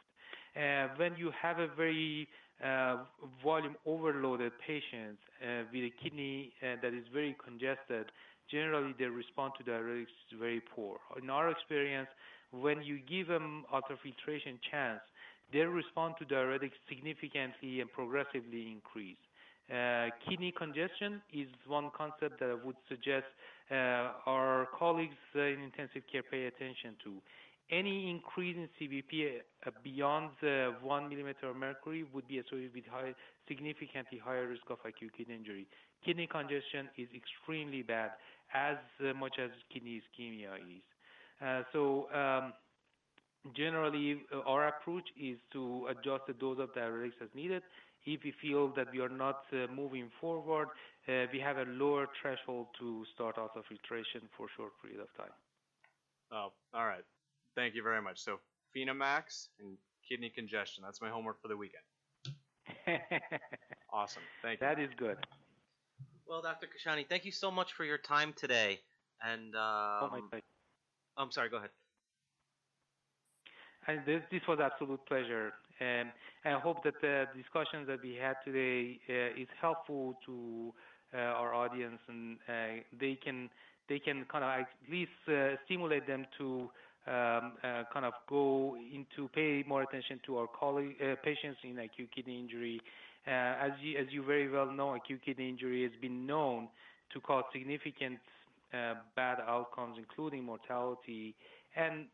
Uh, 0.56 0.88
when 0.96 1.14
you 1.16 1.30
have 1.40 1.58
a 1.58 1.68
very 1.76 2.26
uh, 2.64 2.98
volume 3.44 3.76
overloaded 3.86 4.52
patient 4.66 5.18
uh, 5.42 5.62
with 5.72 5.84
a 5.84 5.92
kidney 6.02 6.52
that 6.60 6.92
is 6.92 7.04
very 7.12 7.36
congested, 7.44 8.10
generally 8.50 8.94
their 8.98 9.10
response 9.10 9.54
to 9.58 9.64
diuretics 9.64 10.14
is 10.30 10.38
very 10.38 10.60
poor. 10.60 10.98
In 11.20 11.30
our 11.30 11.50
experience, 11.50 12.08
when 12.50 12.82
you 12.82 12.98
give 13.08 13.28
them 13.28 13.64
ultrafiltration 13.72 14.58
chance, 14.70 15.00
their 15.52 15.70
response 15.70 16.14
to 16.18 16.24
diuretics 16.24 16.76
significantly 16.88 17.80
and 17.80 17.90
progressively 17.92 18.70
increase. 18.70 19.16
Uh, 19.68 20.08
kidney 20.26 20.52
congestion 20.56 21.20
is 21.32 21.48
one 21.66 21.90
concept 21.96 22.40
that 22.40 22.48
I 22.48 22.54
would 22.54 22.76
suggest 22.88 23.26
uh, 23.70 24.16
our 24.24 24.66
colleagues 24.78 25.16
in 25.34 25.60
intensive 25.62 26.02
care 26.10 26.22
pay 26.22 26.46
attention 26.46 26.96
to. 27.04 27.20
Any 27.70 28.08
increase 28.08 28.56
in 28.56 28.68
CVP 28.80 29.40
uh, 29.66 29.70
beyond 29.84 30.30
1 30.40 31.08
millimeter 31.08 31.50
of 31.50 31.56
mercury 31.56 32.06
would 32.14 32.26
be 32.26 32.38
associated 32.38 32.74
with 32.74 32.84
high, 32.90 33.14
significantly 33.46 34.16
higher 34.16 34.48
risk 34.48 34.62
of 34.70 34.78
acute 34.86 35.12
kidney 35.14 35.34
injury. 35.34 35.66
Kidney 36.02 36.26
congestion 36.26 36.88
is 36.96 37.08
extremely 37.14 37.82
bad 37.82 38.12
as 38.54 38.76
much 39.16 39.38
as 39.38 39.50
kidney 39.72 40.00
ischemia 40.00 40.54
is. 40.58 40.82
Uh, 41.40 41.62
so 41.72 42.08
um, 42.14 42.52
generally, 43.54 44.22
uh, 44.34 44.40
our 44.46 44.68
approach 44.68 45.08
is 45.20 45.38
to 45.52 45.86
adjust 45.90 46.24
the 46.26 46.32
dose 46.34 46.58
of 46.58 46.72
diuretics 46.74 47.20
as 47.22 47.28
needed. 47.34 47.62
If 48.04 48.22
we 48.24 48.32
feel 48.40 48.72
that 48.74 48.90
we 48.92 49.00
are 49.00 49.08
not 49.08 49.40
uh, 49.52 49.66
moving 49.72 50.10
forward, 50.20 50.68
uh, 51.08 51.26
we 51.32 51.40
have 51.40 51.58
a 51.58 51.64
lower 51.64 52.06
threshold 52.20 52.68
to 52.78 53.04
start 53.14 53.36
ultrafiltration 53.36 54.22
for 54.36 54.46
a 54.46 54.50
short 54.56 54.72
period 54.82 55.00
of 55.00 55.12
time. 55.16 55.32
Oh, 56.32 56.52
all 56.74 56.86
right. 56.86 57.04
Thank 57.54 57.74
you 57.74 57.82
very 57.82 58.00
much. 58.02 58.18
So 58.18 58.40
FENa 58.74 58.94
max 58.96 59.48
and 59.60 59.76
kidney 60.08 60.30
congestion. 60.30 60.82
That's 60.84 61.00
my 61.00 61.10
homework 61.10 61.40
for 61.40 61.48
the 61.48 61.56
weekend. 61.56 61.84
awesome. 63.92 64.22
Thank 64.42 64.60
you. 64.60 64.66
That 64.66 64.78
is 64.78 64.90
good. 64.96 65.18
Well, 66.28 66.42
Dr. 66.42 66.66
Kashani, 66.66 67.08
thank 67.08 67.24
you 67.24 67.32
so 67.32 67.50
much 67.50 67.72
for 67.72 67.84
your 67.84 67.96
time 67.96 68.34
today. 68.36 68.80
And 69.22 69.54
um, 69.54 70.10
oh, 70.12 70.20
I'm 71.16 71.32
sorry. 71.32 71.48
Go 71.48 71.56
ahead. 71.56 71.70
And 73.86 74.00
this, 74.04 74.20
this 74.30 74.42
was 74.46 74.58
absolute 74.62 75.00
pleasure, 75.06 75.54
and 75.80 76.10
I 76.44 76.58
hope 76.58 76.84
that 76.84 77.00
the 77.00 77.24
discussions 77.34 77.86
that 77.86 78.02
we 78.02 78.18
had 78.20 78.34
today 78.44 79.00
uh, 79.08 79.40
is 79.40 79.48
helpful 79.58 80.18
to 80.26 80.74
uh, 81.14 81.16
our 81.16 81.54
audience, 81.54 81.98
and 82.06 82.36
uh, 82.46 82.82
they 83.00 83.18
can 83.24 83.48
they 83.88 83.98
can 83.98 84.26
kind 84.30 84.44
of 84.44 84.50
at 84.50 84.68
least 84.92 85.10
uh, 85.28 85.56
stimulate 85.64 86.06
them 86.06 86.26
to 86.36 86.68
um, 87.06 87.52
uh, 87.64 87.84
kind 87.90 88.04
of 88.04 88.12
go 88.28 88.76
into 88.92 89.28
pay 89.28 89.64
more 89.66 89.82
attention 89.82 90.20
to 90.26 90.36
our 90.36 90.46
colleague, 90.48 90.96
uh, 91.00 91.14
patients 91.24 91.58
in 91.64 91.78
acute 91.78 92.10
kidney 92.14 92.38
injury 92.38 92.82
as 93.28 93.72
you, 93.80 93.98
as 93.98 94.06
you 94.10 94.24
very 94.24 94.48
well 94.48 94.70
know, 94.70 94.94
acute 94.94 95.20
kidney 95.24 95.48
injury 95.48 95.82
has 95.82 95.92
been 96.00 96.26
known 96.26 96.68
to 97.12 97.20
cause 97.20 97.44
significant 97.52 98.18
uh, 98.72 98.94
bad 99.16 99.38
outcomes, 99.46 99.96
including 99.98 100.44
mortality. 100.44 101.34
And 101.76 102.06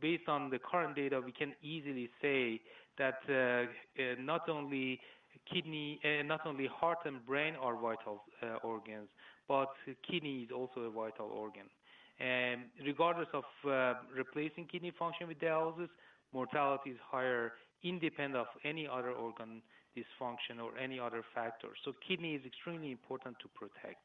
based 0.00 0.28
on 0.28 0.50
the 0.50 0.58
current 0.58 0.96
data, 0.96 1.20
we 1.24 1.32
can 1.32 1.54
easily 1.62 2.10
say 2.20 2.60
that 2.98 3.18
uh, 3.28 3.32
uh 4.00 4.14
not 4.20 4.48
only 4.48 5.00
kidney, 5.52 6.00
uh, 6.04 6.22
not 6.22 6.46
only 6.46 6.66
heart 6.66 6.98
and 7.04 7.24
brain 7.26 7.54
are 7.60 7.74
vital 7.74 8.22
uh, 8.42 8.56
organs, 8.62 9.08
but 9.48 9.72
kidney 10.08 10.42
is 10.42 10.50
also 10.54 10.80
a 10.80 10.90
vital 10.90 11.26
organ. 11.26 11.64
And 12.20 12.62
regardless 12.86 13.28
of 13.34 13.44
replacing 14.14 14.66
kidney 14.70 14.92
function 14.96 15.26
with 15.26 15.40
dialysis, 15.40 15.88
mortality 16.32 16.90
is 16.90 16.96
higher 17.10 17.52
independent 17.82 18.36
of 18.36 18.46
any 18.64 18.86
other 18.86 19.10
organ 19.10 19.60
dysfunction 19.96 20.62
or 20.62 20.76
any 20.78 20.98
other 21.00 21.22
factor. 21.34 21.68
So 21.84 21.92
kidney 22.06 22.34
is 22.34 22.44
extremely 22.44 22.90
important 22.90 23.36
to 23.40 23.48
protect. 23.54 24.02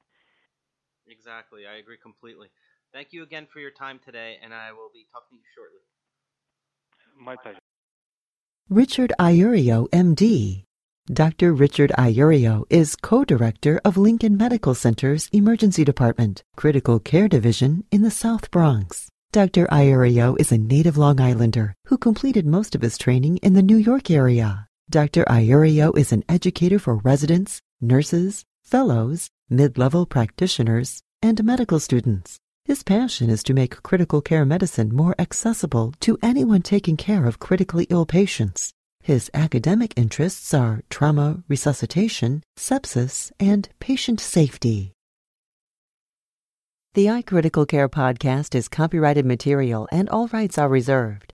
Exactly, 1.07 1.65
I 1.65 1.77
agree 1.77 1.97
completely. 2.01 2.47
Thank 2.93 3.09
you 3.11 3.23
again 3.23 3.47
for 3.51 3.59
your 3.59 3.71
time 3.71 3.99
today, 4.05 4.37
and 4.43 4.53
I 4.53 4.71
will 4.71 4.89
be 4.93 5.05
talking 5.11 5.37
to 5.37 5.41
you 5.41 5.49
shortly. 5.55 5.81
My 7.19 7.35
pleasure. 7.35 7.59
Richard 8.69 9.11
Iuorio, 9.19 9.89
MD. 9.89 10.63
Dr. 11.11 11.53
Richard 11.53 11.91
Iuorio 11.97 12.65
is 12.69 12.95
co-director 12.95 13.81
of 13.83 13.97
Lincoln 13.97 14.37
Medical 14.37 14.75
Center's 14.75 15.27
Emergency 15.31 15.83
Department, 15.83 16.43
Critical 16.55 16.99
Care 16.99 17.27
Division 17.27 17.83
in 17.91 18.03
the 18.03 18.11
South 18.11 18.51
Bronx. 18.51 19.09
Dr. 19.31 19.65
Iuorio 19.67 20.39
is 20.39 20.51
a 20.51 20.59
native 20.59 20.97
Long 20.97 21.19
Islander 21.19 21.75
who 21.85 21.97
completed 21.97 22.45
most 22.45 22.75
of 22.75 22.81
his 22.81 22.97
training 22.97 23.37
in 23.37 23.53
the 23.53 23.63
New 23.63 23.77
York 23.77 24.11
area. 24.11 24.68
Dr. 24.89 25.23
Iuorio 25.25 25.95
is 25.95 26.11
an 26.11 26.23
educator 26.27 26.79
for 26.79 26.95
residents, 26.95 27.61
nurses, 27.79 28.43
fellows, 28.63 29.29
mid-level 29.47 30.07
practitioners, 30.07 31.03
and 31.21 31.43
medical 31.43 31.79
students. 31.79 32.39
His 32.65 32.81
passion 32.81 33.29
is 33.29 33.43
to 33.43 33.53
make 33.53 33.83
critical 33.83 34.19
care 34.19 34.45
medicine 34.45 34.95
more 34.95 35.13
accessible 35.19 35.93
to 35.99 36.17
anyone 36.23 36.63
taking 36.63 36.97
care 36.97 37.27
of 37.27 37.37
critically 37.37 37.85
ill 37.91 38.07
patients. 38.07 38.73
His 39.03 39.29
academic 39.31 39.93
interests 39.95 40.55
are 40.55 40.81
trauma, 40.89 41.43
resuscitation, 41.47 42.41
sepsis, 42.57 43.31
and 43.39 43.69
patient 43.79 44.19
safety. 44.19 44.93
The 46.95 47.05
iCritical 47.05 47.67
Care 47.67 47.89
podcast 47.89 48.55
is 48.55 48.67
copyrighted 48.67 49.25
material 49.27 49.87
and 49.91 50.09
all 50.09 50.27
rights 50.29 50.57
are 50.57 50.67
reserved. 50.67 51.33